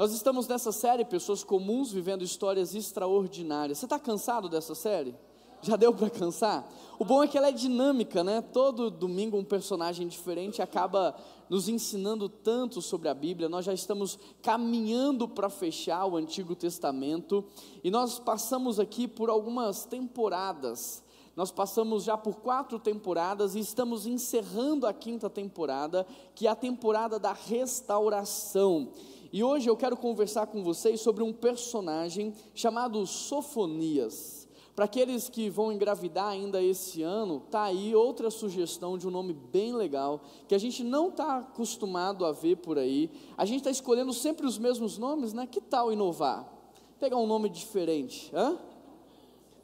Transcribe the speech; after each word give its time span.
Nós 0.00 0.12
estamos 0.12 0.48
nessa 0.48 0.72
série 0.72 1.04
Pessoas 1.04 1.44
Comuns 1.44 1.92
Vivendo 1.92 2.24
Histórias 2.24 2.74
Extraordinárias. 2.74 3.76
Você 3.76 3.84
está 3.84 3.98
cansado 3.98 4.48
dessa 4.48 4.74
série? 4.74 5.14
Já 5.60 5.76
deu 5.76 5.92
para 5.92 6.08
cansar? 6.08 6.66
O 6.98 7.04
bom 7.04 7.22
é 7.22 7.28
que 7.28 7.36
ela 7.36 7.48
é 7.48 7.52
dinâmica, 7.52 8.24
né? 8.24 8.40
Todo 8.40 8.90
domingo 8.90 9.36
um 9.36 9.44
personagem 9.44 10.08
diferente 10.08 10.62
acaba 10.62 11.14
nos 11.50 11.68
ensinando 11.68 12.30
tanto 12.30 12.80
sobre 12.80 13.10
a 13.10 13.14
Bíblia. 13.14 13.46
Nós 13.46 13.66
já 13.66 13.74
estamos 13.74 14.18
caminhando 14.40 15.28
para 15.28 15.50
fechar 15.50 16.06
o 16.06 16.16
Antigo 16.16 16.56
Testamento 16.56 17.44
e 17.84 17.90
nós 17.90 18.18
passamos 18.18 18.80
aqui 18.80 19.06
por 19.06 19.28
algumas 19.28 19.84
temporadas. 19.84 21.04
Nós 21.36 21.50
passamos 21.50 22.04
já 22.04 22.16
por 22.16 22.36
quatro 22.36 22.78
temporadas 22.78 23.54
e 23.54 23.60
estamos 23.60 24.06
encerrando 24.06 24.86
a 24.86 24.94
quinta 24.94 25.28
temporada, 25.28 26.06
que 26.34 26.46
é 26.46 26.50
a 26.50 26.56
temporada 26.56 27.18
da 27.18 27.34
restauração. 27.34 28.92
E 29.32 29.44
hoje 29.44 29.70
eu 29.70 29.76
quero 29.76 29.96
conversar 29.96 30.48
com 30.48 30.64
vocês 30.64 31.00
sobre 31.00 31.22
um 31.22 31.32
personagem 31.32 32.34
chamado 32.52 33.06
Sofonias. 33.06 34.48
Para 34.74 34.86
aqueles 34.86 35.28
que 35.28 35.48
vão 35.48 35.70
engravidar 35.70 36.28
ainda 36.28 36.60
esse 36.60 37.02
ano, 37.02 37.40
tá 37.48 37.62
aí 37.64 37.94
outra 37.94 38.28
sugestão 38.28 38.98
de 38.98 39.06
um 39.06 39.10
nome 39.10 39.32
bem 39.32 39.72
legal, 39.72 40.22
que 40.48 40.54
a 40.54 40.58
gente 40.58 40.82
não 40.82 41.10
está 41.10 41.38
acostumado 41.38 42.24
a 42.24 42.32
ver 42.32 42.56
por 42.56 42.76
aí. 42.76 43.08
A 43.36 43.44
gente 43.44 43.58
está 43.58 43.70
escolhendo 43.70 44.12
sempre 44.12 44.46
os 44.46 44.58
mesmos 44.58 44.98
nomes, 44.98 45.32
né? 45.32 45.46
Que 45.46 45.60
tal 45.60 45.92
inovar? 45.92 46.52
Pegar 46.98 47.16
um 47.16 47.26
nome 47.26 47.48
diferente, 47.48 48.30
hã? 48.34 48.58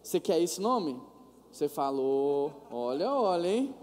Você 0.01 0.21
quer 0.21 0.41
esse 0.41 0.61
nome? 0.61 1.01
Você 1.51 1.69
falou, 1.69 2.53
olha, 2.71 3.13
olha, 3.13 3.49
hein? 3.49 3.75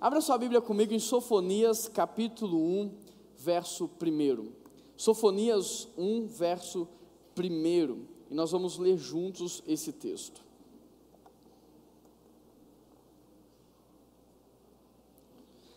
Abra 0.00 0.20
sua 0.20 0.38
Bíblia 0.38 0.60
comigo 0.60 0.92
em 0.92 0.98
Sofonias, 0.98 1.86
capítulo 1.86 2.58
1, 2.58 2.90
verso 3.36 3.88
1. 4.02 4.59
Sofonias 5.00 5.88
1, 5.96 6.26
verso 6.26 6.86
1. 7.34 8.06
E 8.30 8.34
nós 8.34 8.50
vamos 8.50 8.76
ler 8.76 8.98
juntos 8.98 9.62
esse 9.66 9.94
texto. 9.94 10.44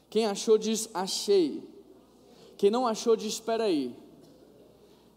Quem 0.09 0.25
achou 0.25 0.57
diz 0.57 0.89
achei. 0.93 1.63
Quem 2.57 2.69
não 2.69 2.85
achou 2.85 3.15
diz 3.15 3.35
espera 3.35 3.63
aí. 3.63 3.95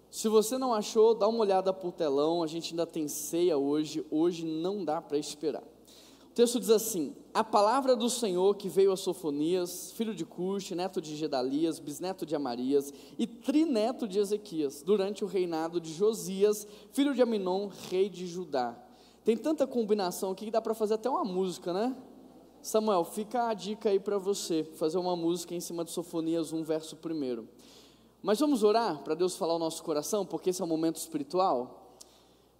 Se 0.09 0.29
você 0.29 0.57
não 0.57 0.73
achou, 0.73 1.13
dá 1.13 1.27
uma 1.27 1.41
olhada 1.41 1.73
o 1.83 1.91
telão, 1.91 2.45
a 2.45 2.47
gente 2.47 2.75
ainda 2.75 2.87
tem 2.87 3.09
ceia 3.09 3.59
hoje, 3.59 4.07
hoje 4.09 4.47
não 4.47 4.85
dá 4.85 5.03
para 5.03 5.19
esperar. 5.19 5.65
Texto 6.37 6.61
diz 6.61 6.69
assim: 6.69 7.17
A 7.33 7.43
palavra 7.43 7.97
do 7.97 8.11
Senhor 8.11 8.55
que 8.57 8.69
veio 8.69 8.93
a 8.93 8.97
Sofonias, 8.97 9.91
filho 9.93 10.15
de 10.15 10.27
Cuxi, 10.27 10.75
neto 10.75 11.01
de 11.01 11.17
Gedalias, 11.17 11.79
bisneto 11.79 12.27
de 12.27 12.37
Amarias 12.37 12.93
e 13.19 13.27
trineto 13.27 14.07
de 14.07 14.19
Ezequias, 14.19 14.83
durante 14.83 15.25
o 15.25 15.27
reinado 15.27 15.81
de 15.81 15.95
Josias, 15.95 16.69
filho 16.93 17.15
de 17.15 17.23
Aminon, 17.23 17.71
rei 17.89 18.11
de 18.11 18.27
Judá. 18.27 18.79
Tem 19.25 19.35
tanta 19.35 19.67
combinação 19.67 20.31
aqui 20.31 20.45
que 20.45 20.51
dá 20.51 20.61
para 20.61 20.75
fazer 20.75 20.95
até 20.95 21.09
uma 21.09 21.25
música, 21.25 21.73
né? 21.73 21.97
Samuel, 22.61 23.05
fica 23.05 23.49
a 23.49 23.55
dica 23.55 23.89
aí 23.89 23.99
para 23.99 24.19
você, 24.19 24.63
fazer 24.63 24.99
uma 24.99 25.17
música 25.17 25.55
em 25.55 25.61
cima 25.61 25.87
de 25.87 25.91
Sofonias 25.91 26.53
1, 26.53 26.63
verso 26.65 26.99
1. 27.03 27.47
Mas 28.21 28.39
vamos 28.39 28.63
orar 28.63 29.03
para 29.03 29.15
Deus 29.15 29.37
falar 29.37 29.55
o 29.55 29.59
nosso 29.59 29.83
coração, 29.83 30.27
porque 30.27 30.51
esse 30.51 30.61
é 30.61 30.65
um 30.67 30.69
momento 30.69 30.97
espiritual. 30.97 31.86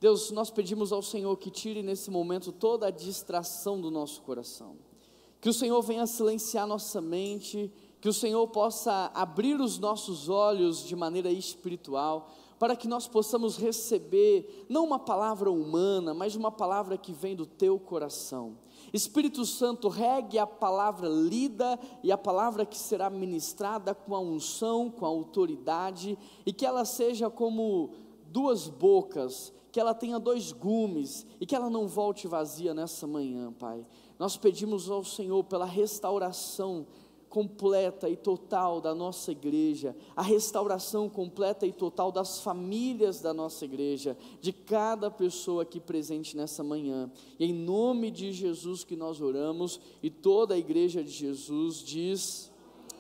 Deus, 0.01 0.31
nós 0.31 0.51
pedimos 0.51 0.93
ao 0.93 1.03
Senhor 1.03 1.37
que 1.37 1.51
tire 1.51 1.83
nesse 1.83 2.11
momento 2.11 2.53
toda 2.53 2.89
a 2.89 2.91
distração 2.91 3.81
do 3.81 3.91
nosso 3.91 4.21
coração. 4.23 4.77
Que 5.41 5.49
o 5.49 5.55
Senhor 5.55 5.81
venha 5.83 6.07
silenciar 6.07 6.67
nossa 6.67 7.01
mente, 7.01 7.73
que 8.01 8.09
o 8.09 8.13
Senhor 8.13 8.47
possa 8.49 9.11
abrir 9.15 9.61
os 9.61 9.79
nossos 9.79 10.29
olhos 10.29 10.85
de 10.85 10.95
maneira 10.95 11.31
espiritual, 11.31 12.31
para 12.59 12.77
que 12.77 12.89
nós 12.89 13.07
possamos 13.07 13.57
receber 13.57 14.67
não 14.69 14.85
uma 14.85 14.99
palavra 14.99 15.51
humana, 15.51 16.15
mas 16.15 16.35
uma 16.35 16.51
palavra 16.51 16.97
que 16.97 17.13
vem 17.13 17.35
do 17.35 17.47
teu 17.47 17.79
coração. 17.79 18.57
Espírito 18.93 19.45
Santo, 19.45 19.89
regue 19.89 20.39
a 20.39 20.47
palavra 20.47 21.09
lida 21.09 21.79
e 22.03 22.13
a 22.13 22.19
palavra 22.19 22.65
que 22.65 22.79
será 22.79 23.11
ministrada 23.11 23.95
com 23.95 24.15
a 24.15 24.21
unção, 24.21 24.91
com 24.91 25.05
a 25.05 25.09
autoridade, 25.09 26.19
e 26.45 26.53
que 26.53 26.65
ela 26.65 26.85
seja 26.85 27.29
como 27.29 27.91
duas 28.31 28.69
bocas, 28.69 29.53
que 29.77 29.81
ela 29.81 29.93
tenha 29.93 30.19
dois 30.19 30.53
gumes 30.53 31.27
e 31.39 31.45
que 31.45 31.55
ela 31.55 31.69
não 31.69 31.87
volte 31.87 32.27
vazia 32.27 32.73
nessa 32.73 33.07
manhã, 33.07 33.53
Pai. 33.53 33.87
Nós 34.19 34.35
pedimos 34.35 34.89
ao 34.91 35.05
Senhor 35.05 35.45
pela 35.45 35.67
restauração 35.67 36.87
completa 37.29 38.09
e 38.09 38.17
total 38.17 38.81
da 38.81 38.95
nossa 38.95 39.33
igreja, 39.33 39.95
a 40.17 40.23
restauração 40.23 41.11
completa 41.11 41.67
e 41.67 41.73
total 41.75 42.11
das 42.11 42.41
famílias 42.41 43.21
da 43.21 43.35
nossa 43.35 43.67
igreja, 43.67 44.17
de 44.41 44.51
cada 44.51 45.11
pessoa 45.11 45.65
aqui 45.65 45.79
presente 45.79 46.39
nessa 46.39 46.65
manhã. 46.65 47.13
E 47.39 47.45
em 47.45 47.53
nome 47.53 48.11
de 48.11 48.33
Jesus 48.33 48.83
que 48.83 48.97
nós 48.97 49.21
oramos 49.21 49.79
e 50.03 50.09
toda 50.09 50.55
a 50.55 50.59
igreja 50.59 51.05
de 51.05 51.11
Jesus 51.11 51.85
diz. 51.85 52.51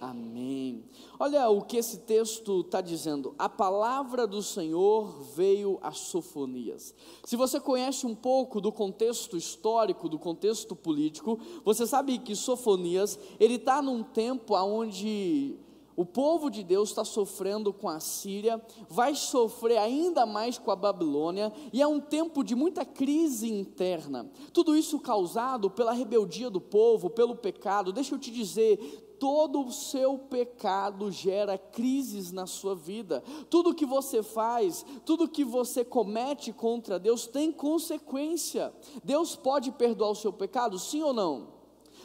Amém. 0.01 0.85
Olha 1.19 1.49
o 1.49 1.63
que 1.63 1.79
esse 1.79 2.01
texto 2.01 2.61
está 2.61 2.81
dizendo. 2.81 3.35
A 3.39 3.49
palavra 3.49 4.27
do 4.27 4.43
Senhor 4.43 5.23
veio 5.35 5.79
a 5.83 5.93
Sofonias. 5.93 6.95
Se 7.25 7.35
você 7.35 7.59
conhece 7.59 8.07
um 8.07 8.15
pouco 8.15 8.61
do 8.61 8.71
contexto 8.71 9.37
histórico, 9.37 10.09
do 10.09 10.19
contexto 10.19 10.77
político, 10.77 11.39
você 11.65 11.87
sabe 11.87 12.19
que 12.19 12.37
Sofonias 12.37 13.19
ele 13.41 13.55
está 13.55 13.81
num 13.81 14.03
tempo 14.03 14.55
onde 14.55 15.59
o 15.97 16.05
povo 16.05 16.51
de 16.51 16.63
Deus 16.63 16.91
está 16.91 17.05
sofrendo 17.05 17.73
com 17.73 17.89
a 17.89 17.99
Síria, 17.99 18.63
vai 18.87 19.15
sofrer 19.15 19.79
ainda 19.79 20.27
mais 20.27 20.59
com 20.59 20.71
a 20.71 20.77
Babilônia, 20.77 21.51
e 21.73 21.81
é 21.81 21.87
um 21.87 21.99
tempo 21.99 22.45
de 22.45 22.55
muita 22.55 22.85
crise 22.85 23.51
interna. 23.51 24.31
Tudo 24.53 24.77
isso 24.77 25.01
causado 25.01 25.71
pela 25.71 25.93
rebeldia 25.93 26.51
do 26.51 26.61
povo, 26.61 27.09
pelo 27.09 27.35
pecado. 27.35 27.93
Deixa 27.93 28.15
eu 28.15 28.19
te 28.19 28.31
dizer, 28.31 29.06
todo 29.19 29.67
o 29.67 29.73
seu 29.73 30.19
pecado 30.19 31.11
gera 31.11 31.59
crises 31.59 32.33
na 32.33 32.47
sua 32.47 32.75
vida. 32.75 33.23
Tudo 33.51 33.75
que 33.75 33.87
você 33.87 34.23
faz, 34.23 34.85
tudo 35.05 35.29
que 35.29 35.45
você 35.45 35.85
comete 35.85 36.53
contra 36.53 36.99
Deus 36.99 37.27
tem 37.27 37.51
consequência. 37.51 38.73
Deus 39.03 39.35
pode 39.35 39.73
perdoar 39.73 40.11
o 40.11 40.15
seu 40.15 40.33
pecado, 40.33 40.79
sim 40.79 41.03
ou 41.03 41.13
não? 41.13 41.56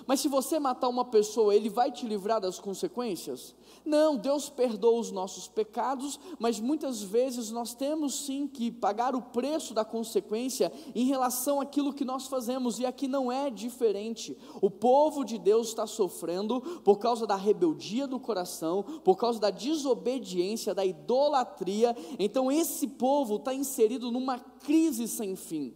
Mas 0.06 0.20
se 0.20 0.28
você 0.28 0.60
matar 0.60 0.90
uma 0.90 1.06
pessoa, 1.06 1.56
ele 1.56 1.70
vai 1.70 1.92
te 1.92 2.06
livrar 2.06 2.40
das 2.40 2.60
consequências? 2.60 3.56
Não, 3.84 4.16
Deus 4.16 4.50
perdoa 4.50 5.00
os 5.00 5.12
nossos 5.12 5.48
pecados, 5.48 6.20
mas 6.38 6.60
muitas 6.60 7.02
vezes 7.02 7.50
nós 7.50 7.74
temos 7.74 8.26
sim 8.26 8.48
que 8.48 8.72
pagar 8.72 9.16
o 9.16 9.22
preço 9.22 9.74
da 9.74 9.84
consequência 9.84 10.72
em 10.94 11.06
relação 11.06 11.60
àquilo 11.60 11.94
que 11.94 12.06
nós 12.06 12.28
fazemos, 12.28 12.80
e 12.80 12.86
aqui 12.86 13.08
não 13.08 13.32
é 13.32 13.50
diferente. 13.50 14.38
O 14.62 14.70
povo 14.70 15.24
de 15.24 15.38
Deus 15.38 15.70
está 15.70 15.88
sofrendo 15.88 16.62
por 16.84 17.00
causa 17.00 17.26
da 17.26 17.36
rebeldia 17.36 18.08
do 18.08 18.20
coração, 18.20 18.84
por 19.04 19.18
causa 19.18 19.40
da 19.40 19.50
desobediência, 19.50 20.76
da 20.76 20.86
idolatria, 20.86 21.96
então 22.20 22.52
esse 22.52 22.88
povo 22.88 23.38
está 23.38 23.54
inserido 23.54 24.12
numa 24.12 24.40
crise 24.40 25.08
sem 25.08 25.36
fim. 25.36 25.74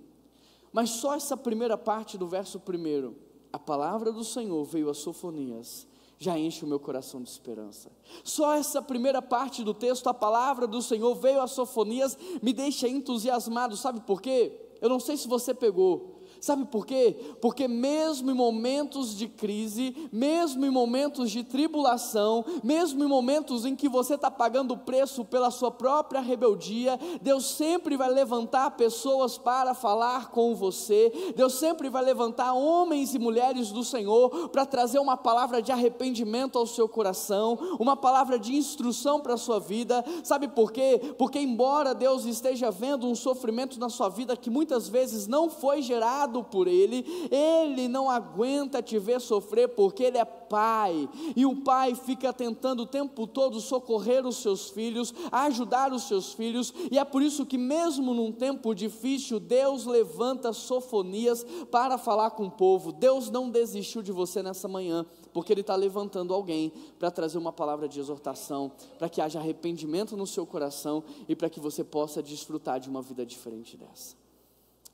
Mas 0.72 0.90
só 0.90 1.16
essa 1.16 1.38
primeira 1.38 1.78
parte 1.78 2.18
do 2.18 2.28
verso 2.28 2.60
primeiro, 2.60 3.16
a 3.56 3.60
palavra 3.60 4.12
do 4.12 4.24
Senhor 4.24 4.66
veio 4.66 4.90
a 4.90 4.94
Sofonias 4.94 5.88
já 6.18 6.38
enche 6.40 6.64
o 6.64 6.68
meu 6.68 6.80
coração 6.80 7.22
de 7.22 7.30
esperança. 7.30 7.92
Só 8.24 8.54
essa 8.54 8.82
primeira 8.82 9.22
parte 9.22 9.64
do 9.64 9.74
texto, 9.74 10.08
a 10.08 10.14
palavra 10.14 10.66
do 10.66 10.82
Senhor 10.82 11.14
veio 11.16 11.42
a 11.42 11.48
Sofonias, 11.48 12.18
me 12.42 12.54
deixa 12.54 12.88
entusiasmado, 12.88 13.76
sabe 13.76 14.00
por 14.00 14.22
quê? 14.22 14.78
Eu 14.82 14.90
não 14.90 15.00
sei 15.00 15.18
se 15.18 15.28
você 15.28 15.54
pegou, 15.54 16.15
Sabe 16.46 16.64
por 16.64 16.86
quê? 16.86 17.18
Porque 17.42 17.68
mesmo 17.68 18.30
em 18.30 18.36
momentos 18.36 19.18
de 19.18 19.28
crise, 19.28 20.08
mesmo 20.12 20.64
em 20.64 20.70
momentos 20.70 21.32
de 21.32 21.44
tribulação, 21.44 22.46
mesmo 22.64 23.04
em 23.04 23.08
momentos 23.08 23.66
em 23.66 23.76
que 23.76 23.90
você 23.90 24.14
está 24.14 24.30
pagando 24.30 24.76
o 24.76 24.78
preço 24.78 25.26
pela 25.26 25.50
sua 25.50 25.72
própria 25.72 26.22
rebeldia, 26.22 27.00
Deus 27.20 27.48
sempre 27.48 27.98
vai 27.98 28.12
levantar 28.12 28.78
pessoas 28.78 29.40
para 29.40 29.74
falar 29.74 30.30
com 30.30 30.54
você, 30.54 31.12
Deus 31.36 31.56
sempre 31.56 31.90
vai 31.90 32.04
levantar 32.04 32.54
homens 32.54 33.16
e 33.16 33.18
mulheres 33.18 33.72
do 33.72 33.84
Senhor 33.84 34.50
para 34.50 34.68
trazer 34.68 35.00
uma 35.00 35.18
palavra 35.18 35.64
de 35.64 35.72
arrependimento 35.72 36.60
ao 36.60 36.68
seu 36.68 36.88
coração, 36.88 37.58
uma 37.80 37.98
palavra 37.98 38.38
de 38.38 38.56
instrução 38.56 39.20
para 39.20 39.34
a 39.34 39.38
sua 39.38 39.60
vida. 39.60 40.06
Sabe 40.24 40.48
por 40.48 40.72
quê? 40.72 41.02
Porque 41.18 41.40
embora 41.40 41.96
Deus 41.96 42.24
esteja 42.24 42.70
vendo 42.70 43.08
um 43.08 43.16
sofrimento 43.16 43.80
na 43.80 43.90
sua 43.90 44.10
vida 44.10 44.38
que 44.38 44.52
muitas 44.52 44.88
vezes 44.88 45.26
não 45.26 45.50
foi 45.50 45.82
gerado 45.82 46.35
criado 46.36 46.44
por 46.44 46.68
Ele, 46.68 47.06
Ele 47.32 47.88
não 47.88 48.10
aguenta 48.10 48.82
te 48.82 49.00
ver 49.00 49.22
sofrer 49.22 49.70
porque 49.70 50.04
Ele 50.04 50.18
é 50.18 50.26
pai, 50.26 51.10
e 51.36 51.46
o 51.46 51.64
pai 51.64 51.96
fica 51.96 52.34
tentando 52.34 52.84
o 52.84 52.86
tempo 52.86 53.26
todo 53.26 53.60
socorrer 53.60 54.26
os 54.26 54.38
seus 54.38 54.70
filhos, 54.70 55.14
ajudar 55.32 55.92
os 55.92 56.04
seus 56.04 56.34
filhos, 56.34 56.74
e 56.92 57.00
é 57.00 57.04
por 57.04 57.22
isso 57.22 57.46
que, 57.46 57.58
mesmo 57.58 58.14
num 58.14 58.32
tempo 58.32 58.74
difícil, 58.74 59.40
Deus 59.40 59.86
levanta 59.86 60.54
sofonias 60.54 61.46
para 61.72 61.98
falar 61.98 62.32
com 62.32 62.46
o 62.46 62.52
povo. 62.52 62.92
Deus 62.92 63.30
não 63.30 63.50
desistiu 63.50 64.02
de 64.02 64.12
você 64.12 64.44
nessa 64.44 64.68
manhã, 64.68 65.06
porque 65.34 65.52
Ele 65.52 65.62
está 65.62 65.76
levantando 65.76 66.34
alguém 66.34 66.72
para 67.00 67.12
trazer 67.12 67.38
uma 67.38 67.52
palavra 67.52 67.88
de 67.88 68.00
exortação, 68.00 68.72
para 68.98 69.10
que 69.10 69.22
haja 69.22 69.40
arrependimento 69.40 70.16
no 70.16 70.28
seu 70.28 70.46
coração 70.46 71.04
e 71.28 71.36
para 71.36 71.50
que 71.50 71.60
você 71.60 71.84
possa 71.84 72.22
desfrutar 72.22 72.80
de 72.80 72.90
uma 72.90 73.02
vida 73.02 73.26
diferente 73.26 73.76
dessa. 73.78 74.16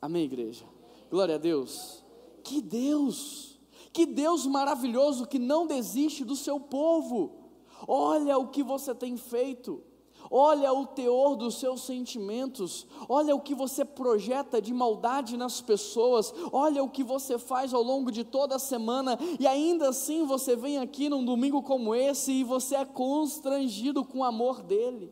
Amém, 0.01 0.23
igreja? 0.23 0.65
Glória 1.11 1.35
a 1.35 1.37
Deus. 1.37 2.03
Que 2.41 2.61
Deus! 2.61 3.59
Que 3.93 4.05
Deus 4.05 4.45
maravilhoso 4.45 5.27
que 5.27 5.37
não 5.37 5.67
desiste 5.67 6.23
do 6.23 6.35
seu 6.37 6.57
povo. 6.57 7.49
Olha 7.85 8.37
o 8.37 8.47
que 8.47 8.63
você 8.63 8.95
tem 8.95 9.17
feito. 9.17 9.83
Olha 10.29 10.71
o 10.71 10.85
teor 10.85 11.35
dos 11.35 11.55
seus 11.55 11.81
sentimentos, 11.81 12.87
olha 13.09 13.35
o 13.35 13.41
que 13.41 13.53
você 13.53 13.83
projeta 13.83 14.61
de 14.61 14.73
maldade 14.73 15.35
nas 15.35 15.59
pessoas, 15.59 16.33
olha 16.53 16.81
o 16.81 16.89
que 16.89 17.03
você 17.03 17.37
faz 17.37 17.73
ao 17.73 17.83
longo 17.83 18.09
de 18.09 18.23
toda 18.23 18.55
a 18.55 18.59
semana, 18.59 19.17
e 19.37 19.45
ainda 19.45 19.89
assim 19.89 20.25
você 20.25 20.55
vem 20.55 20.77
aqui 20.77 21.09
num 21.09 21.25
domingo 21.25 21.61
como 21.61 21.93
esse 21.93 22.31
e 22.31 22.43
você 22.45 22.75
é 22.75 22.85
constrangido 22.85 24.05
com 24.05 24.19
o 24.19 24.23
amor 24.23 24.61
dEle, 24.61 25.11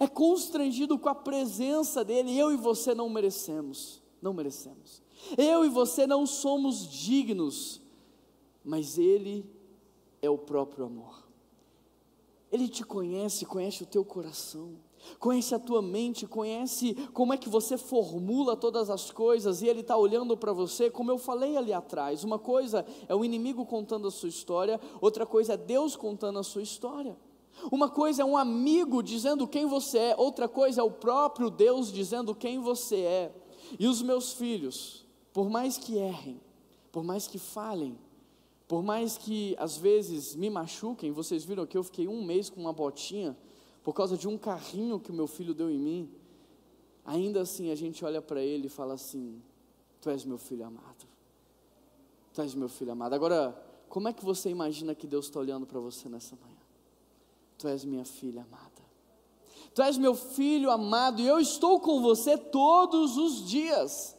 é 0.00 0.06
constrangido 0.06 0.98
com 0.98 1.10
a 1.10 1.14
presença 1.14 2.02
dEle, 2.02 2.38
eu 2.38 2.50
e 2.50 2.56
você 2.56 2.94
não 2.94 3.10
merecemos, 3.10 4.00
não 4.22 4.32
merecemos, 4.32 5.02
eu 5.36 5.64
e 5.64 5.68
você 5.68 6.06
não 6.06 6.26
somos 6.26 6.88
dignos, 6.88 7.80
mas 8.64 8.98
Ele 8.98 9.44
é 10.22 10.30
o 10.30 10.38
próprio 10.38 10.86
amor. 10.86 11.28
Ele 12.50 12.68
te 12.68 12.84
conhece, 12.84 13.44
conhece 13.44 13.82
o 13.82 13.86
teu 13.86 14.04
coração, 14.04 14.76
conhece 15.18 15.54
a 15.54 15.58
tua 15.58 15.82
mente, 15.82 16.26
conhece 16.26 16.94
como 17.12 17.32
é 17.32 17.36
que 17.36 17.48
você 17.48 17.76
formula 17.76 18.56
todas 18.56 18.88
as 18.88 19.10
coisas, 19.10 19.60
e 19.60 19.66
Ele 19.66 19.80
está 19.80 19.96
olhando 19.96 20.36
para 20.36 20.52
você, 20.52 20.90
como 20.90 21.10
eu 21.10 21.18
falei 21.18 21.56
ali 21.56 21.72
atrás. 21.72 22.24
Uma 22.24 22.38
coisa 22.38 22.86
é 23.06 23.14
o 23.14 23.24
inimigo 23.24 23.66
contando 23.66 24.08
a 24.08 24.10
sua 24.10 24.28
história, 24.28 24.80
outra 25.00 25.26
coisa 25.26 25.54
é 25.54 25.56
Deus 25.56 25.94
contando 25.94 26.38
a 26.38 26.42
sua 26.42 26.62
história. 26.62 27.16
Uma 27.72 27.88
coisa 27.88 28.22
é 28.22 28.24
um 28.24 28.36
amigo 28.36 29.02
dizendo 29.02 29.46
quem 29.46 29.66
você 29.66 29.98
é, 29.98 30.16
outra 30.16 30.48
coisa 30.48 30.80
é 30.80 30.84
o 30.84 30.90
próprio 30.90 31.50
Deus 31.50 31.92
dizendo 31.92 32.34
quem 32.34 32.58
você 32.60 32.96
é. 32.96 33.34
E 33.78 33.86
os 33.86 34.00
meus 34.00 34.32
filhos, 34.32 35.07
por 35.38 35.48
mais 35.48 35.78
que 35.78 35.96
errem, 35.96 36.40
por 36.90 37.04
mais 37.04 37.28
que 37.28 37.38
falhem, 37.38 37.96
por 38.66 38.82
mais 38.82 39.16
que 39.16 39.54
às 39.56 39.76
vezes 39.76 40.34
me 40.34 40.50
machuquem, 40.50 41.12
vocês 41.12 41.44
viram 41.44 41.64
que 41.64 41.78
eu 41.78 41.84
fiquei 41.84 42.08
um 42.08 42.24
mês 42.24 42.50
com 42.50 42.60
uma 42.60 42.72
botinha 42.72 43.38
por 43.84 43.92
causa 43.92 44.16
de 44.16 44.26
um 44.26 44.36
carrinho 44.36 44.98
que 44.98 45.12
o 45.12 45.14
meu 45.14 45.28
filho 45.28 45.54
deu 45.54 45.70
em 45.70 45.78
mim. 45.78 46.10
Ainda 47.04 47.42
assim 47.42 47.70
a 47.70 47.76
gente 47.76 48.04
olha 48.04 48.20
para 48.20 48.42
ele 48.42 48.66
e 48.66 48.68
fala 48.68 48.94
assim: 48.94 49.40
Tu 50.00 50.10
és 50.10 50.24
meu 50.24 50.38
filho 50.38 50.66
amado. 50.66 51.06
Tu 52.34 52.42
és 52.42 52.52
meu 52.56 52.68
filho 52.68 52.90
amado. 52.90 53.12
Agora, 53.12 53.56
como 53.88 54.08
é 54.08 54.12
que 54.12 54.24
você 54.24 54.50
imagina 54.50 54.92
que 54.92 55.06
Deus 55.06 55.26
está 55.26 55.38
olhando 55.38 55.66
para 55.66 55.78
você 55.78 56.08
nessa 56.08 56.34
manhã? 56.34 56.58
Tu 57.56 57.68
és 57.68 57.84
minha 57.84 58.04
filha 58.04 58.42
amada. 58.42 58.82
Tu 59.72 59.82
és 59.82 59.96
meu 59.98 60.16
filho 60.16 60.68
amado 60.68 61.22
e 61.22 61.28
eu 61.28 61.38
estou 61.38 61.78
com 61.78 62.02
você 62.02 62.36
todos 62.36 63.16
os 63.16 63.48
dias. 63.48 64.17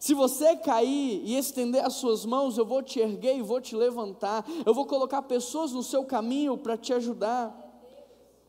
Se 0.00 0.14
você 0.14 0.56
cair 0.56 1.20
e 1.26 1.36
estender 1.36 1.84
as 1.84 1.92
suas 1.92 2.24
mãos, 2.24 2.56
eu 2.56 2.64
vou 2.64 2.82
te 2.82 2.98
erguer 2.98 3.36
e 3.36 3.42
vou 3.42 3.60
te 3.60 3.76
levantar. 3.76 4.46
Eu 4.64 4.72
vou 4.72 4.86
colocar 4.86 5.20
pessoas 5.20 5.72
no 5.72 5.82
seu 5.82 6.06
caminho 6.06 6.56
para 6.56 6.74
te 6.78 6.94
ajudar. 6.94 7.54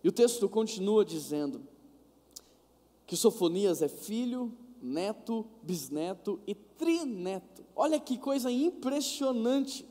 E 0.02 0.08
o 0.08 0.14
texto 0.14 0.48
continua 0.48 1.04
dizendo 1.04 1.68
que 3.06 3.18
Sofonias 3.18 3.82
é 3.82 3.90
filho, 3.90 4.54
neto, 4.82 5.46
bisneto 5.62 6.40
e 6.48 6.56
trineto. 6.56 7.66
Olha 7.76 8.00
que 8.00 8.18
coisa 8.18 8.50
impressionante. 8.50 9.86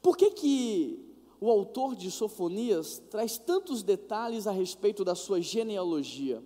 Por 0.00 0.16
que 0.16 0.30
que 0.30 1.04
o 1.40 1.50
autor 1.50 1.96
de 1.96 2.12
Sofonias 2.12 3.02
traz 3.10 3.38
tantos 3.38 3.82
detalhes 3.82 4.46
a 4.46 4.52
respeito 4.52 5.04
da 5.04 5.16
sua 5.16 5.40
genealogia? 5.40 6.40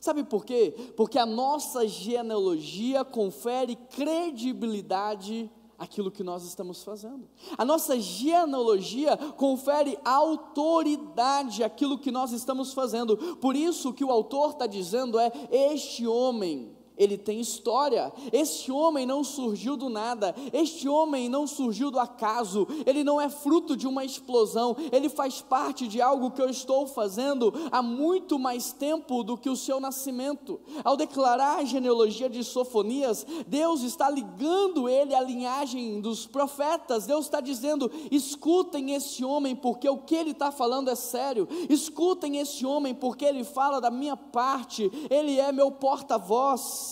Sabe 0.00 0.24
por 0.24 0.44
quê? 0.44 0.74
Porque 0.96 1.18
a 1.18 1.26
nossa 1.26 1.86
genealogia 1.88 3.04
confere 3.04 3.76
credibilidade 3.76 5.50
àquilo 5.78 6.10
que 6.10 6.22
nós 6.22 6.44
estamos 6.44 6.84
fazendo. 6.84 7.26
A 7.56 7.64
nossa 7.64 7.98
genealogia 7.98 9.16
confere 9.16 9.98
autoridade 10.04 11.64
àquilo 11.64 11.98
que 11.98 12.10
nós 12.10 12.32
estamos 12.32 12.74
fazendo. 12.74 13.16
Por 13.36 13.56
isso 13.56 13.94
que 13.94 14.04
o 14.04 14.10
autor 14.10 14.50
está 14.50 14.66
dizendo 14.66 15.18
é: 15.18 15.32
este 15.50 16.06
homem 16.06 16.76
ele 17.00 17.16
tem 17.16 17.40
história. 17.40 18.12
Este 18.30 18.70
homem 18.70 19.06
não 19.06 19.24
surgiu 19.24 19.74
do 19.74 19.88
nada, 19.88 20.34
este 20.52 20.86
homem 20.86 21.30
não 21.30 21.46
surgiu 21.46 21.90
do 21.90 21.98
acaso, 21.98 22.68
ele 22.84 23.02
não 23.02 23.18
é 23.18 23.30
fruto 23.30 23.74
de 23.74 23.86
uma 23.86 24.04
explosão, 24.04 24.76
ele 24.92 25.08
faz 25.08 25.40
parte 25.40 25.88
de 25.88 26.02
algo 26.02 26.30
que 26.30 26.42
eu 26.42 26.50
estou 26.50 26.86
fazendo 26.86 27.52
há 27.72 27.80
muito 27.80 28.38
mais 28.38 28.70
tempo 28.70 29.24
do 29.24 29.38
que 29.38 29.48
o 29.48 29.56
seu 29.56 29.80
nascimento. 29.80 30.60
Ao 30.84 30.94
declarar 30.94 31.58
a 31.58 31.64
genealogia 31.64 32.28
de 32.28 32.44
Sofonias, 32.44 33.26
Deus 33.46 33.80
está 33.80 34.10
ligando 34.10 34.86
ele 34.86 35.14
à 35.14 35.22
linhagem 35.22 36.02
dos 36.02 36.26
profetas, 36.26 37.06
Deus 37.06 37.24
está 37.24 37.40
dizendo: 37.40 37.90
escutem 38.10 38.92
este 38.92 39.24
homem, 39.24 39.56
porque 39.56 39.88
o 39.88 39.96
que 39.96 40.14
ele 40.14 40.32
está 40.32 40.52
falando 40.52 40.90
é 40.90 40.94
sério, 40.94 41.48
escutem 41.70 42.36
este 42.36 42.66
homem, 42.66 42.94
porque 42.94 43.24
ele 43.24 43.42
fala 43.42 43.80
da 43.80 43.90
minha 43.90 44.18
parte, 44.18 44.90
ele 45.08 45.40
é 45.40 45.50
meu 45.50 45.70
porta-voz. 45.70 46.89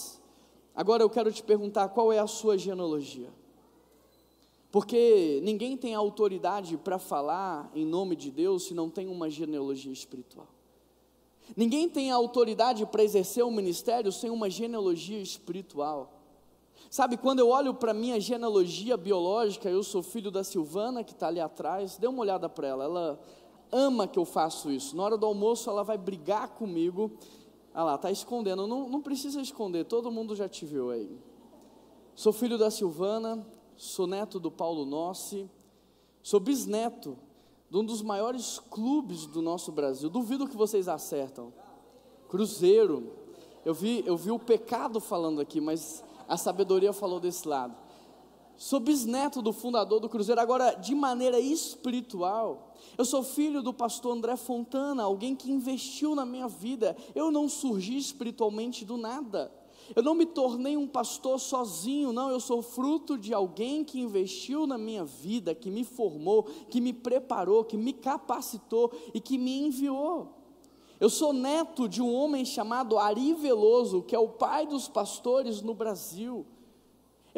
Agora 0.79 1.03
eu 1.03 1.11
quero 1.11 1.33
te 1.33 1.43
perguntar 1.43 1.89
qual 1.89 2.13
é 2.13 2.21
a 2.21 2.27
sua 2.29 2.57
genealogia. 2.57 3.31
Porque 4.71 5.41
ninguém 5.43 5.77
tem 5.77 5.93
autoridade 5.93 6.77
para 6.77 7.01
falar 7.01 7.69
em 7.75 7.85
nome 7.85 8.15
de 8.15 8.31
Deus 8.31 8.63
se 8.63 8.75
não 8.75 8.89
tem 8.89 9.09
uma 9.09 9.29
genealogia 9.29 9.91
espiritual. 9.91 10.47
Ninguém 11.57 11.89
tem 11.89 12.13
autoridade 12.13 12.87
para 12.87 13.03
exercer 13.03 13.43
o 13.43 13.49
um 13.49 13.51
ministério 13.51 14.13
sem 14.13 14.31
uma 14.31 14.49
genealogia 14.49 15.21
espiritual. 15.21 16.13
Sabe, 16.89 17.17
quando 17.17 17.41
eu 17.41 17.49
olho 17.49 17.75
para 17.75 17.91
a 17.91 17.95
minha 17.95 18.21
genealogia 18.21 18.97
biológica, 18.97 19.69
eu 19.69 19.83
sou 19.83 20.01
filho 20.01 20.31
da 20.31 20.45
Silvana, 20.45 21.03
que 21.03 21.11
está 21.11 21.27
ali 21.27 21.41
atrás, 21.41 21.97
dê 21.97 22.07
uma 22.07 22.21
olhada 22.21 22.49
para 22.49 22.69
ela, 22.69 22.85
ela 22.85 23.21
ama 23.73 24.07
que 24.07 24.17
eu 24.17 24.25
faço 24.25 24.71
isso. 24.71 24.97
Na 24.97 25.03
hora 25.03 25.19
do 25.19 25.27
almoço, 25.27 25.69
ela 25.69 25.83
vai 25.83 25.99
brigar 25.99 26.51
comigo 26.51 27.19
ah 27.79 27.85
lá, 27.85 27.95
está 27.95 28.11
escondendo. 28.11 28.67
Não, 28.67 28.89
não 28.89 29.01
precisa 29.01 29.41
esconder, 29.41 29.85
todo 29.85 30.11
mundo 30.11 30.35
já 30.35 30.49
te 30.49 30.67
viu 30.67 30.91
aí. 30.91 31.17
Sou 32.13 32.33
filho 32.33 32.59
da 32.59 32.73
Silvana, 32.73 33.47
sou 33.77 34.05
neto 34.05 34.41
do 34.41 34.51
Paulo 34.51 34.85
Nossi, 34.85 35.49
sou 36.21 36.41
bisneto 36.41 37.17
de 37.71 37.77
um 37.77 37.85
dos 37.85 38.03
maiores 38.03 38.59
clubes 38.59 39.27
do 39.27 39.41
nosso 39.41 39.71
Brasil. 39.71 40.11
Duvido 40.11 40.49
que 40.49 40.57
vocês 40.57 40.89
acertam. 40.89 41.53
Cruzeiro. 42.29 43.13
Eu 43.65 43.75
vi, 43.75 44.03
eu 44.05 44.17
vi 44.17 44.33
o 44.33 44.41
pecado 44.41 44.99
falando 44.99 45.41
aqui, 45.41 45.61
mas 45.61 46.03
a 46.27 46.37
sabedoria 46.37 46.93
falou 46.93 47.21
desse 47.21 47.47
lado. 47.47 47.77
Sou 48.59 48.81
bisneto 48.81 49.41
do 49.41 49.53
fundador 49.53 50.01
do 50.01 50.09
Cruzeiro, 50.09 50.41
agora 50.41 50.75
de 50.75 50.93
maneira 50.93 51.39
espiritual. 51.39 52.75
Eu 52.99 53.05
sou 53.05 53.23
filho 53.23 53.63
do 53.63 53.73
pastor 53.73 54.17
André 54.17 54.35
Fontana, 54.37 55.05
alguém 55.05 55.37
que 55.37 55.49
investiu 55.49 56.13
na 56.17 56.27
minha 56.27 56.49
vida. 56.49 56.97
Eu 57.15 57.31
não 57.31 57.49
surgi 57.49 57.97
espiritualmente 57.97 58.85
do 58.85 58.97
nada. 58.97 59.53
Eu 59.95 60.03
não 60.03 60.13
me 60.13 60.27
tornei 60.27 60.77
um 60.77 60.89
pastor 60.89 61.39
sozinho, 61.39 62.13
não. 62.13 62.31
Eu 62.31 62.41
sou 62.41 62.61
fruto 62.61 63.17
de 63.17 63.33
alguém 63.33 63.85
que 63.85 64.01
investiu 64.01 64.67
na 64.67 64.77
minha 64.77 65.05
vida, 65.05 65.55
que 65.55 65.71
me 65.71 65.85
formou, 65.85 66.43
que 66.69 66.81
me 66.81 66.93
preparou, 66.93 67.63
que 67.63 67.77
me 67.77 67.93
capacitou 67.93 68.91
e 69.15 69.21
que 69.21 69.39
me 69.39 69.67
enviou. 69.67 70.35
Eu 70.99 71.09
sou 71.09 71.33
neto 71.33 71.89
de 71.89 72.03
um 72.03 72.13
homem 72.13 72.45
chamado 72.45 72.99
Ari 72.99 73.35
Veloso, 73.35 74.03
que 74.03 74.17
é 74.17 74.19
o 74.19 74.31
pai 74.31 74.67
dos 74.67 74.89
pastores 74.89 75.63
no 75.63 75.75
Brasil. 75.75 76.45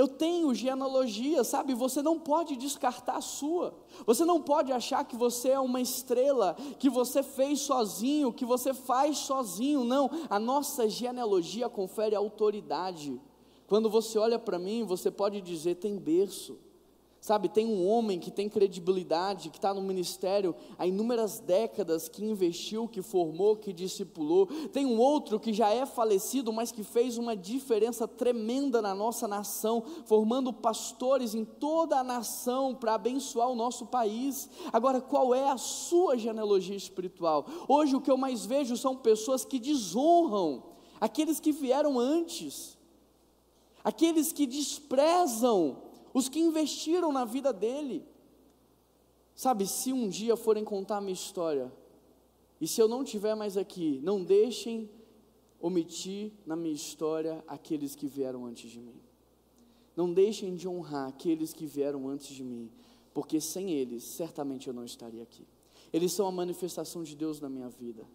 Eu 0.01 0.09
tenho 0.09 0.55
genealogia, 0.55 1.45
sabe? 1.45 1.75
Você 1.75 2.01
não 2.01 2.19
pode 2.19 2.57
descartar 2.57 3.17
a 3.17 3.21
sua. 3.21 3.75
Você 4.07 4.25
não 4.25 4.41
pode 4.41 4.73
achar 4.73 5.05
que 5.05 5.15
você 5.15 5.51
é 5.51 5.61
uma 5.61 5.79
estrela, 5.79 6.57
que 6.79 6.89
você 6.89 7.23
fez 7.23 7.61
sozinho, 7.61 8.33
que 8.33 8.47
você 8.47 8.73
faz 8.73 9.19
sozinho. 9.19 9.85
Não, 9.85 10.11
a 10.31 10.39
nossa 10.39 10.89
genealogia 10.89 11.69
confere 11.69 12.17
autoridade. 12.17 13.21
Quando 13.67 13.91
você 13.91 14.19
olha 14.19 14.39
para 14.39 14.59
mim, 14.59 14.85
você 14.85 15.11
pode 15.11 15.39
dizer: 15.43 15.75
tem 15.75 15.99
berço, 15.99 16.57
Sabe, 17.21 17.51
tem 17.51 17.67
um 17.67 17.87
homem 17.87 18.19
que 18.19 18.31
tem 18.31 18.49
credibilidade, 18.49 19.51
que 19.51 19.59
está 19.59 19.75
no 19.75 19.83
ministério 19.83 20.55
há 20.79 20.87
inúmeras 20.87 21.39
décadas, 21.39 22.09
que 22.09 22.25
investiu, 22.25 22.89
que 22.89 23.03
formou, 23.03 23.57
que 23.57 23.75
discipulou. 23.75 24.47
Tem 24.73 24.87
um 24.87 24.99
outro 24.99 25.39
que 25.39 25.53
já 25.53 25.69
é 25.69 25.85
falecido, 25.85 26.51
mas 26.51 26.73
que 26.73 26.83
fez 26.83 27.19
uma 27.19 27.37
diferença 27.37 28.09
tremenda 28.09 28.81
na 28.81 28.95
nossa 28.95 29.29
nação, 29.29 29.85
formando 30.07 30.51
pastores 30.51 31.35
em 31.35 31.45
toda 31.45 31.99
a 31.99 32.05
nação 32.05 32.75
para 32.75 32.95
abençoar 32.95 33.51
o 33.51 33.55
nosso 33.55 33.85
país. 33.85 34.49
Agora, 34.73 34.99
qual 34.99 35.35
é 35.35 35.51
a 35.51 35.59
sua 35.59 36.17
genealogia 36.17 36.77
espiritual? 36.77 37.45
Hoje 37.69 37.95
o 37.95 38.01
que 38.01 38.11
eu 38.11 38.17
mais 38.17 38.47
vejo 38.47 38.79
são 38.79 38.97
pessoas 38.97 39.45
que 39.45 39.59
desonram 39.59 40.63
aqueles 40.99 41.39
que 41.39 41.53
vieram 41.53 41.99
antes, 41.99 42.79
aqueles 43.85 44.33
que 44.33 44.47
desprezam 44.47 45.90
os 46.13 46.29
que 46.29 46.39
investiram 46.39 47.13
na 47.13 47.25
vida 47.25 47.53
dele. 47.53 48.05
Sabe, 49.35 49.67
se 49.67 49.93
um 49.93 50.09
dia 50.09 50.37
forem 50.37 50.65
contar 50.65 50.99
a 50.99 51.01
minha 51.01 51.15
história, 51.15 51.73
e 52.61 52.67
se 52.67 52.81
eu 52.81 52.89
não 52.89 53.03
estiver 53.03 53.35
mais 53.35 53.57
aqui, 53.57 54.01
não 54.03 54.23
deixem 54.23 54.91
omitir 55.61 56.33
na 56.45 56.57
minha 56.57 56.75
história 56.75 57.43
aqueles 57.47 57.95
que 57.95 58.07
vieram 58.07 58.45
antes 58.45 58.71
de 58.71 58.81
mim. 58.81 59.01
Não 59.97 60.13
deixem 60.13 60.55
de 60.55 60.69
honrar 60.69 61.09
aqueles 61.09 61.53
que 61.53 61.67
vieram 61.67 62.09
antes 62.09 62.35
de 62.35 62.45
mim, 62.45 62.71
porque 63.15 63.41
sem 63.41 63.71
eles, 63.71 64.05
certamente 64.05 64.69
eu 64.69 64.75
não 64.75 64.85
estaria 64.85 65.23
aqui. 65.23 65.47
Eles 65.93 66.13
são 66.13 66.27
a 66.27 66.33
manifestação 66.33 67.03
de 67.03 67.17
Deus 67.17 67.41
na 67.41 67.49
minha 67.49 67.69
vida 67.69 68.07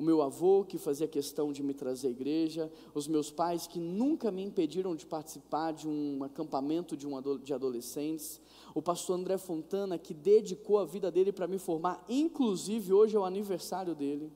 o 0.00 0.02
meu 0.02 0.22
avô 0.22 0.64
que 0.64 0.78
fazia 0.78 1.06
questão 1.06 1.52
de 1.52 1.62
me 1.62 1.74
trazer 1.74 2.08
à 2.08 2.10
igreja, 2.10 2.72
os 2.94 3.06
meus 3.06 3.30
pais 3.30 3.66
que 3.66 3.78
nunca 3.78 4.30
me 4.30 4.42
impediram 4.42 4.96
de 4.96 5.04
participar 5.04 5.72
de 5.72 5.86
um 5.86 6.24
acampamento 6.24 6.96
de, 6.96 7.06
um, 7.06 7.38
de 7.38 7.52
adolescentes, 7.52 8.40
o 8.74 8.80
pastor 8.80 9.18
André 9.18 9.36
Fontana 9.36 9.98
que 9.98 10.14
dedicou 10.14 10.78
a 10.78 10.86
vida 10.86 11.10
dele 11.10 11.32
para 11.32 11.46
me 11.46 11.58
formar, 11.58 12.02
inclusive 12.08 12.94
hoje 12.94 13.14
é 13.14 13.18
o 13.18 13.26
aniversário 13.26 13.94
dele. 13.94 14.32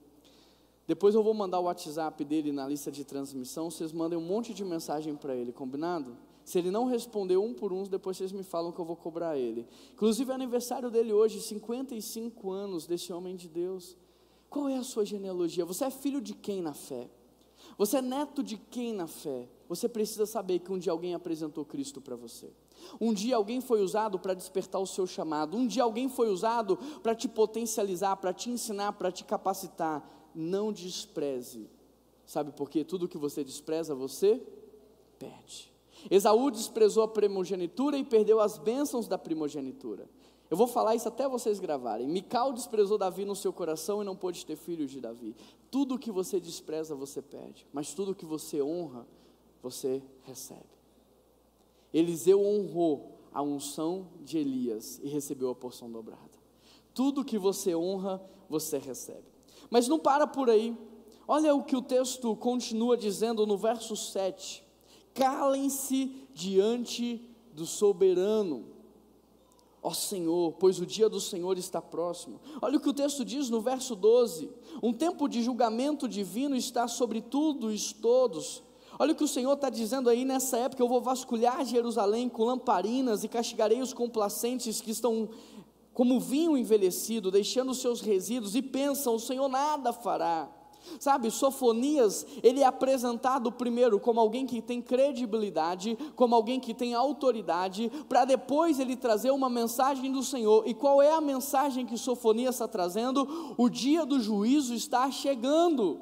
Depois 0.86 1.14
eu 1.14 1.22
vou 1.22 1.32
mandar 1.32 1.60
o 1.60 1.64
WhatsApp 1.64 2.22
dele 2.26 2.52
na 2.52 2.68
lista 2.68 2.92
de 2.92 3.02
transmissão, 3.02 3.70
vocês 3.70 3.90
mandem 3.90 4.18
um 4.18 4.22
monte 4.22 4.52
de 4.52 4.62
mensagem 4.62 5.16
para 5.16 5.34
ele, 5.34 5.50
combinado? 5.50 6.14
Se 6.44 6.58
ele 6.58 6.70
não 6.70 6.84
responder 6.84 7.38
um 7.38 7.54
por 7.54 7.72
um, 7.72 7.84
depois 7.84 8.18
vocês 8.18 8.32
me 8.32 8.42
falam 8.42 8.70
que 8.70 8.78
eu 8.78 8.84
vou 8.84 8.96
cobrar 8.96 9.38
ele. 9.38 9.66
Inclusive 9.94 10.30
é 10.30 10.34
aniversário 10.34 10.90
dele 10.90 11.10
hoje, 11.10 11.40
55 11.40 12.50
anos 12.50 12.86
desse 12.86 13.14
homem 13.14 13.34
de 13.34 13.48
Deus. 13.48 13.96
Qual 14.54 14.68
é 14.68 14.76
a 14.76 14.84
sua 14.84 15.04
genealogia? 15.04 15.64
Você 15.64 15.84
é 15.84 15.90
filho 15.90 16.20
de 16.20 16.32
quem 16.32 16.62
na 16.62 16.72
fé? 16.72 17.10
Você 17.76 17.96
é 17.96 18.00
neto 18.00 18.40
de 18.40 18.56
quem 18.56 18.92
na 18.92 19.08
fé? 19.08 19.48
Você 19.68 19.88
precisa 19.88 20.26
saber 20.26 20.60
que 20.60 20.70
um 20.70 20.78
dia 20.78 20.92
alguém 20.92 21.12
apresentou 21.12 21.64
Cristo 21.64 22.00
para 22.00 22.14
você. 22.14 22.52
Um 23.00 23.12
dia 23.12 23.34
alguém 23.34 23.60
foi 23.60 23.82
usado 23.82 24.16
para 24.16 24.32
despertar 24.32 24.80
o 24.80 24.86
seu 24.86 25.08
chamado. 25.08 25.56
Um 25.56 25.66
dia 25.66 25.82
alguém 25.82 26.08
foi 26.08 26.28
usado 26.28 26.76
para 27.02 27.16
te 27.16 27.26
potencializar, 27.26 28.14
para 28.14 28.32
te 28.32 28.48
ensinar, 28.48 28.92
para 28.92 29.10
te 29.10 29.24
capacitar. 29.24 30.08
Não 30.32 30.72
despreze. 30.72 31.68
Sabe 32.24 32.52
por 32.52 32.70
quê? 32.70 32.84
Tudo 32.84 33.08
que 33.08 33.18
você 33.18 33.42
despreza, 33.42 33.92
você 33.92 34.40
perde. 35.18 35.74
Esaú 36.08 36.48
desprezou 36.52 37.02
a 37.02 37.08
primogenitura 37.08 37.98
e 37.98 38.04
perdeu 38.04 38.38
as 38.38 38.56
bênçãos 38.56 39.08
da 39.08 39.18
primogenitura. 39.18 40.08
Eu 40.50 40.56
vou 40.56 40.66
falar 40.66 40.94
isso 40.94 41.08
até 41.08 41.28
vocês 41.28 41.58
gravarem. 41.58 42.06
Mical 42.06 42.52
desprezou 42.52 42.98
Davi 42.98 43.24
no 43.24 43.34
seu 43.34 43.52
coração 43.52 44.02
e 44.02 44.04
não 44.04 44.14
pôde 44.14 44.44
ter 44.44 44.56
filhos 44.56 44.90
de 44.90 45.00
Davi. 45.00 45.34
Tudo 45.70 45.98
que 45.98 46.12
você 46.12 46.38
despreza, 46.38 46.94
você 46.94 47.22
perde, 47.22 47.66
mas 47.72 47.94
tudo 47.94 48.14
que 48.14 48.26
você 48.26 48.62
honra, 48.62 49.06
você 49.62 50.02
recebe. 50.22 50.74
Eliseu 51.92 52.44
honrou 52.44 53.18
a 53.32 53.42
unção 53.42 54.08
de 54.22 54.38
Elias 54.38 55.00
e 55.02 55.08
recebeu 55.08 55.50
a 55.50 55.54
porção 55.54 55.90
dobrada. 55.90 56.38
Tudo 56.92 57.24
que 57.24 57.38
você 57.38 57.74
honra, 57.74 58.22
você 58.48 58.78
recebe. 58.78 59.26
Mas 59.70 59.88
não 59.88 59.98
para 59.98 60.26
por 60.26 60.50
aí. 60.50 60.76
Olha 61.26 61.54
o 61.54 61.64
que 61.64 61.74
o 61.74 61.82
texto 61.82 62.36
continua 62.36 62.96
dizendo 62.96 63.46
no 63.46 63.56
verso 63.56 63.96
7. 63.96 64.62
Calem-se 65.14 66.28
diante 66.34 67.28
do 67.52 67.64
soberano 67.64 68.73
ó 69.84 69.92
Senhor, 69.92 70.54
pois 70.54 70.80
o 70.80 70.86
dia 70.86 71.10
do 71.10 71.20
Senhor 71.20 71.58
está 71.58 71.80
próximo. 71.82 72.40
Olha 72.62 72.78
o 72.78 72.80
que 72.80 72.88
o 72.88 72.94
texto 72.94 73.22
diz 73.22 73.50
no 73.50 73.60
verso 73.60 73.94
12: 73.94 74.50
um 74.82 74.94
tempo 74.94 75.28
de 75.28 75.42
julgamento 75.42 76.08
divino 76.08 76.56
está 76.56 76.88
sobre 76.88 77.20
tudo 77.20 77.70
e 77.70 77.78
todos. 77.94 78.62
Olha 78.98 79.12
o 79.12 79.14
que 79.14 79.24
o 79.24 79.28
Senhor 79.28 79.52
está 79.52 79.68
dizendo 79.68 80.08
aí 80.08 80.24
nessa 80.24 80.56
época: 80.56 80.82
eu 80.82 80.88
vou 80.88 81.02
vasculhar 81.02 81.66
Jerusalém 81.66 82.30
com 82.30 82.44
lamparinas 82.44 83.24
e 83.24 83.28
castigarei 83.28 83.82
os 83.82 83.92
complacentes 83.92 84.80
que 84.80 84.90
estão 84.90 85.28
como 85.92 86.18
vinho 86.18 86.56
envelhecido, 86.56 87.30
deixando 87.30 87.74
seus 87.74 88.00
resíduos, 88.00 88.54
e 88.54 88.62
pensam: 88.62 89.16
o 89.16 89.20
Senhor 89.20 89.48
nada 89.48 89.92
fará. 89.92 90.50
Sabe, 90.98 91.30
Sofonias, 91.30 92.26
ele 92.42 92.60
é 92.60 92.66
apresentado 92.66 93.50
primeiro 93.50 93.98
como 94.00 94.20
alguém 94.20 94.46
que 94.46 94.60
tem 94.60 94.80
credibilidade, 94.80 95.96
como 96.14 96.34
alguém 96.34 96.60
que 96.60 96.74
tem 96.74 96.94
autoridade, 96.94 97.90
para 98.08 98.24
depois 98.24 98.78
ele 98.78 98.96
trazer 98.96 99.30
uma 99.30 99.48
mensagem 99.48 100.12
do 100.12 100.22
Senhor. 100.22 100.64
E 100.66 100.74
qual 100.74 101.02
é 101.02 101.12
a 101.12 101.20
mensagem 101.20 101.86
que 101.86 101.98
Sofonias 101.98 102.54
está 102.56 102.68
trazendo? 102.68 103.54
O 103.56 103.68
dia 103.68 104.04
do 104.04 104.20
juízo 104.20 104.74
está 104.74 105.10
chegando. 105.10 106.00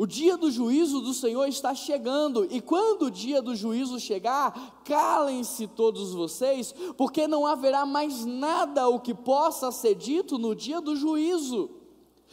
O 0.00 0.06
dia 0.06 0.34
do 0.34 0.50
juízo 0.50 1.02
do 1.02 1.12
Senhor 1.12 1.46
está 1.46 1.74
chegando, 1.74 2.46
e 2.50 2.58
quando 2.58 3.02
o 3.02 3.10
dia 3.10 3.42
do 3.42 3.54
juízo 3.54 4.00
chegar, 4.00 4.80
calem-se 4.82 5.66
todos 5.66 6.14
vocês, 6.14 6.74
porque 6.96 7.28
não 7.28 7.44
haverá 7.44 7.84
mais 7.84 8.24
nada 8.24 8.88
o 8.88 8.98
que 8.98 9.12
possa 9.12 9.70
ser 9.70 9.94
dito 9.94 10.38
no 10.38 10.54
dia 10.54 10.80
do 10.80 10.96
juízo. 10.96 11.79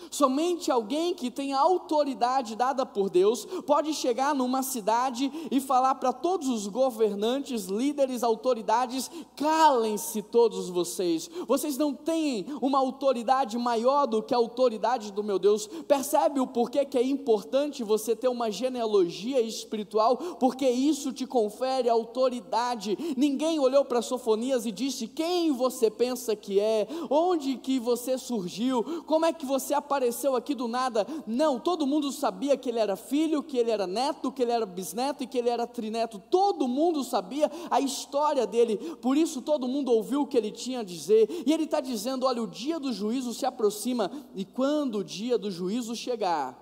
Somente 0.09 0.71
alguém 0.71 1.13
que 1.13 1.29
tem 1.29 1.53
a 1.53 1.59
autoridade 1.59 2.55
dada 2.55 2.85
por 2.85 3.09
Deus 3.09 3.45
pode 3.65 3.93
chegar 3.93 4.33
numa 4.33 4.63
cidade 4.63 5.31
e 5.51 5.59
falar 5.59 5.95
para 5.95 6.13
todos 6.13 6.47
os 6.47 6.67
governantes, 6.67 7.65
líderes, 7.65 8.23
autoridades: 8.23 9.09
calem-se 9.35 10.21
todos 10.21 10.69
vocês. 10.69 11.29
Vocês 11.47 11.77
não 11.77 11.93
têm 11.93 12.45
uma 12.61 12.79
autoridade 12.79 13.57
maior 13.57 14.05
do 14.05 14.23
que 14.23 14.33
a 14.33 14.37
autoridade 14.37 15.11
do 15.11 15.23
meu 15.23 15.37
Deus. 15.37 15.67
Percebe 15.87 16.39
o 16.39 16.47
porquê 16.47 16.85
que 16.85 16.97
é 16.97 17.03
importante 17.03 17.83
você 17.83 18.15
ter 18.15 18.27
uma 18.27 18.51
genealogia 18.51 19.41
espiritual? 19.41 20.17
Porque 20.39 20.69
isso 20.69 21.11
te 21.11 21.25
confere 21.25 21.89
autoridade. 21.89 22.97
Ninguém 23.17 23.59
olhou 23.59 23.83
para 23.83 24.01
Sofonias 24.01 24.65
e 24.65 24.71
disse: 24.71 25.07
quem 25.07 25.51
você 25.51 25.89
pensa 25.89 26.35
que 26.35 26.59
é? 26.59 26.87
Onde 27.09 27.57
que 27.57 27.79
você 27.79 28.17
surgiu? 28.17 29.03
Como 29.05 29.25
é 29.25 29.33
que 29.33 29.45
você 29.45 29.73
apareceu 29.87 30.35
aqui 30.35 30.53
do 30.53 30.67
nada. 30.67 31.07
Não, 31.25 31.59
todo 31.59 31.87
mundo 31.87 32.11
sabia 32.11 32.57
que 32.57 32.69
ele 32.69 32.79
era 32.79 32.95
filho, 32.95 33.41
que 33.41 33.57
ele 33.57 33.71
era 33.71 33.87
neto, 33.87 34.31
que 34.31 34.41
ele 34.41 34.51
era 34.51 34.65
bisneto 34.65 35.23
e 35.23 35.27
que 35.27 35.37
ele 35.37 35.49
era 35.49 35.65
trineto. 35.65 36.19
Todo 36.19 36.67
mundo 36.67 37.03
sabia 37.03 37.49
a 37.71 37.79
história 37.79 38.45
dele. 38.45 38.77
Por 38.97 39.15
isso 39.17 39.41
todo 39.41 39.67
mundo 39.67 39.91
ouviu 39.91 40.21
o 40.21 40.27
que 40.27 40.37
ele 40.37 40.51
tinha 40.51 40.81
a 40.81 40.83
dizer. 40.83 41.27
E 41.45 41.53
ele 41.53 41.63
está 41.63 41.79
dizendo: 41.79 42.25
olha, 42.25 42.43
o 42.43 42.47
dia 42.47 42.79
do 42.79 42.91
juízo 42.91 43.33
se 43.33 43.45
aproxima. 43.45 44.11
E 44.35 44.43
quando 44.43 44.99
o 44.99 45.03
dia 45.03 45.37
do 45.37 45.49
juízo 45.49 45.95
chegar, 45.95 46.55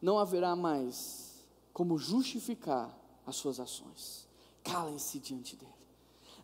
não 0.00 0.18
haverá 0.18 0.54
mais 0.54 1.44
como 1.72 1.98
justificar 1.98 2.96
as 3.26 3.36
suas 3.36 3.58
ações. 3.58 4.28
Calem-se 4.62 5.18
diante 5.18 5.56
dele. 5.56 5.73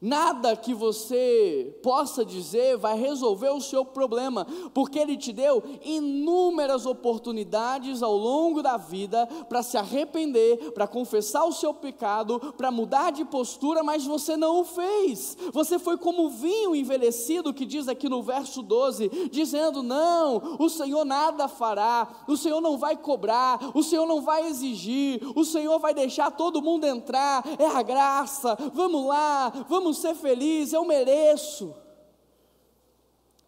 Nada 0.03 0.57
que 0.57 0.73
você 0.73 1.79
possa 1.83 2.25
dizer 2.25 2.79
vai 2.79 2.99
resolver 2.99 3.51
o 3.51 3.61
seu 3.61 3.85
problema, 3.85 4.47
porque 4.73 4.99
Ele 4.99 5.15
te 5.15 5.31
deu 5.31 5.63
inúmeras 5.85 6.87
oportunidades 6.87 8.03
ao 8.03 8.17
longo 8.17 8.63
da 8.63 8.79
vida 8.79 9.27
para 9.47 9.63
se 9.63 9.77
arrepender, 9.77 10.73
para 10.73 10.89
confessar 10.89 11.45
o 11.45 11.53
seu 11.53 11.75
pecado, 11.75 12.55
para 12.57 12.71
mudar 12.71 13.11
de 13.11 13.27
postura, 13.27 13.83
mas 13.83 14.07
você 14.07 14.39
não 14.39 14.61
o 14.61 14.65
fez. 14.65 15.37
Você 15.53 15.79
foi 15.79 15.99
como 15.99 16.31
vinho 16.31 16.75
envelhecido, 16.75 17.53
que 17.53 17.67
diz 17.67 17.87
aqui 17.87 18.09
no 18.09 18.23
verso 18.23 18.63
12, 18.63 19.29
dizendo: 19.31 19.83
Não, 19.83 20.57
o 20.59 20.71
Senhor 20.71 21.05
nada 21.05 21.47
fará, 21.47 22.25
o 22.27 22.39
Senhor 22.39 22.63
não 22.63 22.79
vai 22.79 22.97
cobrar, 22.97 23.71
o 23.75 23.83
Senhor 23.83 24.07
não 24.07 24.23
vai 24.23 24.47
exigir, 24.47 25.21
o 25.37 25.45
Senhor 25.45 25.79
vai 25.79 25.93
deixar 25.93 26.31
todo 26.31 26.63
mundo 26.63 26.87
entrar, 26.87 27.45
é 27.59 27.67
a 27.67 27.83
graça, 27.83 28.57
vamos 28.73 29.07
lá, 29.07 29.53
vamos 29.69 29.90
ser 29.95 30.15
felizes, 30.15 30.73
eu 30.73 30.85
mereço. 30.85 31.75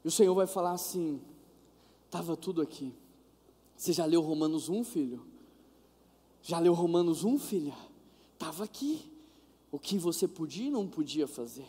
E 0.05 0.09
o 0.09 0.11
Senhor 0.11 0.35
vai 0.35 0.47
falar 0.47 0.73
assim: 0.73 1.21
estava 2.07 2.37
tudo 2.37 2.61
aqui. 2.61 2.95
Você 3.77 3.93
já 3.93 4.05
leu 4.05 4.21
Romanos 4.21 4.69
1, 4.69 4.85
filho? 4.85 5.27
Já 6.43 6.59
leu 6.59 6.73
Romanos 6.73 7.25
1, 7.25 7.39
filha? 7.39 7.75
Estava 8.35 8.65
aqui. 8.65 9.11
O 9.71 9.79
que 9.79 9.97
você 9.99 10.29
podia 10.29 10.69
e 10.69 10.71
não 10.71 10.87
podia 10.87 11.27
fazer. 11.27 11.67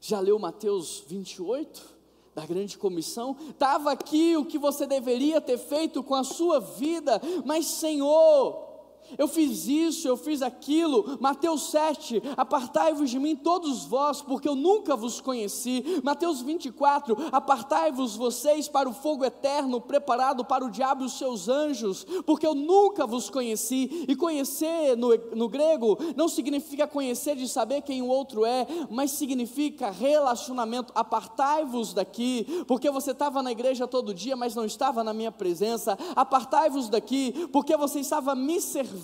Já 0.00 0.20
leu 0.20 0.38
Mateus 0.38 1.04
28? 1.06 1.96
Da 2.34 2.44
grande 2.46 2.76
comissão? 2.78 3.36
Estava 3.50 3.90
aqui 3.92 4.36
o 4.36 4.44
que 4.44 4.58
você 4.58 4.86
deveria 4.86 5.40
ter 5.40 5.58
feito 5.58 6.02
com 6.02 6.14
a 6.14 6.22
sua 6.22 6.60
vida, 6.60 7.20
mas 7.44 7.66
Senhor, 7.66 8.67
eu 9.16 9.28
fiz 9.28 9.66
isso, 9.66 10.06
eu 10.06 10.16
fiz 10.16 10.42
aquilo. 10.42 11.16
Mateus 11.20 11.70
7, 11.70 12.22
apartai-vos 12.36 13.08
de 13.08 13.18
mim 13.18 13.36
todos 13.36 13.84
vós, 13.84 14.20
porque 14.20 14.48
eu 14.48 14.54
nunca 14.54 14.96
vos 14.96 15.20
conheci. 15.20 16.00
Mateus 16.02 16.42
24, 16.42 17.16
apartai-vos 17.32 18.16
vocês 18.16 18.68
para 18.68 18.88
o 18.88 18.92
fogo 18.92 19.24
eterno 19.24 19.80
preparado 19.80 20.44
para 20.44 20.64
o 20.64 20.70
diabo 20.70 21.04
e 21.04 21.06
os 21.06 21.16
seus 21.16 21.48
anjos, 21.48 22.04
porque 22.26 22.46
eu 22.46 22.54
nunca 22.54 23.06
vos 23.06 23.30
conheci. 23.30 24.04
E 24.08 24.16
conhecer 24.16 24.96
no, 24.96 25.16
no 25.34 25.48
grego 25.48 25.96
não 26.16 26.28
significa 26.28 26.86
conhecer 26.86 27.36
de 27.36 27.48
saber 27.48 27.82
quem 27.82 28.02
o 28.02 28.08
outro 28.08 28.44
é, 28.44 28.66
mas 28.90 29.12
significa 29.12 29.90
relacionamento. 29.90 30.92
Apartai-vos 30.94 31.94
daqui, 31.94 32.64
porque 32.66 32.90
você 32.90 33.12
estava 33.12 33.42
na 33.42 33.52
igreja 33.52 33.86
todo 33.86 34.14
dia, 34.14 34.36
mas 34.36 34.54
não 34.54 34.64
estava 34.64 35.04
na 35.04 35.14
minha 35.14 35.32
presença. 35.32 35.96
Apartai-vos 36.14 36.88
daqui, 36.88 37.48
porque 37.52 37.76
você 37.76 38.00
estava 38.00 38.34
me 38.34 38.60
servindo 38.60 38.97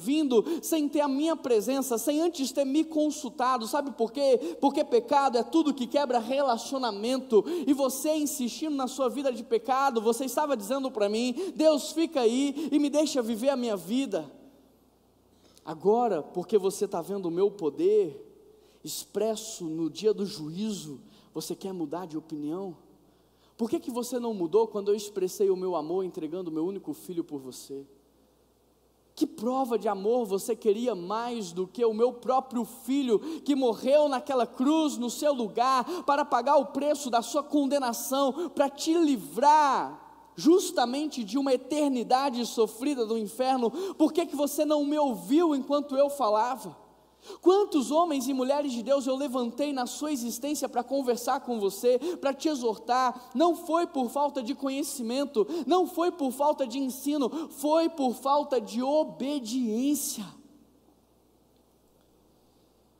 sem 0.63 0.89
ter 0.89 1.01
a 1.01 1.09
minha 1.09 1.37
presença, 1.37 1.97
sem 1.99 2.21
antes 2.21 2.53
ter 2.53 2.65
me 2.65 2.85
consultado. 2.85 3.67
Sabe 3.67 3.93
por 3.93 4.13
quê? 4.13 4.57
Porque 4.61 4.85
pecado 4.85 5.39
é 5.39 5.43
tudo 5.43 5.75
que 5.75 5.87
quebra 5.87 6.19
relacionamento. 6.19 7.45
E 7.67 7.73
você 7.73 8.15
insistindo 8.17 8.77
na 8.77 8.87
sua 8.87 9.09
vida 9.09 9.33
de 9.33 9.43
pecado, 9.43 10.01
você 10.01 10.25
estava 10.25 10.57
dizendo 10.57 10.91
para 10.91 11.09
mim: 11.09 11.53
Deus, 11.55 11.93
fica 11.93 12.21
aí 12.21 12.69
e 12.71 12.79
me 12.79 12.91
deixa 12.91 13.23
viver 13.23 13.51
a 13.51 13.57
minha 13.57 13.77
vida. 13.77 14.31
Agora, 15.65 16.23
porque 16.23 16.59
você 16.59 16.85
está 16.85 17.01
vendo 17.01 17.27
o 17.27 17.31
meu 17.31 17.51
poder 17.51 18.21
expresso 18.85 19.65
no 19.65 19.89
dia 19.89 20.13
do 20.13 20.27
juízo, 20.27 21.01
você 21.33 21.57
quer 21.57 21.73
mudar 21.73 22.07
de 22.07 22.19
opinião? 22.19 22.77
Por 23.57 23.71
que, 23.71 23.81
que 23.81 23.91
você 23.91 24.19
não 24.19 24.35
mudou 24.35 24.67
quando 24.67 24.91
eu 24.91 24.95
expressei 24.95 25.49
o 25.49 25.57
meu 25.57 25.75
amor 25.75 26.05
entregando 26.05 26.51
o 26.51 26.53
meu 26.53 26.67
único 26.67 26.93
filho 26.93 27.25
por 27.25 27.41
você? 27.41 27.87
Que 29.14 29.26
prova 29.26 29.78
de 29.78 29.88
amor 29.88 30.26
você 30.26 30.56
queria 30.56 30.94
mais 30.94 31.52
do 31.52 31.66
que 31.66 31.85
o 31.85 31.94
meu 31.94 32.12
próprio 32.12 32.64
filho, 32.64 33.18
que 33.42 33.54
morreu 33.54 34.09
naquela 34.09 34.47
cruz 34.47 34.97
no 34.97 35.09
seu 35.09 35.33
lugar, 35.33 35.85
para 36.04 36.25
pagar 36.25 36.56
o 36.56 36.66
preço 36.66 37.09
da 37.11 37.23
sua 37.23 37.42
condenação, 37.42 38.50
para 38.50 38.68
te 38.68 38.92
livrar 38.92 40.02
justamente 40.37 41.23
de 41.23 41.38
uma 41.38 41.54
eternidade 41.54 42.44
sofrida 42.44 43.06
do 43.06 43.16
inferno? 43.16 43.71
Por 43.94 44.12
que, 44.12 44.26
que 44.26 44.35
você 44.35 44.64
não 44.64 44.85
me 44.85 44.99
ouviu 44.99 45.54
enquanto 45.54 45.97
eu 45.97 46.11
falava? 46.11 46.84
Quantos 47.40 47.90
homens 47.90 48.28
e 48.28 48.35
mulheres 48.35 48.73
de 48.73 48.83
Deus 48.83 49.07
eu 49.07 49.16
levantei 49.16 49.73
na 49.73 49.87
sua 49.87 50.12
existência 50.12 50.69
para 50.69 50.85
conversar 50.85 51.40
com 51.40 51.59
você, 51.59 51.99
para 52.21 52.35
te 52.35 52.49
exortar? 52.49 53.31
Não 53.35 53.57
foi 53.57 53.87
por 53.87 54.11
falta 54.11 54.43
de 54.43 54.54
conhecimento, 54.54 55.47
não 55.66 55.87
foi 55.87 56.11
por 56.11 56.33
falta 56.33 56.66
de 56.66 56.78
ensino, 56.78 57.49
foi 57.50 57.88
por 57.88 58.14
falta 58.14 58.61
de 58.61 58.83
obediência. 58.83 60.25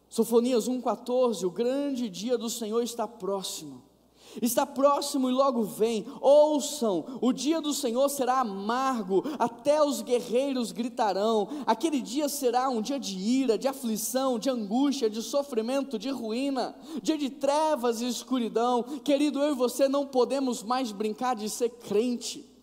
Sofonias 0.09 0.69
1,14: 0.69 1.45
O 1.45 1.51
grande 1.51 2.09
dia 2.09 2.39
do 2.39 2.49
Senhor 2.49 2.83
está 2.83 3.07
próximo 3.07 3.94
está 4.43 4.67
próximo 4.67 5.29
e 5.29 5.33
logo 5.33 5.65
vem. 5.65 6.07
Ouçam, 6.21 7.05
o 7.21 7.33
dia 7.33 7.61
do 7.61 7.73
Senhor 7.73 8.09
será 8.09 8.41
amargo, 8.41 9.23
até 9.39 9.83
os 9.83 10.03
guerreiros 10.03 10.73
gritarão. 10.73 11.49
Aquele 11.67 12.01
dia 12.01 12.29
será 12.29 12.69
um 12.69 12.81
dia 12.81 12.99
de 12.99 13.17
ira, 13.17 13.59
de 13.59 13.69
aflição, 13.69 14.39
de 14.39 14.51
angústia, 14.51 15.11
de 15.11 15.23
sofrimento, 15.23 15.99
de 15.99 16.11
ruína, 16.11 16.75
dia 17.03 17.19
de 17.19 17.31
trevas 17.31 18.01
e 18.01 18.09
escuridão. 18.09 18.83
Querido, 19.05 19.41
eu 19.41 19.53
e 19.53 19.57
você 19.57 19.89
não 19.89 20.07
podemos 20.07 20.63
mais 20.63 20.93
brincar 20.93 21.35
de 21.37 21.49
ser 21.49 21.71
crente. 21.71 22.55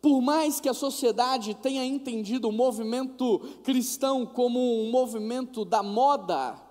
Por 0.00 0.20
mais 0.20 0.60
que 0.60 0.68
a 0.68 0.74
sociedade 0.74 1.54
tenha 1.54 1.84
entendido 1.84 2.48
o 2.48 2.52
movimento 2.52 3.40
cristão 3.64 4.24
como 4.24 4.58
um 4.82 4.90
movimento 4.90 5.64
da 5.64 5.82
moda, 5.82 6.67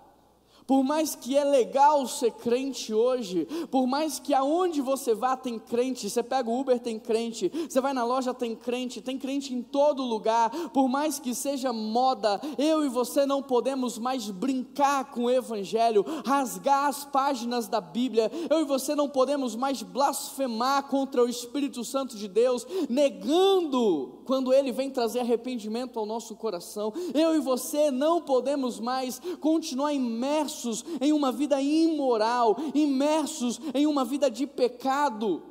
por 0.68 0.84
mais 0.84 1.16
que 1.16 1.38
é 1.38 1.46
legal 1.46 2.06
ser 2.06 2.32
crente 2.32 2.94
hoje, 2.94 3.48
por 3.72 3.88
mais 3.88 4.20
que 4.20 4.34
aonde 4.34 4.82
você 4.82 5.16
vá 5.16 5.38
tem 5.38 5.58
crente, 5.58 6.10
você 6.10 6.22
pega 6.22 6.50
o 6.50 6.60
Uber 6.60 6.78
tem 6.78 7.00
crente, 7.00 7.50
você 7.68 7.80
vai 7.80 7.94
na 7.94 8.04
loja 8.04 8.34
tem 8.34 8.54
crente, 8.54 9.02
tem 9.02 9.18
crente 9.18 9.54
em 9.54 9.64
todo 9.64 10.04
lugar, 10.04 10.50
por 10.74 10.90
mais 10.90 11.20
que 11.20 11.34
seja 11.34 11.72
moda, 11.72 12.42
eu 12.58 12.84
e 12.84 12.90
você 12.90 13.26
não 13.26 13.42
podemos 13.42 13.98
mais 13.98 14.30
brincar 14.30 15.06
com 15.12 15.24
o 15.24 15.32
evangelho, 15.32 16.06
rasgar 16.26 16.88
as 16.88 17.06
páginas 17.06 17.70
da 17.70 17.80
Bíblia. 17.80 18.30
Eu 18.50 18.60
e 18.60 18.66
você 18.66 18.94
não 18.94 19.08
podemos 19.08 19.56
mais 19.56 19.82
blasfemar 19.82 20.84
contra 20.84 21.24
o 21.24 21.30
Espírito 21.30 21.84
Santo 21.86 22.18
de 22.18 22.28
Deus, 22.28 22.68
negando 22.90 24.22
quando 24.26 24.54
ele 24.54 24.74
vem 24.74 24.90
trazer 24.90 25.22
arrependimento 25.22 25.98
ao 25.98 26.06
nosso 26.06 26.36
coração. 26.36 26.92
Eu 27.14 27.36
e 27.36 27.40
você 27.40 27.90
não 27.90 28.22
podemos 28.22 28.80
mais 28.80 29.22
continuar 29.40 29.94
imersos 29.94 30.57
imersos 30.58 30.84
em 31.00 31.14
uma 31.14 31.32
vida 31.32 31.62
imoral, 31.62 32.56
imersos 32.74 33.60
em 33.74 33.86
uma 33.86 34.04
vida 34.04 34.30
de 34.30 34.48
pecado, 34.48 35.44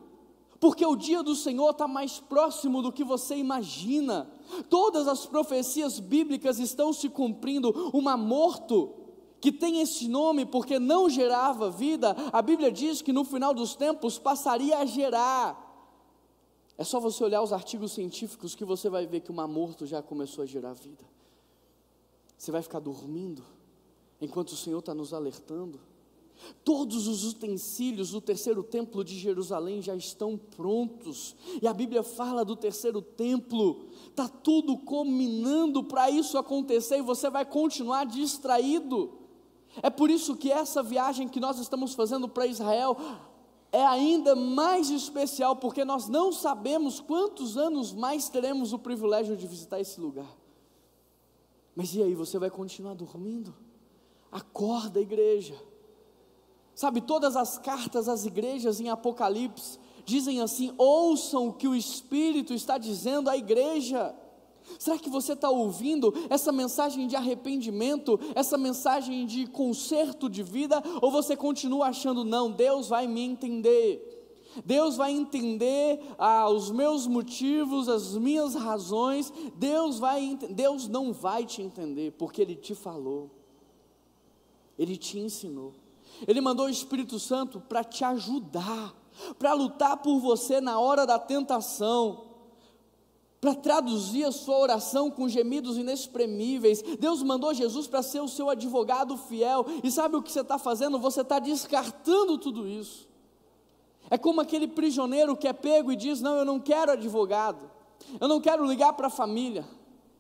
porque 0.59 0.85
o 0.85 0.97
dia 0.97 1.23
do 1.23 1.35
Senhor 1.35 1.71
está 1.71 1.87
mais 1.87 2.19
próximo 2.19 2.83
do 2.83 2.91
que 2.91 3.05
você 3.05 3.37
imagina. 3.37 4.31
Todas 4.71 5.07
as 5.07 5.27
profecias 5.27 6.01
bíblicas 6.01 6.59
estão 6.59 6.93
se 6.93 7.11
cumprindo. 7.11 7.71
Uma 7.93 8.17
morto 8.17 8.95
que 9.39 9.53
tem 9.53 9.81
esse 9.83 10.09
nome 10.09 10.47
porque 10.47 10.79
não 10.79 11.11
gerava 11.11 11.71
vida, 11.71 12.17
a 12.33 12.41
Bíblia 12.41 12.73
diz 12.73 13.03
que 13.03 13.13
no 13.13 13.23
final 13.23 13.53
dos 13.53 13.77
tempos 13.77 14.19
passaria 14.19 14.79
a 14.79 14.87
gerar. 14.87 15.63
É 16.79 16.85
só 16.85 16.99
você 16.99 17.23
olhar 17.23 17.43
os 17.43 17.53
artigos 17.53 17.93
científicos 17.93 18.55
que 18.55 18.65
você 18.65 18.89
vai 18.89 19.07
ver 19.07 19.21
que 19.21 19.31
uma 19.31 19.47
morto 19.47 19.87
já 19.87 20.03
começou 20.03 20.43
a 20.43 20.47
gerar 20.47 20.73
vida. 20.73 21.05
Você 22.37 22.51
vai 22.51 22.63
ficar 22.63 22.81
dormindo 22.81 23.45
enquanto 24.21 24.51
o 24.51 24.57
Senhor 24.57 24.79
está 24.79 24.95
nos 24.95 25.13
alertando. 25.13 25.81
Todos 26.65 27.07
os 27.07 27.25
utensílios 27.25 28.11
do 28.11 28.21
terceiro 28.21 28.63
templo 28.63 29.03
de 29.03 29.19
Jerusalém 29.19 29.81
já 29.81 29.97
estão 29.97 30.37
prontos, 30.37 31.35
e 31.63 31.67
a 31.67 31.73
Bíblia 31.73 32.03
fala 32.03 32.45
do 32.45 32.55
terceiro 32.55 33.01
templo, 33.01 33.87
está 34.09 34.29
tudo 34.29 34.77
combinando 34.77 35.83
para 35.83 36.11
isso 36.11 36.37
acontecer, 36.37 36.99
e 36.99 37.03
você 37.03 37.31
vai 37.31 37.45
continuar 37.45 38.05
distraído. 38.05 39.13
É 39.83 39.91
por 39.91 40.11
isso 40.11 40.37
que 40.37 40.51
essa 40.51 40.83
viagem 40.83 41.29
que 41.29 41.41
nós 41.41 41.59
estamos 41.59 41.95
fazendo 41.95 42.29
para 42.29 42.47
Israel 42.47 42.97
é 43.73 43.85
ainda 43.85 44.35
mais 44.35 44.91
especial, 44.91 45.57
porque 45.57 45.85
nós 45.85 46.09
não 46.09 46.33
sabemos 46.33 47.01
quantos 47.01 47.57
anos 47.57 47.93
mais 47.93 48.29
teremos 48.29 48.73
o 48.73 48.79
privilégio 48.79 49.37
de 49.37 49.47
visitar 49.47 49.81
esse 49.81 50.01
lugar. 50.01 50.35
Mas 51.75 51.95
e 51.95 52.03
aí, 52.03 52.15
você 52.15 52.39
vai 52.39 52.49
continuar 52.49 52.95
dormindo? 52.95 53.55
Acorda, 54.31 55.01
igreja. 55.01 55.55
Sabe, 56.75 57.01
todas 57.01 57.37
as 57.37 57.57
cartas 57.57 58.09
às 58.09 58.27
igrejas 58.27 58.81
em 58.81 58.91
Apocalipse 58.91 59.79
dizem 60.05 60.41
assim: 60.41 60.73
ouçam 60.77 61.49
o 61.49 61.53
que 61.53 61.67
o 61.67 61.75
Espírito 61.75 62.53
está 62.53 62.79
dizendo 62.79 63.31
à 63.31 63.37
igreja. 63.37 64.15
Será 64.79 64.99
que 64.99 65.09
você 65.09 65.33
está 65.33 65.49
ouvindo 65.49 66.13
essa 66.29 66.51
mensagem 66.51 67.07
de 67.07 67.15
arrependimento, 67.15 68.19
essa 68.35 68.59
mensagem 68.59 69.25
de 69.25 69.47
conserto 69.47 70.29
de 70.29 70.43
vida, 70.43 70.83
ou 71.01 71.11
você 71.11 71.37
continua 71.37 71.87
achando, 71.87 72.25
não, 72.25 72.51
Deus 72.51 72.89
vai 72.89 73.07
me 73.07 73.23
entender? 73.23 74.13
Deus 74.65 74.97
vai 74.97 75.13
entender 75.13 76.01
ah, 76.19 76.49
os 76.49 76.71
meus 76.71 77.07
motivos, 77.07 77.89
as 77.89 78.17
minhas 78.17 78.55
razões. 78.55 79.33
Deus 79.55 79.99
vai, 79.99 80.39
Deus 80.51 80.89
não 80.89 81.13
vai 81.13 81.45
te 81.45 81.63
entender, 81.63 82.13
porque 82.13 82.43
Ele 82.43 82.55
te 82.55 82.75
falou. 82.75 83.31
Ele 84.79 84.97
te 84.97 85.19
ensinou. 85.19 85.75
Ele 86.27 86.41
mandou 86.41 86.67
o 86.67 86.71
Espírito 86.71 87.19
Santo 87.19 87.61
para 87.61 87.85
te 87.85 88.05
ajudar, 88.05 88.95
para 89.39 89.53
lutar 89.53 89.99
por 89.99 90.19
você 90.19 90.61
na 90.61 90.79
hora 90.79 91.07
da 91.07 91.19
tentação, 91.19 92.25
para 93.41 93.55
traduzir 93.55 94.25
a 94.25 94.33
sua 94.33 94.59
oração 94.59 95.11
com 95.11 95.29
gemidos 95.29 95.77
inexprimíveis. 95.77 96.83
Deus 96.99 97.23
mandou 97.23 97.55
Jesus 97.55 97.87
para 97.87 98.03
ser 98.03 98.21
o 98.21 98.29
seu 98.29 98.49
advogado 98.49 99.17
fiel. 99.17 99.65
E 99.85 99.91
sabe 99.91 100.17
o 100.17 100.23
que 100.23 100.33
você 100.33 100.41
está 100.41 100.59
fazendo? 100.59 100.99
Você 100.99 101.21
está 101.21 101.39
descartando 101.39 102.39
tudo 102.39 102.67
isso. 102.67 103.07
É 104.11 104.17
como 104.17 104.41
aquele 104.41 104.67
prisioneiro 104.67 105.37
que 105.37 105.47
é 105.47 105.53
pego 105.53 105.93
e 105.93 105.97
diz: 105.97 106.21
Não, 106.21 106.37
eu 106.37 106.45
não 106.45 106.59
quero 106.59 106.93
advogado, 106.93 107.71
eu 108.21 108.27
não 108.27 108.41
quero 108.41 108.65
ligar 108.65 108.93
para 108.95 109.09
a 109.09 109.11
família. 109.11 109.69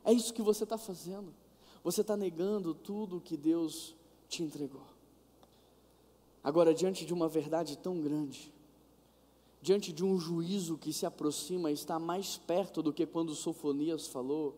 É 0.04 0.12
isso 0.12 0.32
que 0.32 0.42
você 0.42 0.64
está 0.64 0.78
fazendo. 0.78 1.34
Você 1.82 2.02
está 2.02 2.16
negando 2.16 2.74
tudo 2.74 3.20
que 3.20 3.36
Deus 3.36 3.95
te 4.28 4.42
entregou. 4.42 4.84
Agora, 6.42 6.72
diante 6.72 7.04
de 7.04 7.12
uma 7.12 7.28
verdade 7.28 7.76
tão 7.76 8.00
grande, 8.00 8.52
diante 9.60 9.92
de 9.92 10.04
um 10.04 10.18
juízo 10.18 10.78
que 10.78 10.92
se 10.92 11.04
aproxima, 11.04 11.72
está 11.72 11.98
mais 11.98 12.36
perto 12.36 12.82
do 12.82 12.92
que 12.92 13.04
quando 13.04 13.34
Sofonias 13.34 14.06
falou, 14.06 14.56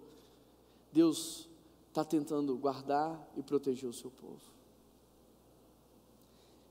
Deus 0.93 1.49
está 1.89 2.05
tentando 2.05 2.57
guardar 2.57 3.27
e 3.37 3.43
proteger 3.43 3.89
o 3.89 3.93
seu 3.93 4.11
povo. 4.11 4.41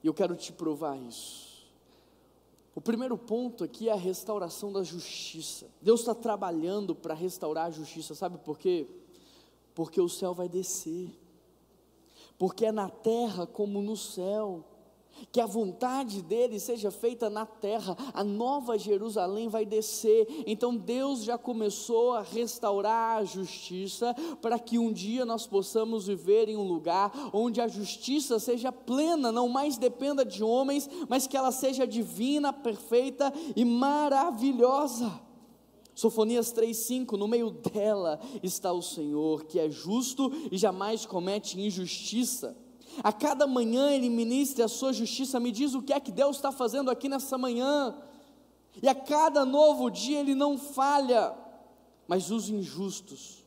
E 0.04 0.08
eu 0.08 0.14
quero 0.14 0.36
te 0.36 0.54
provar 0.54 0.98
isso. 0.98 1.66
O 2.76 2.80
primeiro 2.80 3.18
ponto 3.18 3.64
aqui 3.64 3.90
é 3.90 3.92
a 3.92 3.96
restauração 3.96 4.72
da 4.72 4.84
justiça. 4.84 5.68
Deus 5.82 6.02
está 6.02 6.14
trabalhando 6.14 6.94
para 6.94 7.16
restaurar 7.16 7.66
a 7.66 7.72
justiça, 7.72 8.14
sabe 8.14 8.38
por 8.38 8.60
quê? 8.60 8.88
Porque 9.74 10.00
o 10.00 10.08
céu 10.08 10.36
vai 10.36 10.48
descer, 10.48 11.10
porque 12.38 12.66
é 12.66 12.72
na 12.72 12.90
terra 12.90 13.46
como 13.46 13.82
no 13.82 13.96
céu 13.96 14.64
que 15.32 15.42
a 15.42 15.46
vontade 15.46 16.22
dele 16.22 16.60
seja 16.60 16.92
feita 16.92 17.30
na 17.30 17.46
terra, 17.46 17.96
a 18.14 18.24
nova 18.24 18.78
Jerusalém 18.78 19.48
vai 19.48 19.66
descer. 19.66 20.28
Então 20.46 20.76
Deus 20.76 21.24
já 21.24 21.38
começou 21.38 22.14
a 22.14 22.22
restaurar 22.22 23.18
a 23.18 23.24
justiça 23.24 24.16
para 24.42 24.60
que 24.60 24.78
um 24.78 24.92
dia 24.92 25.26
nós 25.26 25.48
possamos 25.48 26.08
viver 26.08 26.50
em 26.50 26.58
um 26.58 26.68
lugar 26.68 27.12
onde 27.34 27.62
a 27.62 27.68
justiça 27.68 28.40
seja 28.40 28.72
plena, 28.72 29.32
não 29.32 29.50
mais 29.50 29.78
dependa 29.78 30.24
de 30.24 30.44
homens, 30.44 30.90
mas 31.10 31.28
que 31.28 31.38
ela 31.38 31.52
seja 31.52 31.88
divina, 31.88 32.54
perfeita 32.54 33.34
e 33.56 33.66
maravilhosa. 33.66 35.27
Sofonias 35.98 36.54
3:5, 36.54 37.18
no 37.18 37.28
meio 37.28 37.50
dela 37.50 38.20
está 38.44 38.72
o 38.72 38.84
Senhor, 38.84 39.46
que 39.46 39.60
é 39.60 39.68
justo 39.68 40.32
e 40.52 40.56
jamais 40.56 41.08
comete 41.08 41.60
injustiça. 41.60 42.56
A 43.04 43.12
cada 43.12 43.48
manhã 43.48 43.90
ele 43.92 44.08
ministra 44.08 44.66
a 44.66 44.68
sua 44.68 44.94
justiça. 44.94 45.40
Me 45.40 45.52
diz 45.52 45.74
o 45.74 45.82
que 45.82 45.92
é 45.92 46.00
que 46.00 46.12
Deus 46.12 46.36
está 46.36 46.52
fazendo 46.52 46.92
aqui 46.92 47.10
nessa 47.10 47.36
manhã. 47.36 47.96
E 48.80 48.88
a 48.88 48.94
cada 48.94 49.44
novo 49.44 49.90
dia 49.90 50.20
ele 50.20 50.36
não 50.36 50.56
falha, 50.56 51.34
mas 52.08 52.30
os 52.30 52.48
injustos 52.48 53.47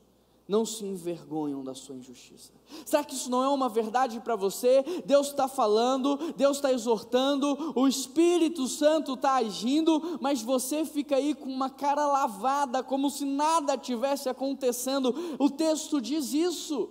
não 0.51 0.67
se 0.67 0.85
envergonham 0.85 1.63
da 1.63 1.77
sua 1.77 1.95
injustiça. 1.95 2.53
Será 2.85 3.05
que 3.05 3.15
isso 3.15 3.31
não 3.31 3.45
é 3.45 3.49
uma 3.49 3.69
verdade 3.69 4.19
para 4.19 4.35
você? 4.35 4.83
Deus 5.07 5.29
está 5.29 5.47
falando, 5.47 6.35
Deus 6.37 6.57
está 6.57 6.73
exortando, 6.73 7.73
o 7.77 7.87
Espírito 7.87 8.67
Santo 8.67 9.15
está 9.15 9.35
agindo, 9.37 10.19
mas 10.21 10.43
você 10.43 10.85
fica 10.85 11.15
aí 11.15 11.37
com 11.37 11.49
uma 11.49 11.71
cara 11.71 12.05
lavada, 12.05 12.83
como 12.83 13.09
se 13.11 13.25
nada 13.25 13.79
tivesse 13.79 14.29
acontecendo. 14.29 15.15
O 15.39 15.49
texto 15.49 16.01
diz 16.01 16.35
isso 16.35 16.91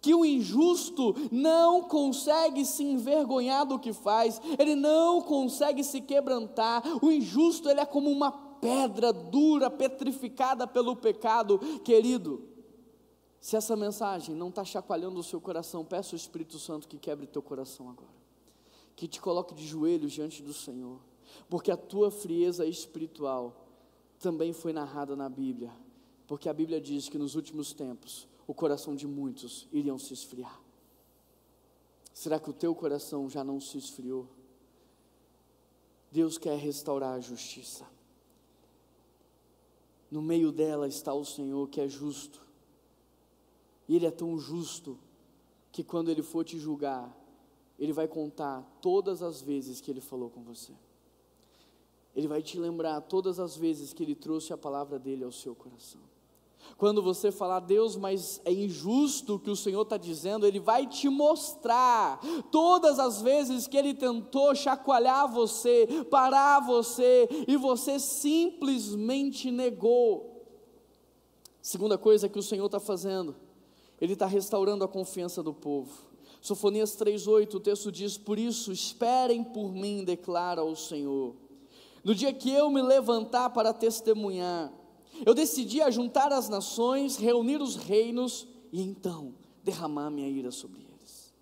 que 0.00 0.12
o 0.12 0.24
injusto 0.24 1.14
não 1.30 1.82
consegue 1.82 2.64
se 2.64 2.82
envergonhar 2.82 3.64
do 3.64 3.78
que 3.78 3.92
faz, 3.92 4.40
ele 4.58 4.74
não 4.74 5.22
consegue 5.22 5.84
se 5.84 6.00
quebrantar. 6.00 6.82
O 7.00 7.12
injusto 7.12 7.68
ele 7.70 7.78
é 7.78 7.86
como 7.86 8.10
uma 8.10 8.49
pedra 8.60 9.12
dura, 9.12 9.70
petrificada 9.70 10.66
pelo 10.66 10.96
pecado, 10.96 11.58
querido. 11.84 12.48
Se 13.40 13.56
essa 13.56 13.74
mensagem 13.74 14.34
não 14.34 14.50
está 14.50 14.64
chacoalhando 14.64 15.18
o 15.18 15.22
seu 15.22 15.40
coração, 15.40 15.84
peça 15.84 16.14
ao 16.14 16.18
Espírito 16.18 16.58
Santo 16.58 16.86
que 16.86 16.98
quebre 16.98 17.26
teu 17.26 17.40
coração 17.40 17.88
agora, 17.88 18.12
que 18.94 19.08
te 19.08 19.20
coloque 19.20 19.54
de 19.54 19.66
joelhos 19.66 20.12
diante 20.12 20.42
do 20.42 20.52
Senhor, 20.52 21.00
porque 21.48 21.70
a 21.70 21.76
tua 21.76 22.10
frieza 22.10 22.66
espiritual 22.66 23.66
também 24.18 24.52
foi 24.52 24.72
narrada 24.72 25.16
na 25.16 25.28
Bíblia, 25.28 25.72
porque 26.26 26.48
a 26.48 26.52
Bíblia 26.52 26.80
diz 26.80 27.08
que 27.08 27.18
nos 27.18 27.34
últimos 27.34 27.72
tempos 27.72 28.28
o 28.46 28.52
coração 28.52 28.94
de 28.94 29.06
muitos 29.06 29.66
iriam 29.72 29.98
se 29.98 30.12
esfriar. 30.12 30.60
Será 32.12 32.38
que 32.38 32.50
o 32.50 32.52
teu 32.52 32.74
coração 32.74 33.30
já 33.30 33.42
não 33.42 33.58
se 33.58 33.78
esfriou? 33.78 34.28
Deus 36.12 36.36
quer 36.36 36.58
restaurar 36.58 37.14
a 37.14 37.20
justiça. 37.20 37.86
No 40.10 40.20
meio 40.20 40.50
dela 40.50 40.88
está 40.88 41.14
o 41.14 41.24
Senhor 41.24 41.68
que 41.68 41.80
é 41.80 41.88
justo. 41.88 42.40
E 43.88 43.96
Ele 43.96 44.06
é 44.06 44.10
tão 44.10 44.38
justo 44.38 44.98
que 45.70 45.84
quando 45.84 46.10
Ele 46.10 46.22
for 46.22 46.44
te 46.44 46.58
julgar, 46.58 47.16
Ele 47.78 47.92
vai 47.92 48.08
contar 48.08 48.62
todas 48.80 49.22
as 49.22 49.40
vezes 49.40 49.80
que 49.80 49.90
Ele 49.90 50.00
falou 50.00 50.30
com 50.30 50.42
você. 50.42 50.72
Ele 52.14 52.26
vai 52.26 52.42
te 52.42 52.58
lembrar 52.58 53.00
todas 53.02 53.38
as 53.38 53.56
vezes 53.56 53.92
que 53.92 54.02
Ele 54.02 54.14
trouxe 54.14 54.52
a 54.52 54.58
palavra 54.58 54.98
dele 54.98 55.22
ao 55.22 55.32
seu 55.32 55.54
coração. 55.54 56.00
Quando 56.76 57.02
você 57.02 57.30
falar, 57.30 57.60
Deus, 57.60 57.96
mas 57.96 58.40
é 58.44 58.52
injusto 58.52 59.34
o 59.34 59.38
que 59.38 59.50
o 59.50 59.56
Senhor 59.56 59.82
está 59.82 59.96
dizendo, 59.96 60.46
Ele 60.46 60.58
vai 60.58 60.86
te 60.86 61.08
mostrar 61.08 62.18
todas 62.50 62.98
as 62.98 63.20
vezes 63.20 63.66
que 63.66 63.76
Ele 63.76 63.92
tentou 63.92 64.54
chacoalhar 64.54 65.30
você, 65.30 65.86
parar 66.10 66.60
você, 66.60 67.28
e 67.46 67.56
você 67.56 67.98
simplesmente 67.98 69.50
negou. 69.50 70.46
Segunda 71.60 71.98
coisa 71.98 72.28
que 72.28 72.38
o 72.38 72.42
Senhor 72.42 72.66
está 72.66 72.80
fazendo, 72.80 73.36
Ele 74.00 74.14
está 74.14 74.26
restaurando 74.26 74.82
a 74.82 74.88
confiança 74.88 75.42
do 75.42 75.52
povo. 75.52 76.08
Sofonias 76.40 76.96
3,8, 76.96 77.54
o 77.54 77.60
texto 77.60 77.92
diz: 77.92 78.16
Por 78.16 78.38
isso, 78.38 78.72
esperem 78.72 79.44
por 79.44 79.72
mim, 79.72 80.02
declara 80.02 80.64
o 80.64 80.74
Senhor. 80.74 81.34
No 82.02 82.14
dia 82.14 82.32
que 82.32 82.50
eu 82.50 82.70
me 82.70 82.80
levantar 82.80 83.50
para 83.50 83.74
testemunhar, 83.74 84.72
eu 85.24 85.34
decidi 85.34 85.80
ajuntar 85.80 86.32
as 86.32 86.48
nações, 86.48 87.16
reunir 87.16 87.60
os 87.60 87.76
reinos 87.76 88.46
e 88.72 88.80
então 88.80 89.34
derramar 89.62 90.10
minha 90.10 90.28
ira 90.28 90.50
sobre 90.50 90.80
eles. 90.80 91.34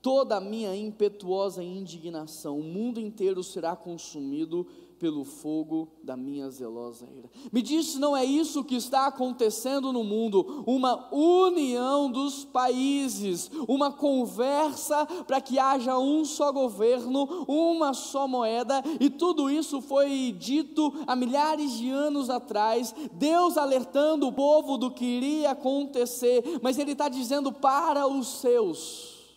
Toda 0.00 0.36
a 0.36 0.40
minha 0.40 0.74
impetuosa 0.74 1.62
indignação, 1.62 2.58
o 2.58 2.62
mundo 2.62 3.00
inteiro 3.00 3.42
será 3.42 3.74
consumido 3.74 4.66
pelo 4.98 5.24
fogo 5.24 5.88
da 6.02 6.16
minha 6.16 6.50
zelosa 6.50 7.06
ira. 7.16 7.28
Me 7.52 7.60
diz 7.60 7.88
se 7.88 7.98
não 7.98 8.16
é 8.16 8.24
isso 8.24 8.64
que 8.64 8.74
está 8.74 9.06
acontecendo 9.06 9.92
no 9.92 10.02
mundo, 10.02 10.64
uma 10.66 11.12
união 11.14 12.10
dos 12.10 12.44
países, 12.44 13.50
uma 13.68 13.92
conversa 13.92 15.06
para 15.26 15.40
que 15.40 15.58
haja 15.58 15.98
um 15.98 16.24
só 16.24 16.50
governo, 16.50 17.44
uma 17.46 17.92
só 17.92 18.26
moeda, 18.26 18.82
e 18.98 19.10
tudo 19.10 19.50
isso 19.50 19.80
foi 19.80 20.34
dito 20.38 20.92
há 21.06 21.14
milhares 21.14 21.72
de 21.72 21.90
anos 21.90 22.30
atrás, 22.30 22.94
Deus 23.12 23.56
alertando 23.56 24.26
o 24.26 24.32
povo 24.32 24.76
do 24.78 24.90
que 24.90 25.04
iria 25.04 25.50
acontecer, 25.50 26.42
mas 26.62 26.78
Ele 26.78 26.92
está 26.92 27.08
dizendo 27.08 27.52
para 27.52 28.06
os 28.06 28.40
seus, 28.40 29.36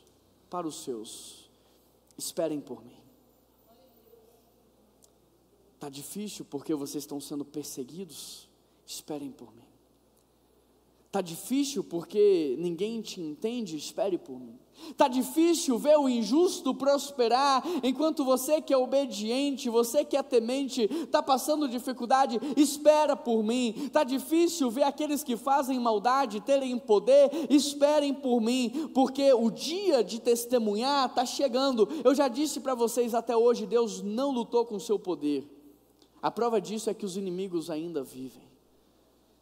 para 0.49 0.67
os 0.67 0.83
seus, 0.83 1.49
esperem 2.17 2.59
por 2.59 2.83
mim. 2.83 2.99
Está 5.79 5.87
difícil 5.87 6.43
porque 6.43 6.75
vocês 6.75 7.05
estão 7.05 7.21
sendo 7.21 7.45
perseguidos? 7.45 8.49
Esperem 8.85 9.31
por 9.31 9.55
mim. 9.55 9.63
Está 11.07 11.21
difícil 11.21 11.85
porque 11.85 12.57
ninguém 12.59 12.99
te 13.01 13.21
entende? 13.21 13.77
Espere 13.77 14.17
por 14.17 14.37
mim. 14.37 14.59
Está 14.89 15.07
difícil 15.07 15.77
ver 15.77 15.97
o 15.97 16.09
injusto 16.09 16.75
prosperar, 16.75 17.63
enquanto 17.81 18.25
você 18.25 18.61
que 18.61 18.73
é 18.73 18.77
obediente, 18.77 19.69
você 19.69 20.03
que 20.03 20.17
é 20.17 20.21
temente, 20.21 20.81
está 20.81 21.23
passando 21.23 21.69
dificuldade, 21.69 22.37
espera 22.57 23.15
por 23.15 23.41
mim. 23.41 23.73
Está 23.77 24.03
difícil 24.03 24.69
ver 24.69 24.83
aqueles 24.83 25.23
que 25.23 25.37
fazem 25.37 25.79
maldade 25.79 26.41
terem 26.41 26.77
poder, 26.77 27.31
esperem 27.49 28.13
por 28.13 28.41
mim, 28.41 28.91
porque 28.93 29.31
o 29.31 29.49
dia 29.49 30.03
de 30.03 30.19
testemunhar 30.19 31.05
está 31.05 31.25
chegando. 31.25 31.87
Eu 32.03 32.13
já 32.13 32.27
disse 32.27 32.59
para 32.59 32.75
vocês 32.75 33.15
até 33.15 33.35
hoje: 33.37 33.65
Deus 33.65 34.01
não 34.01 34.29
lutou 34.31 34.65
com 34.65 34.75
o 34.75 34.81
seu 34.81 34.99
poder. 34.99 35.58
A 36.21 36.29
prova 36.29 36.59
disso 36.59 36.89
é 36.89 36.93
que 36.93 37.05
os 37.05 37.17
inimigos 37.17 37.69
ainda 37.69 38.03
vivem. 38.03 38.49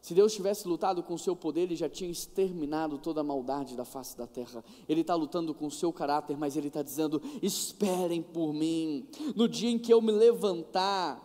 Se 0.02 0.14
Deus 0.14 0.34
tivesse 0.34 0.68
lutado 0.68 1.04
com 1.04 1.16
o 1.16 1.20
seu 1.20 1.36
poder, 1.36 1.64
Ele 1.64 1.76
já 1.76 1.90
tinha 1.90 2.10
exterminado 2.10 2.98
toda 2.98 3.22
a 3.22 3.24
maldade 3.24 3.76
da 3.76 3.84
face 3.84 4.18
da 4.18 4.26
terra. 4.26 4.64
Ele 4.88 5.02
está 5.02 5.14
lutando 5.16 5.54
com 5.54 5.68
o 5.68 5.72
seu 5.72 5.92
caráter, 5.92 6.38
mas 6.38 6.56
Ele 6.56 6.70
está 6.70 6.82
dizendo: 6.82 7.22
esperem 7.42 8.22
por 8.22 8.54
mim. 8.54 9.06
No 9.36 9.50
dia 9.50 9.70
em 9.70 9.78
que 9.78 9.94
eu 9.94 10.02
me 10.02 10.12
levantar 10.12 11.22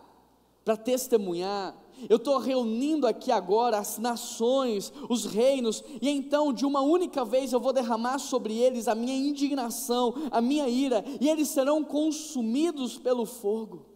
para 0.65 0.75
testemunhar, 0.75 1.77
eu 2.09 2.17
estou 2.17 2.37
reunindo 2.39 3.07
aqui 3.07 3.31
agora 3.31 3.77
as 3.77 3.97
nações, 3.97 4.91
os 5.09 5.25
reinos, 5.25 5.83
e 6.01 6.09
então 6.09 6.51
de 6.51 6.65
uma 6.65 6.81
única 6.81 7.23
vez 7.23 7.53
eu 7.53 7.59
vou 7.59 7.71
derramar 7.71 8.19
sobre 8.19 8.57
eles 8.57 8.87
a 8.87 8.95
minha 8.95 9.15
indignação, 9.15 10.13
a 10.31 10.41
minha 10.41 10.67
ira, 10.67 11.05
e 11.21 11.29
eles 11.29 11.47
serão 11.49 11.83
consumidos 11.83 12.97
pelo 12.97 13.25
fogo. 13.25 13.92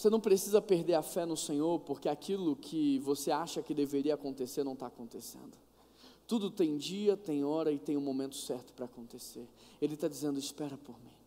Você 0.00 0.08
não 0.08 0.18
precisa 0.18 0.62
perder 0.62 0.94
a 0.94 1.02
fé 1.02 1.26
no 1.26 1.36
Senhor, 1.36 1.78
porque 1.80 2.08
aquilo 2.08 2.56
que 2.56 2.98
você 3.00 3.30
acha 3.30 3.62
que 3.62 3.74
deveria 3.74 4.14
acontecer 4.14 4.64
não 4.64 4.72
está 4.72 4.86
acontecendo. 4.86 5.52
Tudo 6.26 6.50
tem 6.50 6.78
dia, 6.78 7.18
tem 7.18 7.44
hora 7.44 7.70
e 7.70 7.78
tem 7.78 7.98
o 7.98 8.00
um 8.00 8.02
momento 8.02 8.34
certo 8.34 8.72
para 8.72 8.86
acontecer. 8.86 9.46
Ele 9.78 9.92
está 9.92 10.08
dizendo: 10.08 10.38
espera 10.38 10.78
por 10.78 10.98
mim. 11.00 11.19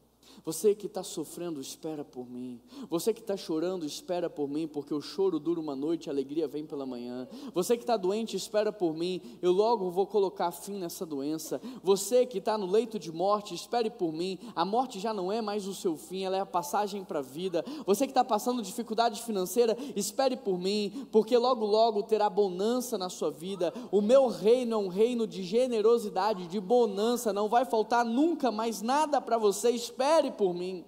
Você 0.46 0.76
que 0.76 0.88
está 0.88 1.04
sofrendo, 1.04 1.62
espera 1.62 2.04
por 2.04 2.30
mim. 2.30 2.60
Você 2.90 3.14
que 3.14 3.22
está 3.22 3.38
chorando, 3.38 3.86
espera 3.86 4.30
por 4.30 4.48
mim, 4.48 4.68
porque 4.68 4.94
o 4.94 5.02
choro 5.02 5.40
dura 5.40 5.60
uma 5.60 5.76
noite, 5.76 6.10
a 6.10 6.14
alegria 6.14 6.48
vem 6.48 6.66
pela 6.66 6.86
manhã. 6.86 7.28
Você 7.54 7.78
que 7.78 7.84
está 7.84 7.98
doente, 7.98 8.36
espera 8.36 8.72
por 8.72 8.94
mim. 8.94 9.22
Eu 9.42 9.52
logo 9.52 9.90
vou 9.90 10.06
colocar 10.08 10.52
fim 10.52 10.80
nessa 10.80 11.06
doença. 11.06 11.62
Você 11.82 12.26
que 12.26 12.40
está 12.40 12.58
no 12.58 12.66
leito 12.66 13.00
de 13.00 13.12
morte, 13.12 13.54
espere 13.54 13.90
por 13.90 14.12
mim. 14.12 14.38
A 14.56 14.66
morte 14.66 15.00
já 15.00 15.14
não 15.14 15.32
é 15.32 15.42
mais 15.42 15.68
o 15.68 15.74
seu 15.74 15.96
fim, 15.96 16.24
ela 16.24 16.38
é 16.38 16.42
a 16.42 16.46
passagem 16.46 17.04
para 17.04 17.20
a 17.20 17.22
vida. 17.22 17.64
Você 17.86 18.06
que 18.06 18.12
está 18.12 18.24
passando 18.24 18.62
dificuldade 18.62 19.22
financeira, 19.22 19.78
espere 19.96 20.36
por 20.36 20.58
mim, 20.58 21.08
porque 21.12 21.38
logo, 21.38 21.66
logo 21.66 22.04
terá 22.04 22.30
bonança 22.30 22.98
na 22.98 23.10
sua 23.10 23.32
vida. 23.32 23.74
O 23.92 24.02
meu 24.02 24.28
reino 24.28 24.74
é 24.74 24.78
um 24.78 24.88
reino 24.88 25.26
de 25.26 25.44
generosidade, 25.44 26.48
de 26.48 26.60
bonança. 26.60 27.34
Não 27.34 27.48
vai 27.48 27.66
faltar 27.66 28.06
nunca 28.06 28.52
mais 28.52 28.82
nada 28.82 29.22
para 29.22 29.38
você. 29.38 29.72
Espere 29.72 30.23
por 30.32 30.54
mim. 30.54 30.86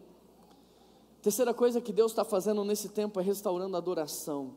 Terceira 1.22 1.54
coisa 1.54 1.82
que 1.82 1.92
Deus 1.92 2.12
está 2.12 2.24
fazendo 2.24 2.64
nesse 2.64 2.90
tempo 2.90 3.20
é 3.20 3.24
restaurando 3.24 3.76
a 3.76 3.80
adoração. 3.80 4.56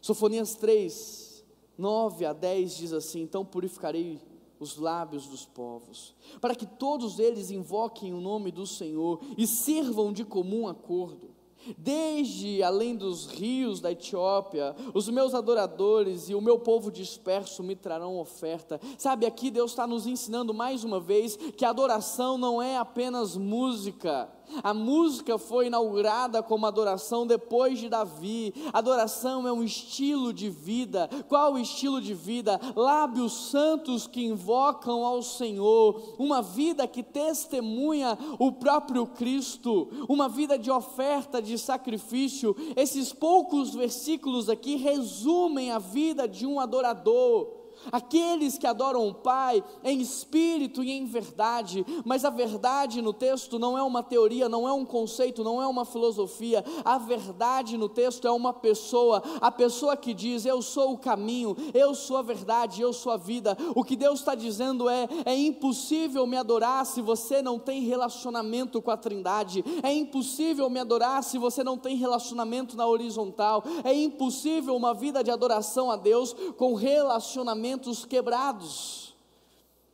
Sofonias 0.00 0.54
3, 0.54 1.44
9 1.76 2.26
a 2.26 2.32
10 2.32 2.76
diz 2.76 2.92
assim: 2.92 3.22
Então 3.22 3.44
purificarei 3.44 4.20
os 4.58 4.76
lábios 4.76 5.26
dos 5.26 5.44
povos, 5.44 6.14
para 6.40 6.54
que 6.54 6.66
todos 6.66 7.18
eles 7.18 7.50
invoquem 7.50 8.14
o 8.14 8.20
nome 8.20 8.50
do 8.50 8.66
Senhor 8.66 9.20
e 9.36 9.46
sirvam 9.46 10.12
de 10.12 10.24
comum 10.24 10.66
acordo. 10.66 11.35
Desde 11.76 12.62
além 12.62 12.96
dos 12.96 13.26
rios 13.26 13.80
da 13.80 13.92
Etiópia, 13.92 14.74
os 14.94 15.08
meus 15.08 15.34
adoradores 15.34 16.28
e 16.28 16.34
o 16.34 16.40
meu 16.40 16.58
povo 16.58 16.90
disperso 16.90 17.62
me 17.62 17.74
trarão 17.74 18.18
oferta. 18.18 18.80
Sabe, 18.98 19.26
aqui 19.26 19.50
Deus 19.50 19.72
está 19.72 19.86
nos 19.86 20.06
ensinando 20.06 20.52
mais 20.52 20.84
uma 20.84 21.00
vez 21.00 21.36
que 21.36 21.64
adoração 21.64 22.36
não 22.38 22.60
é 22.60 22.76
apenas 22.76 23.36
música, 23.36 24.28
a 24.62 24.72
música 24.72 25.38
foi 25.38 25.66
inaugurada 25.66 26.42
como 26.42 26.66
adoração 26.66 27.26
depois 27.26 27.78
de 27.78 27.88
Davi. 27.88 28.54
Adoração 28.72 29.46
é 29.46 29.52
um 29.52 29.62
estilo 29.62 30.32
de 30.32 30.48
vida. 30.48 31.08
Qual 31.28 31.54
o 31.54 31.58
estilo 31.58 32.00
de 32.00 32.14
vida? 32.14 32.60
Lábios 32.74 33.50
santos 33.50 34.06
que 34.06 34.24
invocam 34.24 35.04
ao 35.04 35.22
Senhor, 35.22 36.14
uma 36.18 36.42
vida 36.42 36.86
que 36.86 37.02
testemunha 37.02 38.18
o 38.38 38.52
próprio 38.52 39.06
Cristo, 39.06 39.88
uma 40.08 40.28
vida 40.28 40.58
de 40.58 40.70
oferta, 40.70 41.40
de 41.42 41.58
sacrifício. 41.58 42.56
Esses 42.76 43.12
poucos 43.12 43.74
versículos 43.74 44.48
aqui 44.48 44.76
resumem 44.76 45.70
a 45.70 45.78
vida 45.78 46.26
de 46.28 46.46
um 46.46 46.60
adorador. 46.60 47.65
Aqueles 47.90 48.58
que 48.58 48.66
adoram 48.66 49.06
o 49.06 49.14
Pai 49.14 49.62
em 49.84 50.00
espírito 50.00 50.82
e 50.82 50.92
em 50.92 51.04
verdade, 51.04 51.84
mas 52.04 52.24
a 52.24 52.30
verdade 52.30 53.00
no 53.00 53.12
texto 53.12 53.58
não 53.58 53.76
é 53.76 53.82
uma 53.82 54.02
teoria, 54.02 54.48
não 54.48 54.68
é 54.68 54.72
um 54.72 54.84
conceito, 54.84 55.44
não 55.44 55.60
é 55.60 55.66
uma 55.66 55.84
filosofia, 55.84 56.64
a 56.84 56.98
verdade 56.98 57.76
no 57.76 57.88
texto 57.88 58.26
é 58.26 58.30
uma 58.30 58.52
pessoa, 58.52 59.22
a 59.40 59.50
pessoa 59.50 59.96
que 59.96 60.12
diz: 60.14 60.44
Eu 60.44 60.62
sou 60.62 60.92
o 60.92 60.98
caminho, 60.98 61.56
eu 61.74 61.94
sou 61.94 62.16
a 62.16 62.22
verdade, 62.22 62.80
eu 62.80 62.92
sou 62.92 63.12
a 63.12 63.16
vida. 63.16 63.56
O 63.74 63.84
que 63.84 63.96
Deus 63.96 64.20
está 64.20 64.34
dizendo 64.34 64.88
é: 64.88 65.08
é 65.24 65.34
impossível 65.34 66.26
me 66.26 66.36
adorar 66.36 66.84
se 66.86 67.00
você 67.00 67.42
não 67.42 67.58
tem 67.58 67.82
relacionamento 67.82 68.80
com 68.82 68.90
a 68.90 68.96
Trindade, 68.96 69.64
é 69.82 69.92
impossível 69.92 70.68
me 70.70 70.80
adorar 70.80 71.22
se 71.22 71.38
você 71.38 71.62
não 71.62 71.78
tem 71.78 71.96
relacionamento 71.96 72.76
na 72.76 72.86
horizontal, 72.86 73.62
é 73.84 73.92
impossível 73.92 74.74
uma 74.76 74.94
vida 74.94 75.22
de 75.22 75.30
adoração 75.30 75.90
a 75.90 75.96
Deus 75.96 76.34
com 76.56 76.74
relacionamento 76.74 77.75
mandamentos 77.76 78.04
quebrados. 78.04 79.14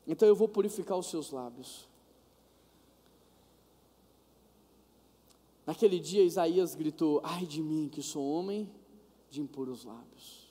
Então 0.06 0.26
eu 0.26 0.34
vou 0.34 0.48
purificar 0.48 0.96
os 0.96 1.06
seus 1.06 1.30
lábios. 1.30 1.88
Naquele 5.66 5.98
dia 5.98 6.24
Isaías 6.24 6.74
gritou: 6.74 7.20
Ai 7.22 7.46
de 7.46 7.62
mim, 7.62 7.88
que 7.88 8.02
sou 8.02 8.24
homem 8.24 8.70
de 9.30 9.40
impuros 9.40 9.84
lábios. 9.84 10.41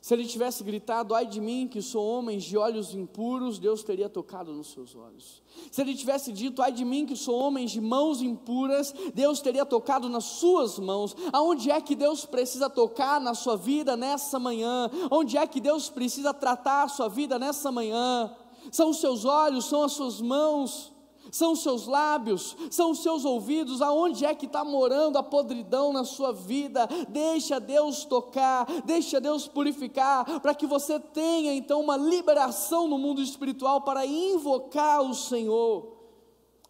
Se 0.00 0.14
ele 0.14 0.24
tivesse 0.24 0.64
gritado, 0.64 1.14
ai 1.14 1.26
de 1.26 1.40
mim, 1.40 1.68
que 1.68 1.82
sou 1.82 2.06
homem 2.06 2.38
de 2.38 2.56
olhos 2.56 2.94
impuros, 2.94 3.58
Deus 3.58 3.82
teria 3.82 4.08
tocado 4.08 4.50
nos 4.50 4.72
seus 4.72 4.96
olhos. 4.96 5.42
Se 5.70 5.82
ele 5.82 5.94
tivesse 5.94 6.32
dito, 6.32 6.62
ai 6.62 6.72
de 6.72 6.86
mim, 6.86 7.04
que 7.04 7.14
sou 7.14 7.38
homem 7.38 7.66
de 7.66 7.82
mãos 7.82 8.22
impuras, 8.22 8.94
Deus 9.14 9.40
teria 9.40 9.66
tocado 9.66 10.08
nas 10.08 10.24
suas 10.24 10.78
mãos. 10.78 11.14
Aonde 11.30 11.70
é 11.70 11.78
que 11.82 11.94
Deus 11.94 12.24
precisa 12.24 12.70
tocar 12.70 13.20
na 13.20 13.34
sua 13.34 13.56
vida 13.56 13.94
nessa 13.94 14.38
manhã? 14.38 14.90
Onde 15.10 15.36
é 15.36 15.46
que 15.46 15.60
Deus 15.60 15.90
precisa 15.90 16.32
tratar 16.32 16.84
a 16.84 16.88
sua 16.88 17.08
vida 17.08 17.38
nessa 17.38 17.70
manhã? 17.70 18.34
São 18.72 18.90
os 18.90 19.00
seus 19.00 19.26
olhos, 19.26 19.66
são 19.66 19.82
as 19.82 19.92
suas 19.92 20.18
mãos 20.18 20.92
são 21.30 21.52
os 21.52 21.62
seus 21.62 21.86
lábios, 21.86 22.56
são 22.70 22.90
os 22.90 23.02
seus 23.02 23.24
ouvidos, 23.24 23.82
aonde 23.82 24.24
é 24.24 24.34
que 24.34 24.46
está 24.46 24.64
morando 24.64 25.16
a 25.18 25.22
podridão 25.22 25.92
na 25.92 26.04
sua 26.04 26.32
vida? 26.32 26.88
Deixa 27.08 27.60
Deus 27.60 28.04
tocar, 28.04 28.66
deixa 28.82 29.20
Deus 29.20 29.46
purificar, 29.46 30.40
para 30.40 30.54
que 30.54 30.66
você 30.66 30.98
tenha 30.98 31.52
então 31.52 31.80
uma 31.80 31.96
liberação 31.96 32.88
no 32.88 32.98
mundo 32.98 33.22
espiritual 33.22 33.82
para 33.82 34.04
invocar 34.06 35.02
o 35.02 35.14
Senhor, 35.14 35.96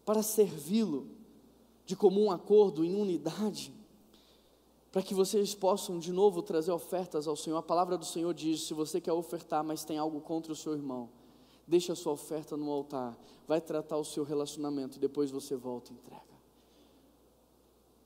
para 0.05 0.21
servi-lo 0.21 1.07
de 1.85 1.95
comum 1.95 2.31
acordo, 2.31 2.85
em 2.85 2.95
unidade, 2.95 3.73
para 4.91 5.01
que 5.01 5.13
vocês 5.13 5.55
possam 5.55 5.99
de 5.99 6.11
novo 6.11 6.41
trazer 6.41 6.71
ofertas 6.71 7.27
ao 7.27 7.35
Senhor. 7.35 7.57
A 7.57 7.63
palavra 7.63 7.97
do 7.97 8.05
Senhor 8.05 8.33
diz: 8.33 8.61
se 8.63 8.73
você 8.73 8.99
quer 8.99 9.13
ofertar, 9.13 9.63
mas 9.63 9.83
tem 9.83 9.97
algo 9.97 10.21
contra 10.21 10.51
o 10.51 10.55
seu 10.55 10.73
irmão, 10.73 11.09
deixa 11.71 11.93
a 11.93 11.95
sua 11.95 12.11
oferta 12.11 12.57
no 12.57 12.69
altar, 12.69 13.17
vai 13.47 13.61
tratar 13.61 13.95
o 13.95 14.03
seu 14.03 14.25
relacionamento, 14.25 14.99
depois 14.99 15.31
você 15.31 15.55
volta 15.55 15.93
e 15.93 15.95
entrega. 15.95 16.21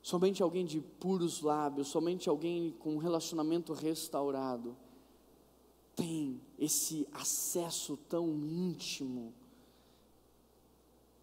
Somente 0.04 0.44
alguém 0.44 0.64
de 0.64 0.80
puros 0.80 1.42
lábios, 1.42 1.88
somente 1.88 2.30
alguém 2.30 2.76
com 2.78 2.94
um 2.94 3.00
relacionamento 3.00 3.74
restaurado, 3.74 4.78
tem 5.96 6.40
esse 6.60 7.08
acesso 7.12 7.98
tão 8.08 8.28
íntimo. 8.46 9.34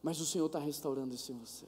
Mas 0.03 0.21
o 0.21 0.27
Senhor 0.27 0.47
está 0.47 0.59
restaurando 0.59 1.15
isso 1.15 1.31
em 1.31 1.39
você. 1.39 1.67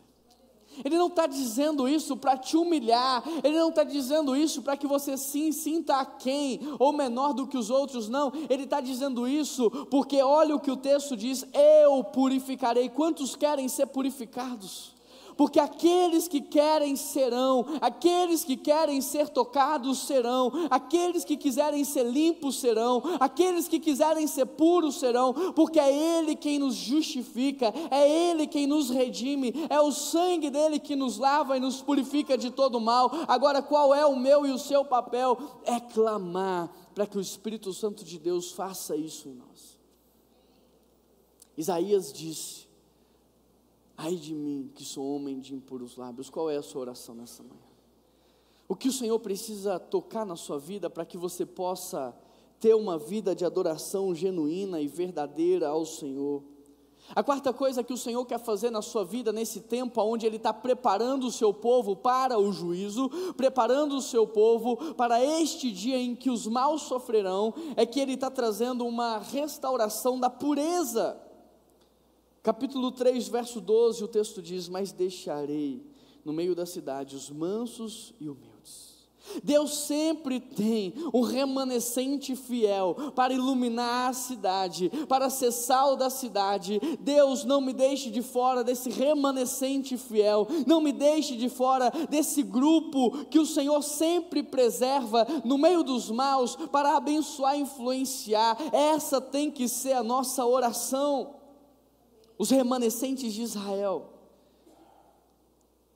Ele 0.84 0.96
não 0.96 1.08
está 1.08 1.26
dizendo 1.26 1.88
isso 1.88 2.16
para 2.16 2.36
te 2.36 2.56
humilhar, 2.56 3.22
ele 3.42 3.58
não 3.58 3.68
está 3.68 3.84
dizendo 3.84 4.34
isso 4.34 4.62
para 4.62 4.76
que 4.76 4.86
você 4.86 5.16
sim 5.16 5.52
sinta 5.52 5.96
aquém 5.96 6.60
ou 6.78 6.92
menor 6.92 7.32
do 7.32 7.46
que 7.46 7.58
os 7.58 7.70
outros, 7.70 8.08
não. 8.08 8.32
Ele 8.48 8.64
está 8.64 8.80
dizendo 8.80 9.28
isso 9.28 9.70
porque 9.90 10.22
olha 10.22 10.56
o 10.56 10.60
que 10.60 10.70
o 10.70 10.76
texto 10.76 11.16
diz: 11.16 11.44
Eu 11.52 12.02
purificarei. 12.04 12.88
Quantos 12.88 13.36
querem 13.36 13.68
ser 13.68 13.86
purificados? 13.86 14.93
Porque 15.36 15.58
aqueles 15.58 16.28
que 16.28 16.40
querem 16.40 16.96
serão, 16.96 17.64
aqueles 17.80 18.44
que 18.44 18.56
querem 18.56 19.00
ser 19.00 19.28
tocados 19.28 20.06
serão, 20.06 20.52
aqueles 20.70 21.24
que 21.24 21.36
quiserem 21.36 21.84
ser 21.84 22.04
limpos 22.04 22.56
serão, 22.56 23.02
aqueles 23.20 23.68
que 23.68 23.78
quiserem 23.78 24.26
ser 24.26 24.46
puros 24.46 24.96
serão, 24.96 25.52
porque 25.52 25.78
é 25.78 25.92
Ele 25.92 26.34
quem 26.36 26.58
nos 26.58 26.74
justifica, 26.74 27.72
é 27.90 28.08
Ele 28.30 28.46
quem 28.46 28.66
nos 28.66 28.90
redime, 28.90 29.54
é 29.68 29.80
o 29.80 29.92
sangue 29.92 30.50
dele 30.50 30.78
que 30.78 30.96
nos 30.96 31.18
lava 31.18 31.56
e 31.56 31.60
nos 31.60 31.82
purifica 31.82 32.36
de 32.36 32.50
todo 32.50 32.80
mal. 32.80 33.10
Agora, 33.28 33.62
qual 33.62 33.94
é 33.94 34.04
o 34.06 34.16
meu 34.16 34.46
e 34.46 34.50
o 34.50 34.58
seu 34.58 34.84
papel? 34.84 35.38
É 35.64 35.80
clamar 35.80 36.70
para 36.94 37.06
que 37.06 37.18
o 37.18 37.20
Espírito 37.20 37.72
Santo 37.72 38.04
de 38.04 38.18
Deus 38.18 38.52
faça 38.52 38.96
isso 38.96 39.28
em 39.28 39.34
nós. 39.34 39.78
Isaías 41.56 42.12
disse: 42.12 42.63
Ai 43.96 44.16
de 44.16 44.34
mim, 44.34 44.70
que 44.74 44.84
sou 44.84 45.14
homem 45.14 45.38
de 45.38 45.54
impuros 45.54 45.96
lábios. 45.96 46.28
Qual 46.28 46.50
é 46.50 46.56
a 46.56 46.62
sua 46.62 46.80
oração 46.80 47.14
nessa 47.14 47.42
manhã? 47.42 47.54
O 48.68 48.74
que 48.74 48.88
o 48.88 48.92
Senhor 48.92 49.18
precisa 49.20 49.78
tocar 49.78 50.24
na 50.24 50.36
sua 50.36 50.58
vida 50.58 50.90
para 50.90 51.04
que 51.04 51.16
você 51.16 51.46
possa 51.46 52.14
ter 52.58 52.74
uma 52.74 52.98
vida 52.98 53.34
de 53.34 53.44
adoração 53.44 54.14
genuína 54.14 54.80
e 54.80 54.88
verdadeira 54.88 55.68
ao 55.68 55.84
Senhor? 55.84 56.42
A 57.14 57.22
quarta 57.22 57.52
coisa 57.52 57.84
que 57.84 57.92
o 57.92 57.98
Senhor 57.98 58.24
quer 58.24 58.40
fazer 58.40 58.70
na 58.70 58.80
sua 58.80 59.04
vida 59.04 59.30
nesse 59.30 59.60
tempo, 59.60 60.00
onde 60.00 60.24
Ele 60.24 60.36
está 60.36 60.54
preparando 60.54 61.26
o 61.26 61.30
seu 61.30 61.52
povo 61.52 61.94
para 61.94 62.38
o 62.38 62.50
juízo, 62.50 63.10
preparando 63.36 63.96
o 63.96 64.00
seu 64.00 64.26
povo 64.26 64.94
para 64.94 65.22
este 65.22 65.70
dia 65.70 65.98
em 65.98 66.16
que 66.16 66.30
os 66.30 66.46
maus 66.46 66.82
sofrerão, 66.82 67.52
é 67.76 67.84
que 67.84 68.00
Ele 68.00 68.14
está 68.14 68.30
trazendo 68.30 68.86
uma 68.86 69.18
restauração 69.18 70.18
da 70.18 70.30
pureza 70.30 71.20
Capítulo 72.44 72.92
3, 72.92 73.26
verso 73.28 73.58
12, 73.58 74.04
o 74.04 74.06
texto 74.06 74.42
diz: 74.42 74.68
Mas 74.68 74.92
deixarei 74.92 75.82
no 76.22 76.30
meio 76.30 76.54
da 76.54 76.66
cidade 76.66 77.16
os 77.16 77.30
mansos 77.30 78.12
e 78.20 78.28
humildes. 78.28 79.08
Deus 79.42 79.86
sempre 79.86 80.38
tem 80.38 80.92
um 81.14 81.22
remanescente 81.22 82.36
fiel 82.36 83.12
para 83.16 83.32
iluminar 83.32 84.10
a 84.10 84.12
cidade, 84.12 84.90
para 85.08 85.30
ser 85.30 85.52
sal 85.52 85.96
da 85.96 86.10
cidade. 86.10 86.78
Deus 87.00 87.44
não 87.44 87.62
me 87.62 87.72
deixe 87.72 88.10
de 88.10 88.20
fora 88.20 88.62
desse 88.62 88.90
remanescente 88.90 89.96
fiel, 89.96 90.46
não 90.66 90.82
me 90.82 90.92
deixe 90.92 91.36
de 91.36 91.48
fora 91.48 91.90
desse 92.10 92.42
grupo 92.42 93.24
que 93.30 93.38
o 93.38 93.46
Senhor 93.46 93.80
sempre 93.80 94.42
preserva 94.42 95.26
no 95.46 95.56
meio 95.56 95.82
dos 95.82 96.10
maus 96.10 96.56
para 96.70 96.94
abençoar 96.94 97.56
e 97.56 97.62
influenciar. 97.62 98.58
Essa 98.70 99.18
tem 99.18 99.50
que 99.50 99.66
ser 99.66 99.94
a 99.94 100.02
nossa 100.02 100.44
oração 100.44 101.42
os 102.38 102.50
remanescentes 102.50 103.32
de 103.32 103.42
Israel 103.42 104.10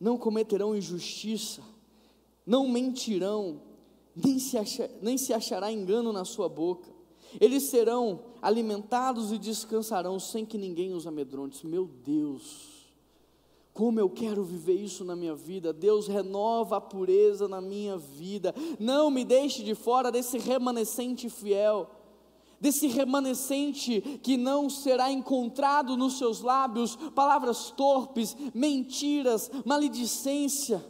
não 0.00 0.16
cometerão 0.16 0.76
injustiça, 0.76 1.62
não 2.46 2.68
mentirão, 2.68 3.60
nem 4.14 4.38
se, 4.38 4.56
achar, 4.56 4.88
nem 5.02 5.18
se 5.18 5.32
achará 5.32 5.70
engano 5.70 6.12
na 6.12 6.24
sua 6.24 6.48
boca. 6.48 6.88
Eles 7.40 7.64
serão 7.64 8.20
alimentados 8.40 9.32
e 9.32 9.38
descansarão 9.38 10.18
sem 10.18 10.46
que 10.46 10.56
ninguém 10.56 10.94
os 10.94 11.06
amedronte. 11.06 11.66
Meu 11.66 11.86
Deus, 11.86 12.78
como 13.74 14.00
eu 14.00 14.08
quero 14.08 14.42
viver 14.42 14.74
isso 14.74 15.04
na 15.04 15.14
minha 15.14 15.34
vida. 15.34 15.72
Deus 15.72 16.08
renova 16.08 16.78
a 16.78 16.80
pureza 16.80 17.46
na 17.46 17.60
minha 17.60 17.96
vida. 17.96 18.54
Não 18.78 19.10
me 19.10 19.24
deixe 19.24 19.62
de 19.62 19.74
fora 19.74 20.10
desse 20.10 20.38
remanescente 20.38 21.28
fiel. 21.28 21.88
Desse 22.60 22.86
remanescente 22.86 24.00
que 24.22 24.36
não 24.36 24.68
será 24.68 25.10
encontrado 25.10 25.96
nos 25.96 26.18
seus 26.18 26.40
lábios 26.40 26.96
palavras 27.14 27.70
torpes, 27.70 28.36
mentiras, 28.54 29.50
maledicência 29.64 30.84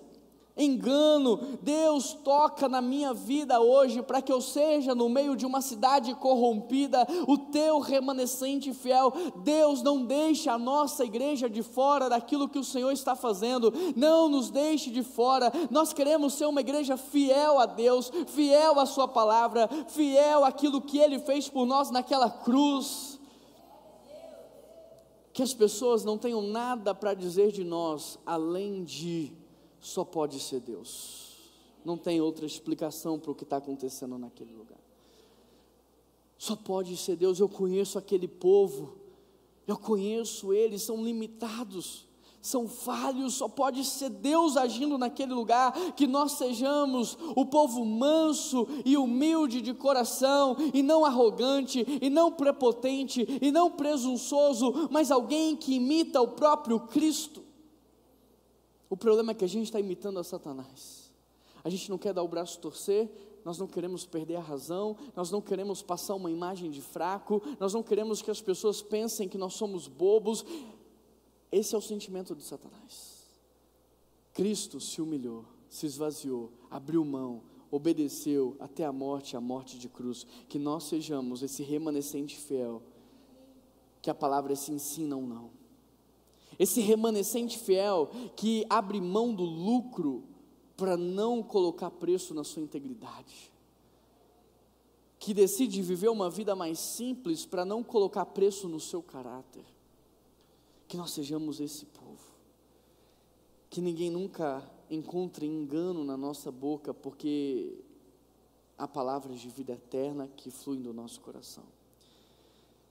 engano. 0.58 1.58
Deus 1.62 2.12
toca 2.12 2.68
na 2.68 2.82
minha 2.82 3.14
vida 3.14 3.60
hoje 3.60 4.02
para 4.02 4.20
que 4.20 4.32
eu 4.32 4.40
seja 4.40 4.94
no 4.94 5.08
meio 5.08 5.36
de 5.36 5.46
uma 5.46 5.60
cidade 5.60 6.14
corrompida, 6.14 7.06
o 7.26 7.38
teu 7.38 7.78
remanescente 7.78 8.72
fiel. 8.74 9.12
Deus 9.36 9.82
não 9.82 10.04
deixe 10.04 10.48
a 10.48 10.58
nossa 10.58 11.04
igreja 11.04 11.48
de 11.48 11.62
fora 11.62 12.08
daquilo 12.08 12.48
que 12.48 12.58
o 12.58 12.64
Senhor 12.64 12.90
está 12.90 13.14
fazendo. 13.14 13.72
Não 13.94 14.28
nos 14.28 14.50
deixe 14.50 14.90
de 14.90 15.02
fora. 15.02 15.52
Nós 15.70 15.92
queremos 15.92 16.34
ser 16.34 16.46
uma 16.46 16.60
igreja 16.60 16.96
fiel 16.96 17.58
a 17.58 17.66
Deus, 17.66 18.10
fiel 18.26 18.80
à 18.80 18.86
sua 18.86 19.06
palavra, 19.06 19.68
fiel 19.88 20.44
àquilo 20.44 20.80
que 20.80 20.98
ele 20.98 21.18
fez 21.18 21.48
por 21.48 21.66
nós 21.66 21.90
naquela 21.90 22.30
cruz. 22.30 23.18
Que 25.32 25.42
as 25.42 25.54
pessoas 25.54 26.04
não 26.04 26.18
tenham 26.18 26.42
nada 26.42 26.92
para 26.94 27.14
dizer 27.14 27.52
de 27.52 27.62
nós 27.62 28.18
além 28.26 28.82
de 28.82 29.32
só 29.80 30.04
pode 30.04 30.40
ser 30.40 30.60
Deus. 30.60 31.28
Não 31.84 31.96
tem 31.96 32.20
outra 32.20 32.44
explicação 32.44 33.18
para 33.18 33.30
o 33.30 33.34
que 33.34 33.44
está 33.44 33.56
acontecendo 33.58 34.18
naquele 34.18 34.52
lugar. 34.52 34.78
Só 36.36 36.54
pode 36.54 36.96
ser 36.96 37.16
Deus. 37.16 37.40
Eu 37.40 37.48
conheço 37.48 37.98
aquele 37.98 38.28
povo, 38.28 38.96
eu 39.66 39.76
conheço 39.76 40.52
eles, 40.52 40.82
são 40.82 41.02
limitados, 41.02 42.06
são 42.40 42.68
falhos. 42.68 43.34
Só 43.34 43.48
pode 43.48 43.84
ser 43.84 44.10
Deus 44.10 44.56
agindo 44.56 44.98
naquele 44.98 45.32
lugar. 45.32 45.72
Que 45.94 46.06
nós 46.06 46.32
sejamos 46.32 47.16
o 47.34 47.46
povo 47.46 47.84
manso 47.84 48.68
e 48.84 48.96
humilde 48.96 49.60
de 49.60 49.72
coração, 49.72 50.56
e 50.74 50.82
não 50.82 51.04
arrogante, 51.04 51.84
e 52.00 52.10
não 52.10 52.32
prepotente, 52.32 53.26
e 53.40 53.50
não 53.50 53.70
presunçoso, 53.70 54.88
mas 54.90 55.10
alguém 55.10 55.56
que 55.56 55.74
imita 55.74 56.20
o 56.20 56.28
próprio 56.28 56.80
Cristo. 56.80 57.47
O 58.90 58.96
problema 58.96 59.32
é 59.32 59.34
que 59.34 59.44
a 59.44 59.48
gente 59.48 59.66
está 59.66 59.78
imitando 59.78 60.18
a 60.18 60.24
Satanás. 60.24 61.12
A 61.62 61.68
gente 61.68 61.90
não 61.90 61.98
quer 61.98 62.14
dar 62.14 62.22
o 62.22 62.28
braço 62.28 62.58
torcer, 62.58 63.10
nós 63.44 63.58
não 63.58 63.66
queremos 63.66 64.06
perder 64.06 64.36
a 64.36 64.40
razão, 64.40 64.96
nós 65.14 65.30
não 65.30 65.40
queremos 65.40 65.82
passar 65.82 66.14
uma 66.14 66.30
imagem 66.30 66.70
de 66.70 66.80
fraco, 66.80 67.42
nós 67.58 67.74
não 67.74 67.82
queremos 67.82 68.22
que 68.22 68.30
as 68.30 68.40
pessoas 68.40 68.80
pensem 68.80 69.28
que 69.28 69.36
nós 69.36 69.54
somos 69.54 69.86
bobos. 69.86 70.44
Esse 71.52 71.74
é 71.74 71.78
o 71.78 71.82
sentimento 71.82 72.34
de 72.34 72.42
Satanás. 72.42 73.26
Cristo 74.32 74.80
se 74.80 75.02
humilhou, 75.02 75.44
se 75.68 75.84
esvaziou, 75.84 76.52
abriu 76.70 77.04
mão, 77.04 77.42
obedeceu 77.70 78.56
até 78.60 78.84
a 78.84 78.92
morte, 78.92 79.36
a 79.36 79.40
morte 79.40 79.78
de 79.78 79.88
cruz. 79.88 80.26
Que 80.48 80.58
nós 80.58 80.84
sejamos 80.84 81.42
esse 81.42 81.62
remanescente 81.62 82.36
fiel, 82.36 82.82
que 84.00 84.08
a 84.08 84.14
palavra 84.14 84.54
se 84.56 84.72
ensina 84.72 85.16
ou 85.16 85.22
não 85.22 85.57
esse 86.58 86.80
remanescente 86.80 87.58
fiel 87.58 88.10
que 88.34 88.66
abre 88.68 89.00
mão 89.00 89.32
do 89.32 89.44
lucro 89.44 90.24
para 90.76 90.96
não 90.96 91.42
colocar 91.42 91.90
preço 91.90 92.34
na 92.34 92.44
sua 92.44 92.62
integridade, 92.62 93.52
que 95.18 95.34
decide 95.34 95.82
viver 95.82 96.08
uma 96.08 96.30
vida 96.30 96.54
mais 96.54 96.78
simples 96.78 97.44
para 97.44 97.64
não 97.64 97.82
colocar 97.82 98.24
preço 98.26 98.68
no 98.68 98.78
seu 98.78 99.02
caráter. 99.02 99.64
Que 100.86 100.96
nós 100.96 101.10
sejamos 101.10 101.60
esse 101.60 101.84
povo, 101.84 102.32
que 103.68 103.80
ninguém 103.80 104.10
nunca 104.10 104.68
encontre 104.90 105.46
engano 105.46 106.02
na 106.02 106.16
nossa 106.16 106.50
boca, 106.50 106.94
porque 106.94 107.84
há 108.78 108.88
palavras 108.88 109.40
de 109.40 109.48
vida 109.48 109.72
eterna 109.72 110.28
que 110.28 110.50
fluem 110.50 110.80
do 110.80 110.94
nosso 110.94 111.20
coração. 111.20 111.64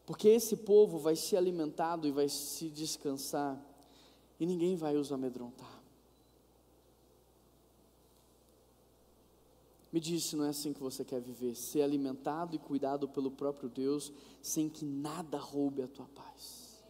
Porque 0.08 0.30
esse 0.30 0.56
povo 0.56 0.98
vai 0.98 1.18
ser 1.18 1.36
alimentado 1.36 2.08
e 2.08 2.12
vai 2.12 2.30
se 2.30 2.70
descansar, 2.70 3.62
e 4.40 4.46
ninguém 4.46 4.78
vai 4.78 4.96
os 4.96 5.12
amedrontar. 5.12 5.84
Me 9.92 10.00
diz 10.00 10.24
se 10.24 10.38
não 10.38 10.46
é 10.46 10.50
assim 10.50 10.72
que 10.72 10.80
você 10.80 11.04
quer 11.04 11.20
viver, 11.20 11.56
ser 11.56 11.82
alimentado 11.82 12.56
e 12.56 12.60
cuidado 12.60 13.10
pelo 13.10 13.30
próprio 13.30 13.68
Deus, 13.68 14.14
sem 14.42 14.70
que 14.70 14.86
nada 14.86 15.38
roube 15.38 15.82
a 15.82 15.88
tua 15.90 16.08
paz. 16.16 16.82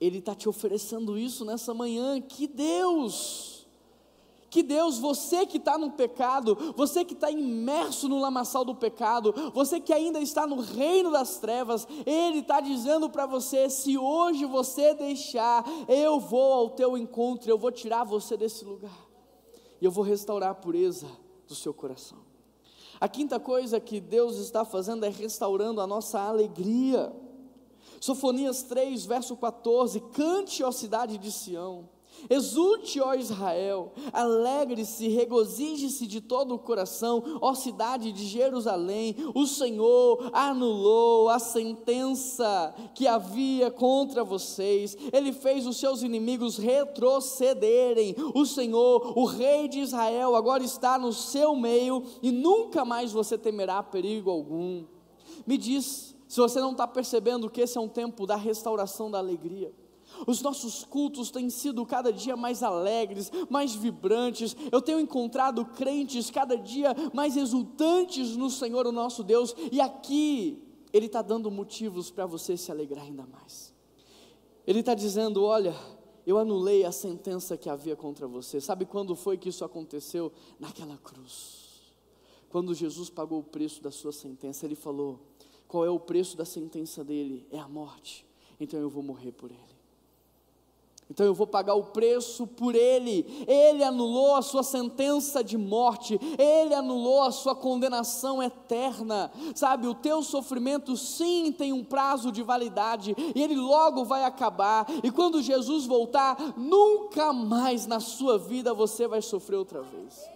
Ele 0.00 0.18
está 0.18 0.34
te 0.34 0.48
oferecendo 0.48 1.16
isso 1.16 1.44
nessa 1.44 1.72
manhã, 1.72 2.20
que 2.20 2.48
Deus! 2.48 3.59
Que 4.50 4.64
Deus, 4.64 4.98
você 4.98 5.46
que 5.46 5.58
está 5.58 5.78
no 5.78 5.92
pecado, 5.92 6.74
você 6.76 7.04
que 7.04 7.14
está 7.14 7.30
imerso 7.30 8.08
no 8.08 8.18
lamaçal 8.18 8.64
do 8.64 8.74
pecado, 8.74 9.32
você 9.54 9.80
que 9.80 9.92
ainda 9.92 10.20
está 10.20 10.44
no 10.44 10.60
reino 10.60 11.12
das 11.12 11.38
trevas, 11.38 11.86
Ele 12.04 12.40
está 12.40 12.60
dizendo 12.60 13.08
para 13.08 13.26
você: 13.26 13.70
se 13.70 13.96
hoje 13.96 14.44
você 14.44 14.92
deixar, 14.92 15.64
eu 15.88 16.18
vou 16.18 16.52
ao 16.52 16.70
teu 16.70 16.98
encontro, 16.98 17.48
eu 17.48 17.56
vou 17.56 17.70
tirar 17.70 18.02
você 18.02 18.36
desse 18.36 18.64
lugar, 18.64 19.06
e 19.80 19.84
eu 19.84 19.90
vou 19.90 20.02
restaurar 20.02 20.50
a 20.50 20.54
pureza 20.54 21.06
do 21.46 21.54
seu 21.54 21.72
coração. 21.72 22.18
A 23.00 23.08
quinta 23.08 23.38
coisa 23.38 23.78
que 23.78 24.00
Deus 24.00 24.36
está 24.36 24.64
fazendo 24.64 25.06
é 25.06 25.08
restaurando 25.08 25.80
a 25.80 25.86
nossa 25.86 26.20
alegria. 26.20 27.12
Sofonias 28.00 28.64
3, 28.64 29.06
verso 29.06 29.36
14: 29.36 30.00
Cante, 30.12 30.64
ó 30.64 30.72
cidade 30.72 31.16
de 31.18 31.30
Sião 31.30 31.88
Exulte, 32.28 33.00
ó 33.00 33.14
Israel, 33.14 33.92
alegre-se, 34.12 35.08
regozije-se 35.08 36.06
de 36.06 36.20
todo 36.20 36.54
o 36.54 36.58
coração, 36.58 37.22
ó 37.40 37.54
cidade 37.54 38.12
de 38.12 38.26
Jerusalém. 38.26 39.16
O 39.34 39.46
Senhor 39.46 40.30
anulou 40.32 41.28
a 41.28 41.38
sentença 41.38 42.74
que 42.94 43.06
havia 43.06 43.70
contra 43.70 44.22
vocês, 44.24 44.96
ele 45.12 45.32
fez 45.32 45.66
os 45.66 45.78
seus 45.78 46.02
inimigos 46.02 46.56
retrocederem. 46.56 48.14
O 48.34 48.44
Senhor, 48.44 49.18
o 49.18 49.24
Rei 49.24 49.68
de 49.68 49.80
Israel, 49.80 50.34
agora 50.34 50.62
está 50.62 50.98
no 50.98 51.12
seu 51.12 51.56
meio 51.56 52.04
e 52.22 52.30
nunca 52.30 52.84
mais 52.84 53.12
você 53.12 53.38
temerá 53.38 53.82
perigo 53.82 54.30
algum. 54.30 54.84
Me 55.46 55.56
diz, 55.56 56.14
se 56.28 56.40
você 56.40 56.60
não 56.60 56.72
está 56.72 56.86
percebendo 56.86 57.50
que 57.50 57.60
esse 57.60 57.76
é 57.76 57.80
um 57.80 57.88
tempo 57.88 58.26
da 58.26 58.36
restauração 58.36 59.10
da 59.10 59.18
alegria. 59.18 59.72
Os 60.26 60.42
nossos 60.42 60.84
cultos 60.84 61.30
têm 61.30 61.50
sido 61.50 61.84
cada 61.86 62.12
dia 62.12 62.36
mais 62.36 62.62
alegres, 62.62 63.30
mais 63.48 63.74
vibrantes. 63.74 64.56
Eu 64.70 64.82
tenho 64.82 65.00
encontrado 65.00 65.64
crentes 65.64 66.30
cada 66.30 66.56
dia 66.56 66.94
mais 67.12 67.36
exultantes 67.36 68.36
no 68.36 68.50
Senhor, 68.50 68.86
o 68.86 68.92
nosso 68.92 69.22
Deus, 69.22 69.54
e 69.70 69.80
aqui 69.80 70.62
Ele 70.92 71.06
está 71.06 71.22
dando 71.22 71.50
motivos 71.50 72.10
para 72.10 72.26
você 72.26 72.56
se 72.56 72.70
alegrar 72.70 73.04
ainda 73.04 73.26
mais. 73.26 73.74
Ele 74.66 74.80
está 74.80 74.94
dizendo: 74.94 75.44
Olha, 75.44 75.74
eu 76.26 76.38
anulei 76.38 76.84
a 76.84 76.92
sentença 76.92 77.56
que 77.56 77.68
havia 77.68 77.96
contra 77.96 78.26
você. 78.26 78.60
Sabe 78.60 78.84
quando 78.84 79.16
foi 79.16 79.38
que 79.38 79.48
isso 79.48 79.64
aconteceu? 79.64 80.32
Naquela 80.58 80.96
cruz. 80.98 81.60
Quando 82.48 82.74
Jesus 82.74 83.08
pagou 83.08 83.38
o 83.38 83.44
preço 83.44 83.82
da 83.82 83.90
sua 83.90 84.12
sentença, 84.12 84.66
Ele 84.66 84.74
falou: 84.74 85.20
Qual 85.66 85.84
é 85.84 85.90
o 85.90 86.00
preço 86.00 86.36
da 86.36 86.44
sentença 86.44 87.04
dele? 87.04 87.46
É 87.50 87.58
a 87.58 87.68
morte. 87.68 88.26
Então 88.60 88.78
eu 88.78 88.90
vou 88.90 89.02
morrer 89.02 89.32
por 89.32 89.50
ele. 89.50 89.69
Então 91.10 91.26
eu 91.26 91.34
vou 91.34 91.46
pagar 91.46 91.74
o 91.74 91.86
preço 91.86 92.46
por 92.46 92.74
ele. 92.76 93.44
Ele 93.48 93.82
anulou 93.82 94.36
a 94.36 94.42
sua 94.42 94.62
sentença 94.62 95.42
de 95.42 95.58
morte, 95.58 96.18
ele 96.38 96.72
anulou 96.72 97.22
a 97.22 97.32
sua 97.32 97.54
condenação 97.54 98.40
eterna. 98.40 99.30
Sabe, 99.54 99.88
o 99.88 99.94
teu 99.94 100.22
sofrimento 100.22 100.96
sim 100.96 101.50
tem 101.50 101.72
um 101.72 101.82
prazo 101.82 102.30
de 102.30 102.42
validade 102.42 103.16
e 103.34 103.42
ele 103.42 103.56
logo 103.56 104.04
vai 104.04 104.22
acabar. 104.22 104.86
E 105.02 105.10
quando 105.10 105.42
Jesus 105.42 105.84
voltar, 105.84 106.56
nunca 106.56 107.32
mais 107.32 107.86
na 107.86 107.98
sua 107.98 108.38
vida 108.38 108.72
você 108.72 109.08
vai 109.08 109.20
sofrer 109.20 109.56
outra 109.56 109.82
vez. 109.82 110.30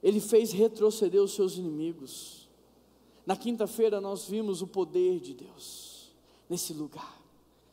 Ele 0.00 0.20
fez 0.20 0.52
retroceder 0.52 1.20
os 1.20 1.34
seus 1.34 1.58
inimigos. 1.58 2.48
Na 3.26 3.36
quinta-feira 3.36 4.00
nós 4.00 4.26
vimos 4.26 4.62
o 4.62 4.68
poder 4.68 5.18
de 5.18 5.34
Deus 5.34 6.12
nesse 6.48 6.72
lugar 6.72 7.19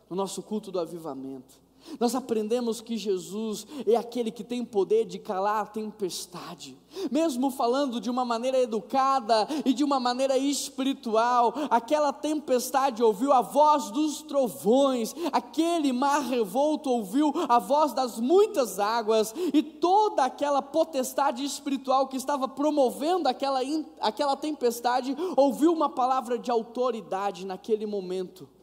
no 0.09 0.15
nosso 0.15 0.41
culto 0.41 0.71
do 0.71 0.79
avivamento. 0.79 1.67
Nós 1.99 2.13
aprendemos 2.15 2.81
que 2.81 2.97
Jesus 2.97 3.65
é 3.85 3.95
aquele 3.95 4.29
que 4.29 4.43
tem 4.43 4.63
poder 4.65 5.05
de 5.05 5.17
calar 5.17 5.63
a 5.63 5.65
tempestade, 5.65 6.77
mesmo 7.09 7.49
falando 7.49 8.01
de 8.01 8.09
uma 8.09 8.25
maneira 8.25 8.59
educada 8.59 9.47
e 9.63 9.73
de 9.73 9.83
uma 9.83 9.99
maneira 9.99 10.37
espiritual. 10.37 11.53
Aquela 11.69 12.11
tempestade 12.11 13.01
ouviu 13.01 13.31
a 13.31 13.41
voz 13.41 13.89
dos 13.89 14.21
trovões, 14.21 15.15
aquele 15.31 15.93
mar 15.93 16.21
revolto 16.21 16.89
ouviu 16.89 17.33
a 17.47 17.57
voz 17.57 17.93
das 17.93 18.19
muitas 18.19 18.79
águas, 18.79 19.33
e 19.53 19.63
toda 19.63 20.25
aquela 20.25 20.61
potestade 20.61 21.43
espiritual 21.43 22.07
que 22.07 22.17
estava 22.17 22.47
promovendo 22.47 23.29
aquela, 23.29 23.61
aquela 24.01 24.35
tempestade 24.35 25.15
ouviu 25.37 25.71
uma 25.71 25.89
palavra 25.89 26.37
de 26.37 26.51
autoridade 26.51 27.45
naquele 27.45 27.85
momento 27.85 28.56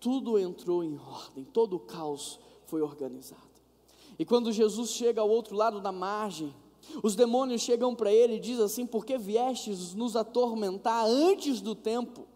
tudo 0.00 0.38
entrou 0.38 0.82
em 0.84 0.98
ordem, 0.98 1.44
todo 1.44 1.76
o 1.76 1.80
caos 1.80 2.38
foi 2.66 2.82
organizado. 2.82 3.42
E 4.18 4.24
quando 4.24 4.52
Jesus 4.52 4.90
chega 4.90 5.20
ao 5.20 5.28
outro 5.28 5.56
lado 5.56 5.80
da 5.80 5.92
margem, 5.92 6.54
Os 7.02 7.14
demônios 7.14 7.62
chegam 7.62 7.94
para 7.94 8.12
ele 8.12 8.36
e 8.36 8.40
dizem 8.40 8.64
assim: 8.64 8.86
Por 8.86 9.04
que 9.04 9.18
viestes 9.18 9.94
nos 9.94 10.16
atormentar 10.16 11.04
antes 11.06 11.60
do 11.60 11.74
tempo? 11.74 12.26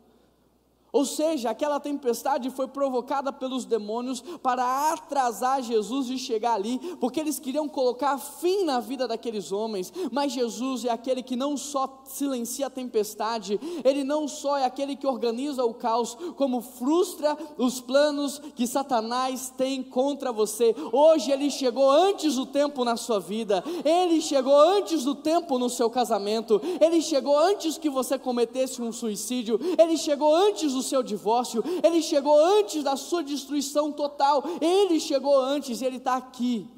Ou 0.93 1.07
seja, 1.07 1.49
aquela 1.49 1.81
tempestade 1.81 2.51
foi 2.51 2.69
provocada 2.69 3.33
pelos 3.33 3.65
demônios 3.65 4.21
para 4.43 4.93
atrasar 4.93 5.63
Jesus 5.63 6.07
de 6.07 6.19
chegar 6.19 6.53
ali, 6.53 6.79
porque 7.01 7.19
eles 7.19 7.39
queriam 7.39 7.67
colocar 7.67 8.19
fim 8.19 8.65
na 8.65 8.79
vida 8.79 9.09
daqueles 9.09 9.53
homens. 9.53 9.91
Mas 10.13 10.33
Jesus 10.33 10.85
é 10.85 10.91
aquele 10.91 11.23
que 11.23 11.35
não 11.35 11.57
só 11.57 12.03
silencia 12.05 12.67
a 12.67 12.71
tempestade, 12.71 13.59
ele 13.83 14.05
não 14.05 14.29
só 14.29 14.59
é 14.59 14.67
aquele 14.67 14.95
que 14.95 15.07
organiza 15.07 15.65
o 15.65 15.73
caos, 15.73 16.15
como 16.37 16.61
frustra 16.61 17.39
os 17.57 17.81
planos 17.81 18.39
que 18.55 18.67
Satanás 18.67 19.51
tem 19.57 19.83
contra 19.83 20.31
você. 20.31 20.75
Hoje 20.93 21.31
ele 21.31 21.51
chegou 21.51 21.91
antes 21.91 22.35
do 22.35 22.45
tempo 22.45 22.85
na 22.85 22.99
sua 22.99 23.19
vida, 23.19 23.65
ele 23.83 24.21
chegou 24.21 24.61
antes 24.61 25.05
do 25.05 25.15
tempo 25.15 25.59
no 25.59 25.71
seu 25.71 25.89
casamento, 25.89 26.61
ele 26.81 27.01
chegou 27.01 27.39
antes 27.39 27.79
que 27.79 27.89
você 27.89 28.19
cometesse 28.19 28.83
um 28.83 28.93
suicídio, 28.93 29.59
ele 29.79 29.97
chegou 29.97 30.35
antes 30.35 30.75
do 30.75 30.82
do 30.83 30.89
seu 30.89 31.03
divórcio, 31.03 31.63
ele 31.83 32.03
chegou 32.03 32.37
antes 32.45 32.83
da 32.83 32.97
sua 32.97 33.23
destruição 33.23 33.93
total, 33.93 34.43
ele 34.61 34.99
chegou 34.99 35.39
antes 35.39 35.81
e 35.81 35.85
ele 35.85 35.99
está 35.99 36.17
aqui 36.17 36.69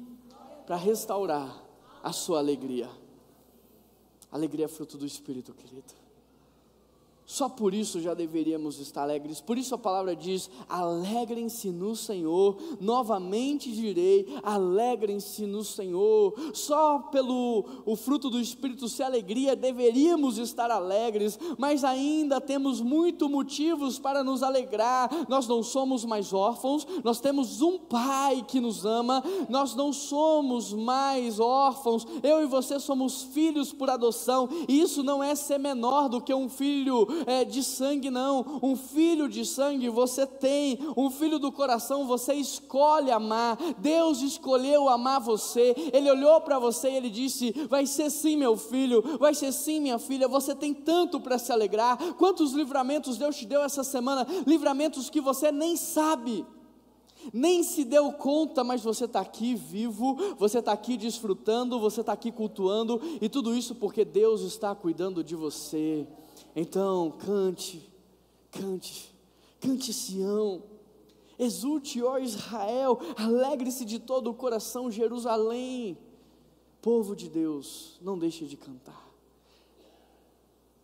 para 0.65 0.75
restaurar 0.75 1.63
a 2.03 2.13
sua 2.13 2.39
alegria. 2.39 2.89
Alegria 4.31 4.65
é 4.65 4.67
fruto 4.67 4.97
do 4.97 5.05
Espírito, 5.05 5.53
querido. 5.53 6.04
Só 7.25 7.49
por 7.49 7.73
isso 7.73 7.99
já 7.99 8.13
deveríamos 8.13 8.79
estar 8.79 9.01
alegres. 9.01 9.41
Por 9.41 9.57
isso 9.57 9.73
a 9.73 9.79
palavra 9.79 10.15
diz: 10.15 10.47
alegrem-se 10.69 11.71
no 11.71 11.95
Senhor. 11.95 12.57
Novamente 12.79 13.71
direi: 13.71 14.27
alegrem-se 14.43 15.47
no 15.47 15.63
Senhor. 15.63 16.35
Só 16.53 16.99
pelo 16.99 17.65
o 17.83 17.95
fruto 17.95 18.29
do 18.29 18.39
Espírito 18.39 18.87
se 18.87 19.01
alegria 19.01 19.55
deveríamos 19.55 20.37
estar 20.37 20.69
alegres, 20.69 21.39
mas 21.57 21.83
ainda 21.83 22.39
temos 22.39 22.79
muito 22.79 23.27
motivos 23.27 23.97
para 23.97 24.23
nos 24.23 24.43
alegrar. 24.43 25.09
Nós 25.27 25.47
não 25.47 25.63
somos 25.63 26.05
mais 26.05 26.31
órfãos, 26.31 26.85
nós 27.03 27.19
temos 27.19 27.61
um 27.61 27.79
Pai 27.79 28.45
que 28.47 28.59
nos 28.59 28.85
ama. 28.85 29.23
Nós 29.49 29.73
não 29.73 29.91
somos 29.91 30.73
mais 30.73 31.39
órfãos. 31.39 32.05
Eu 32.21 32.43
e 32.43 32.45
você 32.45 32.79
somos 32.79 33.23
filhos 33.23 33.73
por 33.73 33.89
adoção. 33.89 34.47
E 34.67 34.79
isso 34.79 35.01
não 35.01 35.23
é 35.23 35.33
ser 35.33 35.57
menor 35.57 36.07
do 36.07 36.21
que 36.21 36.33
um 36.33 36.47
filho 36.49 37.14
é, 37.25 37.45
de 37.45 37.63
sangue, 37.63 38.09
não. 38.09 38.59
Um 38.61 38.75
filho 38.75 39.27
de 39.27 39.45
sangue 39.45 39.89
você 39.89 40.25
tem, 40.25 40.79
um 40.95 41.09
filho 41.09 41.39
do 41.39 41.51
coração 41.51 42.07
você 42.07 42.33
escolhe 42.33 43.11
amar. 43.11 43.57
Deus 43.77 44.21
escolheu 44.21 44.89
amar 44.89 45.19
você. 45.19 45.75
Ele 45.93 46.09
olhou 46.09 46.41
para 46.41 46.59
você 46.59 46.89
e 46.89 46.95
ele 46.95 47.09
disse: 47.09 47.51
Vai 47.69 47.85
ser 47.85 48.09
sim, 48.09 48.35
meu 48.35 48.57
filho, 48.57 49.17
vai 49.19 49.33
ser 49.33 49.51
sim, 49.51 49.79
minha 49.79 49.99
filha. 49.99 50.27
Você 50.27 50.55
tem 50.55 50.73
tanto 50.73 51.19
para 51.19 51.37
se 51.37 51.51
alegrar. 51.51 51.97
Quantos 52.15 52.53
livramentos 52.53 53.17
Deus 53.17 53.35
te 53.35 53.45
deu 53.45 53.61
essa 53.63 53.83
semana? 53.83 54.25
Livramentos 54.45 55.09
que 55.09 55.21
você 55.21 55.51
nem 55.51 55.75
sabe 55.75 56.45
nem 57.33 57.63
se 57.63 57.83
deu 57.83 58.11
conta, 58.11 58.63
mas 58.63 58.83
você 58.83 59.05
está 59.05 59.21
aqui 59.21 59.55
vivo, 59.55 60.15
você 60.37 60.59
está 60.59 60.71
aqui 60.71 60.97
desfrutando, 60.97 61.79
você 61.79 62.01
está 62.01 62.13
aqui 62.13 62.31
cultuando, 62.31 63.01
e 63.21 63.29
tudo 63.29 63.55
isso 63.55 63.75
porque 63.75 64.05
Deus 64.05 64.41
está 64.41 64.75
cuidando 64.75 65.23
de 65.23 65.35
você. 65.35 66.07
Então, 66.55 67.11
cante, 67.11 67.91
cante, 68.49 69.13
cante 69.59 69.91
Sião, 69.91 70.63
exulte, 71.37 72.01
ó 72.01 72.17
Israel, 72.17 72.97
alegre-se 73.17 73.83
de 73.83 73.99
todo 73.99 74.29
o 74.29 74.33
coração, 74.33 74.89
Jerusalém, 74.89 75.97
povo 76.81 77.13
de 77.13 77.27
Deus, 77.27 77.99
não 78.01 78.17
deixe 78.17 78.45
de 78.45 78.55
cantar, 78.55 79.05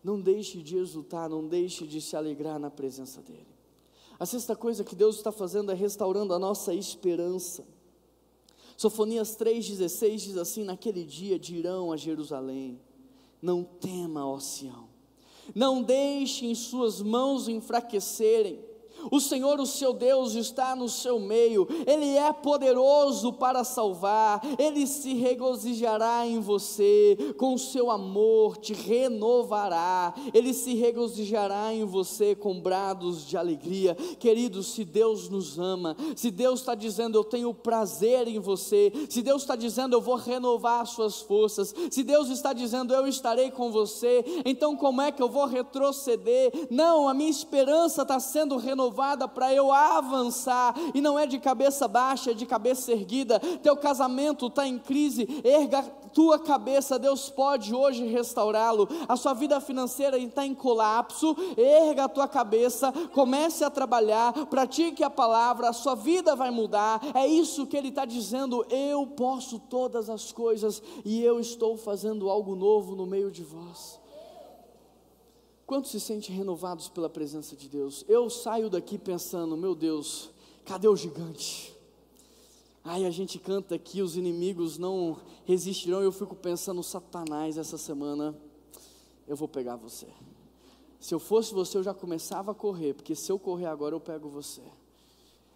não 0.04 0.20
deixe 0.20 0.62
de 0.62 0.76
exultar, 0.76 1.30
não 1.30 1.48
deixe 1.48 1.88
de 1.88 2.02
se 2.02 2.18
alegrar 2.18 2.60
na 2.60 2.70
presença 2.70 3.22
dEle. 3.22 3.48
A 4.20 4.26
sexta 4.26 4.56
coisa 4.56 4.84
que 4.84 4.96
Deus 4.96 5.16
está 5.16 5.32
fazendo 5.32 5.72
é 5.72 5.74
restaurando 5.74 6.34
a 6.34 6.38
nossa 6.38 6.76
esperança. 6.76 7.66
Sofonias 8.78 9.38
3,16 9.38 10.16
diz 10.18 10.38
assim: 10.38 10.64
Naquele 10.64 11.04
dia 11.04 11.40
dirão 11.40 11.92
a 11.92 11.98
Jerusalém: 11.98 12.80
Não 13.42 13.64
tema, 13.64 14.24
ó 14.28 14.38
Sião, 14.40 14.91
não 15.54 15.82
deixem 15.82 16.54
suas 16.56 17.02
mãos 17.02 17.48
enfraquecerem, 17.48 18.60
o 19.10 19.20
Senhor, 19.20 19.60
o 19.60 19.66
seu 19.66 19.94
Deus, 19.94 20.36
está 20.36 20.76
no 20.76 20.90
seu 20.90 21.20
meio, 21.20 21.68
Ele 21.88 22.16
é 22.18 22.32
poderoso 22.32 23.34
para 23.34 23.64
salvar, 23.64 24.42
Ele 24.60 24.86
se 24.86 25.14
regozijará 25.14 26.26
em 26.28 26.40
você, 26.40 27.18
com 27.38 27.54
o 27.54 27.60
seu 27.60 27.90
amor 27.90 28.58
te 28.58 28.74
renovará, 28.74 30.14
Ele 30.34 30.54
se 30.54 30.76
regozijará 30.76 31.74
em 31.74 31.84
você 31.86 32.36
com 32.36 32.60
brados 32.60 33.26
de 33.26 33.38
alegria. 33.38 33.96
Queridos, 34.20 34.74
se 34.74 34.84
Deus 34.84 35.30
nos 35.30 35.58
ama, 35.58 35.96
se 36.16 36.30
Deus 36.30 36.60
está 36.60 36.76
dizendo 36.76 37.18
eu 37.18 37.24
tenho 37.24 37.54
prazer 37.54 38.28
em 38.28 38.40
você, 38.40 38.92
se 39.10 39.22
Deus 39.22 39.44
está 39.44 39.56
dizendo 39.56 39.96
eu 39.96 40.02
vou 40.02 40.16
renovar 40.16 40.82
as 40.82 40.90
suas 40.90 41.22
forças, 41.22 41.74
se 41.90 42.04
Deus 42.04 42.30
está 42.30 42.54
dizendo 42.54 42.94
eu 42.94 43.08
estarei 43.08 43.52
com 43.52 43.72
você, 43.72 44.24
então 44.46 44.76
como 44.76 45.02
é 45.02 45.12
que 45.12 45.22
eu 45.22 45.30
vou 45.30 45.46
retroceder? 45.46 46.52
Não, 46.70 47.08
a 47.08 47.14
minha 47.14 47.30
esperança 47.30 48.02
está 48.02 48.20
sendo 48.20 48.58
renovada 48.58 48.91
renovada 48.92 49.28
para 49.28 49.54
eu 49.54 49.72
avançar, 49.72 50.76
e 50.94 51.00
não 51.00 51.18
é 51.18 51.26
de 51.26 51.40
cabeça 51.40 51.88
baixa, 51.88 52.32
é 52.32 52.34
de 52.34 52.46
cabeça 52.46 52.92
erguida. 52.92 53.40
Teu 53.64 53.78
casamento 53.78 54.48
está 54.48 54.68
em 54.68 54.78
crise, 54.78 55.28
erga 55.44 55.82
tua 56.14 56.38
cabeça, 56.38 57.00
Deus 57.00 57.30
pode 57.30 57.74
hoje 57.74 58.06
restaurá-lo. 58.06 58.88
A 59.08 59.16
sua 59.16 59.34
vida 59.34 59.62
financeira 59.62 60.18
está 60.18 60.46
em 60.46 60.54
colapso, 60.54 61.34
erga 61.56 62.04
a 62.04 62.10
tua 62.10 62.28
cabeça, 62.28 62.92
comece 63.14 63.64
a 63.64 63.70
trabalhar, 63.70 64.34
pratique 64.48 65.06
a 65.06 65.10
palavra, 65.10 65.70
a 65.70 65.74
sua 65.74 65.96
vida 65.96 66.36
vai 66.36 66.52
mudar. 66.52 67.00
É 67.16 67.26
isso 67.26 67.66
que 67.66 67.78
ele 67.78 67.88
está 67.88 68.04
dizendo. 68.04 68.66
Eu 68.70 69.08
posso 69.08 69.58
todas 69.58 70.10
as 70.10 70.34
coisas 70.34 70.84
e 71.06 71.24
eu 71.24 71.40
estou 71.40 71.78
fazendo 71.78 72.30
algo 72.30 72.56
novo 72.58 72.94
no 72.94 73.06
meio 73.06 73.32
de 73.32 73.44
vós. 73.44 74.01
Quantos 75.72 75.92
se 75.92 76.02
sentem 76.02 76.36
renovados 76.36 76.90
pela 76.90 77.10
presença 77.10 77.56
de 77.56 77.70
Deus? 77.70 78.04
Eu 78.10 78.30
saio 78.30 78.70
daqui 78.70 78.98
pensando, 78.98 79.56
meu 79.56 79.74
Deus, 79.74 80.30
cadê 80.66 80.86
o 80.86 80.98
gigante? 80.98 81.74
Ai, 82.84 83.06
a 83.06 83.10
gente 83.10 83.40
canta 83.40 83.76
aqui, 83.76 84.02
os 84.02 84.18
inimigos 84.18 84.78
não 84.78 85.18
resistirão. 85.46 86.02
Eu 86.02 86.12
fico 86.12 86.36
pensando, 86.36 86.84
Satanás, 86.84 87.58
essa 87.58 87.78
semana 87.78 88.38
eu 89.26 89.38
vou 89.38 89.48
pegar 89.48 89.78
você. 89.78 90.08
Se 91.00 91.16
eu 91.16 91.20
fosse 91.22 91.54
você, 91.54 91.78
eu 91.78 91.84
já 91.84 91.94
começava 91.94 92.52
a 92.52 92.54
correr, 92.54 92.94
porque 92.94 93.16
se 93.16 93.32
eu 93.32 93.40
correr 93.40 93.68
agora, 93.68 93.96
eu 93.96 94.02
pego 94.02 94.28
você. 94.28 94.64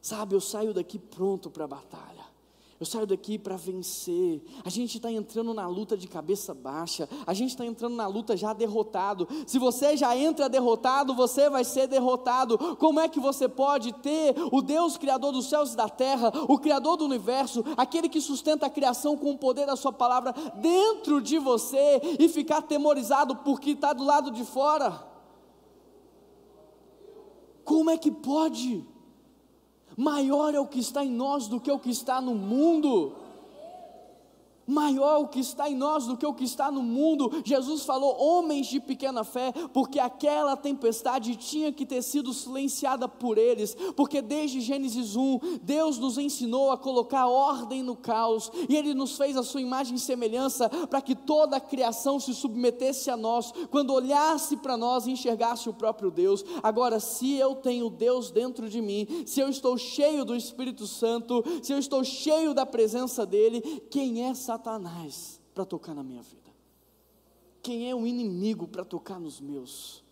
Sabe, 0.01 0.33
eu 0.33 0.39
saio 0.39 0.73
daqui 0.73 0.97
pronto 0.97 1.49
para 1.49 1.65
a 1.65 1.67
batalha. 1.67 2.24
Eu 2.77 2.85
saio 2.85 3.07
daqui 3.07 3.39
para 3.39 3.55
vencer. 3.55 4.43
A 4.65 4.69
gente 4.69 4.97
está 4.97 5.09
entrando 5.09 5.53
na 5.53 5.65
luta 5.65 5.95
de 5.95 6.09
cabeça 6.09 6.53
baixa. 6.53 7.07
A 7.25 7.33
gente 7.33 7.51
está 7.51 7.65
entrando 7.65 7.95
na 7.95 8.05
luta 8.05 8.35
já 8.35 8.51
derrotado. 8.51 9.27
Se 9.47 9.57
você 9.57 9.95
já 9.95 10.15
entra 10.17 10.49
derrotado, 10.49 11.15
você 11.15 11.49
vai 11.49 11.63
ser 11.63 11.87
derrotado. 11.87 12.75
Como 12.75 12.99
é 12.99 13.07
que 13.07 13.17
você 13.17 13.47
pode 13.47 13.93
ter 13.93 14.35
o 14.51 14.61
Deus 14.61 14.97
Criador 14.97 15.31
dos 15.31 15.45
céus 15.45 15.71
e 15.71 15.77
da 15.77 15.87
terra, 15.87 16.33
o 16.49 16.59
Criador 16.59 16.97
do 16.97 17.05
universo, 17.05 17.63
aquele 17.77 18.09
que 18.09 18.19
sustenta 18.19 18.65
a 18.65 18.69
criação 18.69 19.15
com 19.15 19.31
o 19.31 19.37
poder 19.37 19.65
da 19.65 19.77
Sua 19.77 19.93
palavra 19.93 20.33
dentro 20.55 21.21
de 21.21 21.39
você 21.39 22.01
e 22.19 22.27
ficar 22.27 22.61
temorizado 22.61 23.37
porque 23.37 23.71
está 23.71 23.93
do 23.93 24.03
lado 24.03 24.31
de 24.31 24.43
fora? 24.43 25.01
Como 27.63 27.89
é 27.89 27.97
que 27.97 28.11
pode? 28.11 28.85
Maior 29.97 30.53
é 30.53 30.59
o 30.59 30.67
que 30.67 30.79
está 30.79 31.03
em 31.03 31.11
nós 31.11 31.47
do 31.47 31.59
que 31.59 31.71
o 31.71 31.79
que 31.79 31.89
está 31.89 32.19
no 32.19 32.35
mundo 32.35 33.13
maior 34.67 35.21
o 35.21 35.27
que 35.27 35.39
está 35.39 35.69
em 35.69 35.75
nós 35.75 36.05
do 36.05 36.17
que 36.17 36.25
o 36.25 36.33
que 36.33 36.43
está 36.43 36.71
no 36.71 36.81
mundo. 36.81 37.31
Jesus 37.43 37.83
falou, 37.83 38.15
homens 38.19 38.67
de 38.67 38.79
pequena 38.79 39.23
fé, 39.23 39.51
porque 39.73 39.99
aquela 39.99 40.55
tempestade 40.55 41.35
tinha 41.35 41.71
que 41.71 41.85
ter 41.85 42.01
sido 42.01 42.33
silenciada 42.33 43.07
por 43.07 43.37
eles, 43.37 43.75
porque 43.95 44.21
desde 44.21 44.61
Gênesis 44.61 45.15
1, 45.15 45.59
Deus 45.61 45.97
nos 45.97 46.17
ensinou 46.17 46.71
a 46.71 46.77
colocar 46.77 47.27
ordem 47.27 47.83
no 47.83 47.95
caos, 47.95 48.51
e 48.69 48.75
Ele 48.75 48.93
nos 48.93 49.17
fez 49.17 49.37
a 49.37 49.43
sua 49.43 49.61
imagem 49.61 49.95
e 49.95 49.99
semelhança, 49.99 50.69
para 50.69 51.01
que 51.01 51.15
toda 51.15 51.57
a 51.57 51.61
criação 51.61 52.19
se 52.19 52.33
submetesse 52.33 53.09
a 53.09 53.17
nós, 53.17 53.51
quando 53.69 53.93
olhasse 53.93 54.57
para 54.57 54.77
nós 54.77 55.05
e 55.05 55.11
enxergasse 55.11 55.69
o 55.69 55.73
próprio 55.73 56.11
Deus. 56.11 56.43
Agora, 56.63 56.99
se 56.99 57.35
eu 57.35 57.55
tenho 57.55 57.89
Deus 57.89 58.31
dentro 58.31 58.69
de 58.69 58.81
mim, 58.81 59.07
se 59.25 59.39
eu 59.39 59.49
estou 59.49 59.77
cheio 59.77 60.25
do 60.25 60.35
Espírito 60.35 60.87
Santo, 60.87 61.43
se 61.61 61.73
eu 61.73 61.79
estou 61.79 62.03
cheio 62.03 62.53
da 62.53 62.65
presença 62.65 63.25
dEle, 63.25 63.61
quem 63.89 64.23
é 64.23 64.29
essa 64.29 64.54
Satanás 64.55 65.41
para 65.53 65.65
tocar 65.65 65.93
na 65.93 66.03
minha 66.03 66.21
vida? 66.21 66.49
Quem 67.61 67.89
é 67.89 67.95
o 67.95 68.07
inimigo 68.07 68.67
para 68.67 68.85
tocar 68.85 69.19
nos 69.19 69.41
meus? 69.41 70.03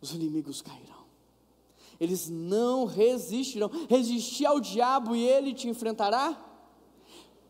Os 0.00 0.12
inimigos 0.12 0.60
cairão. 0.60 1.04
Eles 2.00 2.28
não 2.28 2.86
resistirão. 2.86 3.70
Resistir 3.88 4.46
ao 4.46 4.58
diabo 4.58 5.14
e 5.14 5.22
ele 5.22 5.54
te 5.54 5.68
enfrentará? 5.68 6.36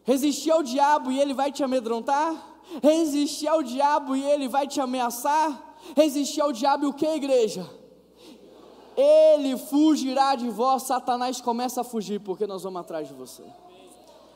Resistir 0.02 0.50
ao 0.50 0.62
diabo 0.62 1.10
e 1.10 1.18
ele 1.18 1.32
vai 1.32 1.50
te 1.50 1.62
amedrontar? 1.62 2.60
Resistir 2.82 3.48
ao 3.48 3.62
diabo 3.62 4.14
e 4.14 4.22
ele 4.22 4.48
vai 4.48 4.66
te 4.66 4.80
ameaçar? 4.80 5.78
Resistir 5.96 6.40
ao 6.42 6.52
diabo 6.52 6.84
e 6.84 6.88
o 6.88 6.92
que, 6.92 7.06
igreja? 7.06 7.68
Ele 8.96 9.56
fugirá 9.56 10.34
de 10.34 10.50
vós, 10.50 10.82
Satanás 10.82 11.40
começa 11.40 11.80
a 11.80 11.84
fugir, 11.84 12.20
porque 12.20 12.46
nós 12.46 12.64
vamos 12.64 12.80
atrás 12.80 13.08
de 13.08 13.14
você 13.14 13.44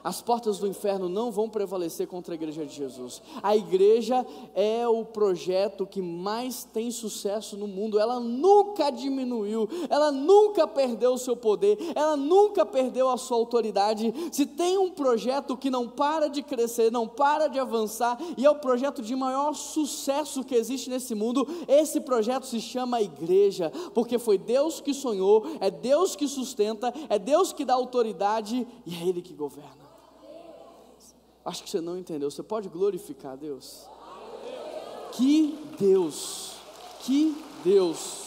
as 0.04 0.20
portas 0.20 0.58
do 0.58 0.68
inferno 0.68 1.08
não 1.08 1.32
vão 1.32 1.48
prevalecer 1.48 2.06
contra 2.06 2.34
a 2.34 2.36
igreja 2.36 2.66
de 2.66 2.74
Jesus. 2.74 3.22
A 3.42 3.56
igreja 3.56 4.24
é 4.54 4.86
o 4.86 5.02
projeto 5.02 5.86
que 5.86 6.02
mais 6.02 6.62
tem 6.62 6.90
sucesso 6.90 7.56
no 7.56 7.66
mundo. 7.66 7.98
Ela 7.98 8.20
nunca 8.20 8.90
diminuiu, 8.90 9.66
ela 9.88 10.12
nunca 10.12 10.68
perdeu 10.68 11.14
o 11.14 11.18
seu 11.18 11.34
poder, 11.34 11.78
ela 11.94 12.18
nunca 12.18 12.66
perdeu 12.66 13.08
a 13.08 13.16
sua 13.16 13.38
autoridade. 13.38 14.12
Se 14.30 14.44
tem 14.44 14.76
um 14.76 14.90
projeto 14.90 15.56
que 15.56 15.70
não 15.70 15.88
para 15.88 16.28
de 16.28 16.42
crescer, 16.42 16.92
não 16.92 17.08
para 17.08 17.48
de 17.48 17.58
avançar, 17.58 18.18
e 18.36 18.44
é 18.44 18.50
o 18.50 18.56
projeto 18.56 19.00
de 19.00 19.16
maior 19.16 19.54
sucesso 19.54 20.44
que 20.44 20.54
existe 20.54 20.90
nesse 20.90 21.14
mundo, 21.14 21.48
esse 21.66 21.98
projeto 21.98 22.44
se 22.44 22.60
chama 22.60 23.00
igreja, 23.00 23.72
porque 23.94 24.18
foi 24.18 24.36
Deus 24.36 24.82
que 24.82 24.92
sonhou, 24.92 25.46
é 25.60 25.70
Deus 25.70 26.14
que 26.14 26.28
sustenta, 26.28 26.92
é 27.08 27.18
Deus 27.18 27.54
que 27.54 27.64
dá 27.64 27.72
autoridade 27.72 28.66
e 28.84 28.94
é 28.94 29.08
Ele 29.08 29.22
que 29.22 29.32
governa. 29.32 29.93
Acho 31.44 31.62
que 31.62 31.70
você 31.70 31.80
não 31.80 31.98
entendeu. 31.98 32.30
Você 32.30 32.42
pode 32.42 32.68
glorificar 32.68 33.32
a 33.32 33.36
Deus? 33.36 33.86
Que 35.12 35.58
Deus! 35.78 36.54
Que 37.00 37.36
Deus! 37.62 38.24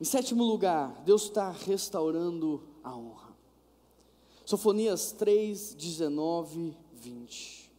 Em 0.00 0.04
sétimo 0.04 0.44
lugar, 0.44 1.02
Deus 1.04 1.22
está 1.22 1.50
restaurando 1.50 2.62
a 2.82 2.94
honra. 2.94 3.34
Sofonias 4.44 5.12
3, 5.12 5.74
19, 5.74 6.76
20. 6.92 7.72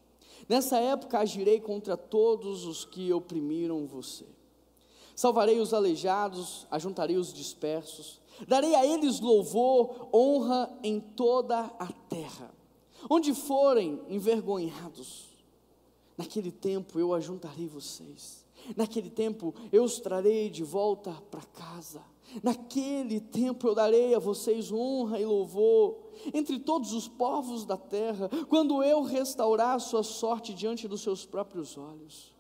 Nessa 0.50 0.78
época 0.80 1.20
agirei 1.20 1.60
contra 1.60 1.96
todos 1.96 2.66
os 2.66 2.84
que 2.86 3.14
oprimiram 3.14 3.86
você. 3.86 4.26
Salvarei 5.16 5.60
os 5.60 5.74
aleijados, 5.74 6.66
ajuntarei 6.72 7.18
os 7.18 7.32
dispersos, 7.32 8.20
Darei 8.48 8.76
a 8.76 8.86
eles 8.86 9.20
louvor, 9.20 10.10
honra 10.14 10.78
em 10.84 11.00
toda 11.00 11.60
a 11.60 11.92
terra. 12.10 12.54
Onde 13.10 13.34
forem 13.34 14.02
envergonhados, 14.10 15.26
naquele 16.18 16.52
tempo 16.52 17.00
eu 17.00 17.14
ajuntarei 17.14 17.68
vocês. 17.68 18.46
Naquele 18.76 19.10
tempo 19.10 19.54
eu 19.72 19.84
os 19.84 20.00
trarei 20.00 20.50
de 20.50 20.64
volta 20.64 21.12
para 21.30 21.42
casa. 21.42 22.02
Naquele 22.42 23.20
tempo 23.20 23.68
eu 23.68 23.76
darei 23.76 24.16
a 24.16 24.20
vocês 24.20 24.72
honra 24.72 25.20
e 25.20 25.26
louvor 25.26 25.98
entre 26.34 26.58
todos 26.60 26.92
os 26.94 27.08
povos 27.08 27.66
da 27.66 27.78
terra, 27.78 28.30
quando 28.50 28.82
eu 28.82 29.04
restaurar 29.04 29.76
a 29.76 29.80
sua 29.80 30.02
sorte 30.02 30.54
diante 30.54 30.88
dos 30.88 31.02
seus 31.02 31.26
próprios 31.26 31.78
olhos. 31.78 32.34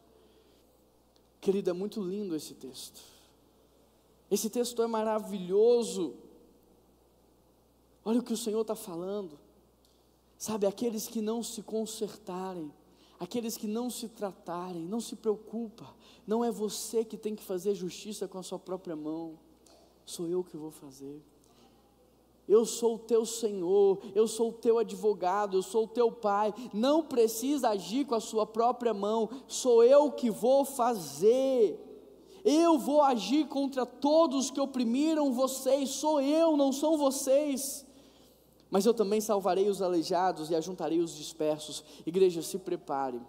Querido, 1.39 1.70
é 1.70 1.74
muito 1.74 2.02
lindo 2.02 2.36
esse 2.36 2.56
texto. 2.56 3.14
Esse 4.30 4.49
texto 4.49 4.82
é 4.82 4.88
maravilhoso. 4.88 6.15
Olha 8.03 8.19
o 8.19 8.23
que 8.23 8.34
o 8.34 8.38
Senhor 8.38 8.61
está 8.61 8.76
falando. 8.76 9.39
Sabe, 10.38 10.65
aqueles 10.67 11.07
que 11.07 11.21
não 11.21 11.41
se 11.41 11.61
consertarem, 11.61 12.71
aqueles 13.19 13.55
que 13.55 13.67
não 13.67 13.89
se 13.89 14.09
tratarem, 14.09 14.84
não 14.84 14.99
se 14.99 15.15
preocupa, 15.15 15.95
não 16.28 16.43
é 16.43 16.51
você 16.51 17.05
que 17.05 17.17
tem 17.17 17.36
que 17.36 17.43
fazer 17.43 17.73
justiça 17.73 18.28
com 18.28 18.38
a 18.38 18.43
sua 18.43 18.59
própria 18.59 18.95
mão, 18.95 19.39
sou 20.05 20.28
eu 20.28 20.43
que 20.43 20.57
vou 20.57 20.71
fazer. 20.71 21.21
Eu 22.47 22.63
sou 22.63 22.95
o 22.95 22.99
teu 22.99 23.26
Senhor, 23.26 23.99
eu 24.13 24.28
sou 24.28 24.49
o 24.49 24.53
teu 24.53 24.78
advogado, 24.78 25.57
eu 25.57 25.63
sou 25.63 25.86
o 25.86 25.88
teu 25.88 26.11
pai. 26.11 26.53
Não 26.71 27.03
precisa 27.03 27.69
agir 27.69 28.05
com 28.05 28.13
a 28.13 28.19
sua 28.19 28.45
própria 28.45 28.93
mão, 28.93 29.30
sou 29.47 29.84
eu 29.84 30.11
que 30.11 30.30
vou 30.30 30.63
fazer. 30.63 31.80
Eu 32.46 32.78
vou 32.78 33.02
agir 33.02 33.48
contra 33.48 33.88
todos 33.88 34.52
que 34.52 34.62
oprimiram 34.62 35.34
vocês, 35.34 35.89
sou 35.89 36.22
eu, 36.22 36.56
não 36.56 36.72
são 36.72 36.96
vocês. 36.96 37.84
Mas 38.70 38.86
eu 38.86 38.93
também 38.93 39.20
salvarei 39.20 39.68
os 39.68 39.82
aleijados 39.82 40.52
e 40.52 40.56
ajuntarei 40.56 41.00
os 41.00 41.18
dispersos. 41.18 41.84
Igreja, 42.06 42.43
se 42.43 42.60
prepare 42.60 43.20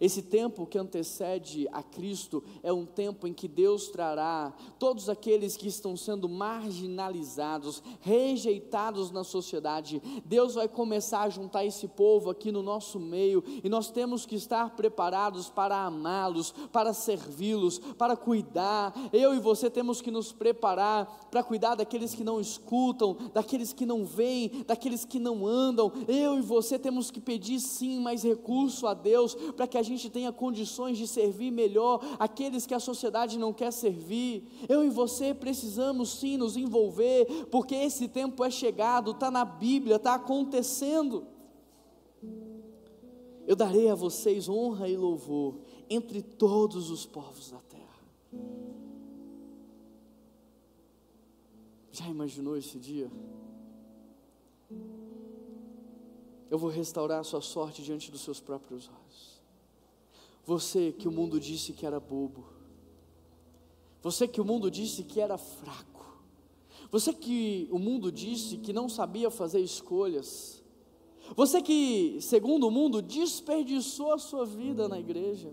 esse 0.00 0.22
tempo 0.22 0.66
que 0.66 0.78
antecede 0.78 1.68
a 1.72 1.82
Cristo 1.82 2.42
é 2.62 2.72
um 2.72 2.84
tempo 2.84 3.26
em 3.26 3.32
que 3.32 3.48
Deus 3.48 3.88
trará 3.88 4.52
todos 4.78 5.08
aqueles 5.08 5.56
que 5.56 5.68
estão 5.68 5.96
sendo 5.96 6.28
marginalizados, 6.28 7.82
rejeitados 8.00 9.10
na 9.10 9.24
sociedade. 9.24 10.02
Deus 10.24 10.54
vai 10.54 10.68
começar 10.68 11.22
a 11.22 11.28
juntar 11.28 11.64
esse 11.64 11.88
povo 11.88 12.30
aqui 12.30 12.52
no 12.52 12.62
nosso 12.62 12.98
meio 13.00 13.42
e 13.62 13.68
nós 13.68 13.90
temos 13.90 14.26
que 14.26 14.34
estar 14.36 14.76
preparados 14.76 15.48
para 15.48 15.84
amá-los, 15.84 16.52
para 16.72 16.92
servi-los, 16.92 17.78
para 17.78 18.16
cuidar. 18.16 18.92
Eu 19.12 19.34
e 19.34 19.38
você 19.38 19.70
temos 19.70 20.00
que 20.00 20.10
nos 20.10 20.32
preparar 20.32 21.28
para 21.30 21.42
cuidar 21.42 21.74
daqueles 21.74 22.14
que 22.14 22.24
não 22.24 22.40
escutam, 22.40 23.16
daqueles 23.32 23.72
que 23.72 23.86
não 23.86 24.04
veem, 24.04 24.64
daqueles 24.66 25.04
que 25.04 25.18
não 25.18 25.46
andam. 25.46 25.92
Eu 26.06 26.38
e 26.38 26.42
você 26.42 26.78
temos 26.78 27.10
que 27.10 27.20
pedir 27.20 27.60
sim 27.60 28.00
mais 28.00 28.22
recurso 28.22 28.86
a 28.86 28.94
Deus 28.94 29.34
para 29.56 29.66
que 29.66 29.78
a 29.78 29.82
gente 29.86 30.10
tenha 30.10 30.32
condições 30.32 30.98
de 30.98 31.06
servir 31.06 31.50
melhor 31.50 32.00
aqueles 32.18 32.66
que 32.66 32.74
a 32.74 32.80
sociedade 32.80 33.38
não 33.38 33.52
quer 33.52 33.72
servir. 33.72 34.46
Eu 34.68 34.84
e 34.84 34.90
você 34.90 35.32
precisamos 35.32 36.18
sim 36.18 36.36
nos 36.36 36.56
envolver, 36.56 37.46
porque 37.50 37.74
esse 37.74 38.08
tempo 38.08 38.44
é 38.44 38.50
chegado, 38.50 39.12
está 39.12 39.30
na 39.30 39.44
Bíblia, 39.44 39.96
está 39.96 40.14
acontecendo. 40.14 41.26
Eu 43.46 43.54
darei 43.54 43.88
a 43.88 43.94
vocês 43.94 44.48
honra 44.48 44.88
e 44.88 44.96
louvor 44.96 45.60
entre 45.88 46.20
todos 46.20 46.90
os 46.90 47.06
povos 47.06 47.50
da 47.50 47.58
terra. 47.58 47.76
Já 51.92 52.08
imaginou 52.08 52.56
esse 52.56 52.78
dia? 52.78 53.10
Eu 56.50 56.58
vou 56.58 56.70
restaurar 56.70 57.20
a 57.20 57.24
sua 57.24 57.40
sorte 57.40 57.82
diante 57.82 58.10
dos 58.10 58.20
seus 58.20 58.40
próprios 58.40 58.88
olhos. 58.88 59.35
Você 60.46 60.92
que 60.92 61.08
o 61.08 61.12
mundo 61.12 61.40
disse 61.40 61.72
que 61.72 61.84
era 61.84 61.98
bobo. 61.98 62.46
Você 64.00 64.28
que 64.28 64.40
o 64.40 64.44
mundo 64.44 64.70
disse 64.70 65.02
que 65.02 65.20
era 65.20 65.36
fraco. 65.36 66.06
Você 66.92 67.12
que 67.12 67.68
o 67.72 67.78
mundo 67.80 68.12
disse 68.12 68.56
que 68.58 68.72
não 68.72 68.88
sabia 68.88 69.28
fazer 69.28 69.60
escolhas. 69.60 70.62
Você 71.34 71.60
que, 71.60 72.20
segundo 72.20 72.68
o 72.68 72.70
mundo, 72.70 73.02
desperdiçou 73.02 74.12
a 74.12 74.18
sua 74.18 74.46
vida 74.46 74.88
na 74.88 75.00
igreja. 75.00 75.52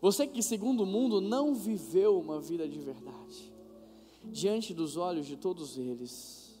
Você 0.00 0.26
que, 0.26 0.42
segundo 0.42 0.82
o 0.82 0.86
mundo, 0.86 1.20
não 1.20 1.54
viveu 1.54 2.18
uma 2.18 2.40
vida 2.40 2.68
de 2.68 2.80
verdade. 2.80 3.52
Diante 4.24 4.74
dos 4.74 4.96
olhos 4.96 5.26
de 5.26 5.36
todos 5.36 5.78
eles, 5.78 6.60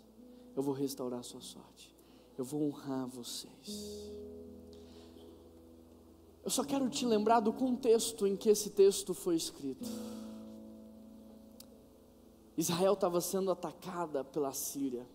eu 0.54 0.62
vou 0.62 0.72
restaurar 0.72 1.18
a 1.18 1.24
sua 1.24 1.40
sorte. 1.40 1.92
Eu 2.36 2.44
vou 2.44 2.62
honrar 2.62 3.08
vocês. 3.08 4.12
Eu 6.48 6.50
só 6.50 6.64
quero 6.64 6.88
te 6.88 7.04
lembrar 7.04 7.40
do 7.40 7.52
contexto 7.52 8.26
em 8.26 8.34
que 8.34 8.48
esse 8.48 8.70
texto 8.70 9.12
foi 9.12 9.36
escrito. 9.36 9.86
Israel 12.56 12.94
estava 12.94 13.20
sendo 13.20 13.50
atacada 13.50 14.24
pela 14.24 14.54
Síria, 14.54 15.06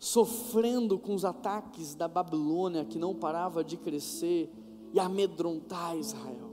sofrendo 0.00 0.98
com 0.98 1.14
os 1.14 1.24
ataques 1.24 1.94
da 1.94 2.08
Babilônia 2.08 2.84
que 2.84 2.98
não 2.98 3.14
parava 3.14 3.62
de 3.62 3.76
crescer 3.76 4.52
e 4.92 4.98
amedrontar 4.98 5.96
Israel. 5.96 6.50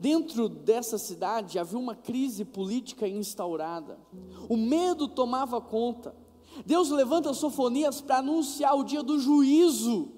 Dentro 0.00 0.48
dessa 0.48 0.98
cidade 0.98 1.56
havia 1.56 1.78
uma 1.78 1.94
crise 1.94 2.44
política 2.44 3.06
instaurada, 3.06 3.96
o 4.48 4.56
medo 4.56 5.06
tomava 5.06 5.60
conta. 5.60 6.16
Deus 6.66 6.90
levanta 6.90 7.32
Sofonias 7.32 8.00
para 8.00 8.18
anunciar 8.18 8.76
o 8.76 8.82
dia 8.82 9.04
do 9.04 9.20
juízo 9.20 10.10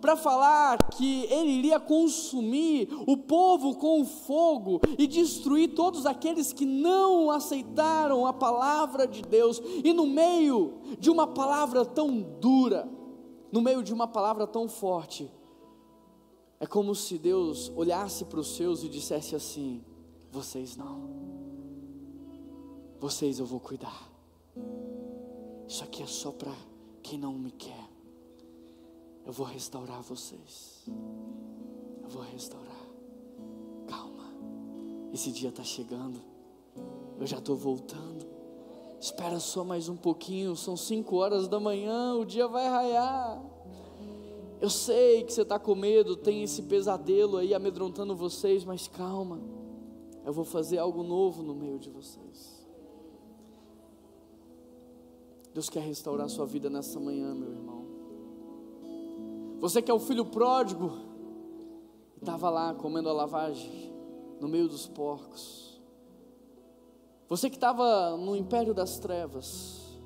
para 0.00 0.16
falar 0.16 0.90
que 0.90 1.24
ele 1.24 1.50
iria 1.50 1.80
consumir 1.80 2.88
o 3.06 3.16
povo 3.16 3.74
com 3.76 4.04
fogo 4.04 4.80
e 4.98 5.06
destruir 5.06 5.74
todos 5.74 6.06
aqueles 6.06 6.52
que 6.52 6.64
não 6.64 7.30
aceitaram 7.30 8.26
a 8.26 8.32
palavra 8.32 9.06
de 9.06 9.22
Deus, 9.22 9.60
e 9.82 9.92
no 9.92 10.06
meio 10.06 10.80
de 10.98 11.10
uma 11.10 11.26
palavra 11.26 11.84
tão 11.84 12.20
dura, 12.20 12.88
no 13.50 13.60
meio 13.60 13.82
de 13.82 13.92
uma 13.92 14.06
palavra 14.06 14.46
tão 14.46 14.68
forte, 14.68 15.30
é 16.58 16.66
como 16.66 16.94
se 16.94 17.18
Deus 17.18 17.70
olhasse 17.76 18.24
para 18.24 18.40
os 18.40 18.56
seus 18.56 18.82
e 18.82 18.88
dissesse 18.88 19.34
assim: 19.34 19.84
vocês 20.30 20.76
não, 20.76 21.08
vocês 22.98 23.38
eu 23.38 23.46
vou 23.46 23.60
cuidar, 23.60 24.10
isso 25.68 25.84
aqui 25.84 26.02
é 26.02 26.06
só 26.06 26.32
para 26.32 26.52
quem 27.02 27.18
não 27.18 27.34
me 27.34 27.50
quer. 27.50 27.83
Eu 29.24 29.32
vou 29.32 29.46
restaurar 29.46 30.02
vocês. 30.02 30.84
Eu 32.02 32.08
vou 32.08 32.22
restaurar. 32.22 32.86
Calma. 33.86 34.32
Esse 35.12 35.32
dia 35.32 35.48
está 35.48 35.62
chegando. 35.62 36.20
Eu 37.18 37.26
já 37.26 37.38
estou 37.38 37.56
voltando. 37.56 38.34
Espera 39.00 39.38
só 39.38 39.62
mais 39.62 39.88
um 39.88 39.96
pouquinho, 39.96 40.56
são 40.56 40.78
cinco 40.78 41.16
horas 41.16 41.46
da 41.46 41.60
manhã, 41.60 42.14
o 42.14 42.24
dia 42.24 42.48
vai 42.48 42.66
raiar. 42.66 43.42
Eu 44.60 44.70
sei 44.70 45.22
que 45.24 45.32
você 45.32 45.42
está 45.42 45.58
com 45.58 45.74
medo, 45.74 46.16
tem 46.16 46.42
esse 46.42 46.62
pesadelo 46.62 47.36
aí 47.36 47.52
amedrontando 47.52 48.16
vocês, 48.16 48.64
mas 48.64 48.88
calma, 48.88 49.42
eu 50.24 50.32
vou 50.32 50.44
fazer 50.44 50.78
algo 50.78 51.02
novo 51.02 51.42
no 51.42 51.54
meio 51.54 51.78
de 51.78 51.90
vocês. 51.90 52.66
Deus 55.52 55.68
quer 55.68 55.82
restaurar 55.82 56.30
sua 56.30 56.46
vida 56.46 56.70
nessa 56.70 56.98
manhã, 56.98 57.34
meu 57.34 57.50
irmão. 57.50 57.73
Você 59.64 59.80
que 59.80 59.90
é 59.90 59.94
o 59.94 59.98
filho 59.98 60.26
pródigo, 60.26 60.92
estava 62.18 62.50
lá 62.50 62.74
comendo 62.74 63.08
a 63.08 63.14
lavagem 63.14 63.94
no 64.38 64.46
meio 64.46 64.68
dos 64.68 64.86
porcos. 64.86 65.80
Você 67.30 67.48
que 67.48 67.56
estava 67.56 68.14
no 68.14 68.36
império 68.36 68.74
das 68.74 68.98
trevas, 68.98 69.98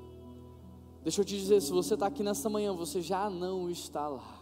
deixa 1.03 1.19
eu 1.19 1.25
te 1.25 1.37
dizer: 1.37 1.61
se 1.61 1.73
você 1.73 1.95
está 1.95 2.07
aqui 2.07 2.23
nessa 2.23 2.49
manhã, 2.49 2.73
você 2.73 3.01
já 3.01 3.29
não 3.29 3.69
está 3.69 4.07
lá. 4.07 4.41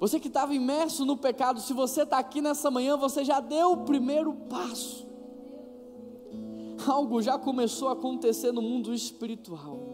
Você 0.00 0.18
que 0.18 0.26
estava 0.26 0.52
imerso 0.52 1.04
no 1.04 1.16
pecado, 1.16 1.60
se 1.60 1.72
você 1.72 2.02
está 2.02 2.18
aqui 2.18 2.40
nessa 2.40 2.72
manhã, 2.72 2.96
você 2.96 3.24
já 3.24 3.38
deu 3.38 3.70
o 3.70 3.84
primeiro 3.84 4.34
passo. 4.50 5.06
Algo 6.88 7.22
já 7.22 7.38
começou 7.38 7.86
a 7.86 7.92
acontecer 7.92 8.50
no 8.50 8.60
mundo 8.60 8.92
espiritual. 8.92 9.91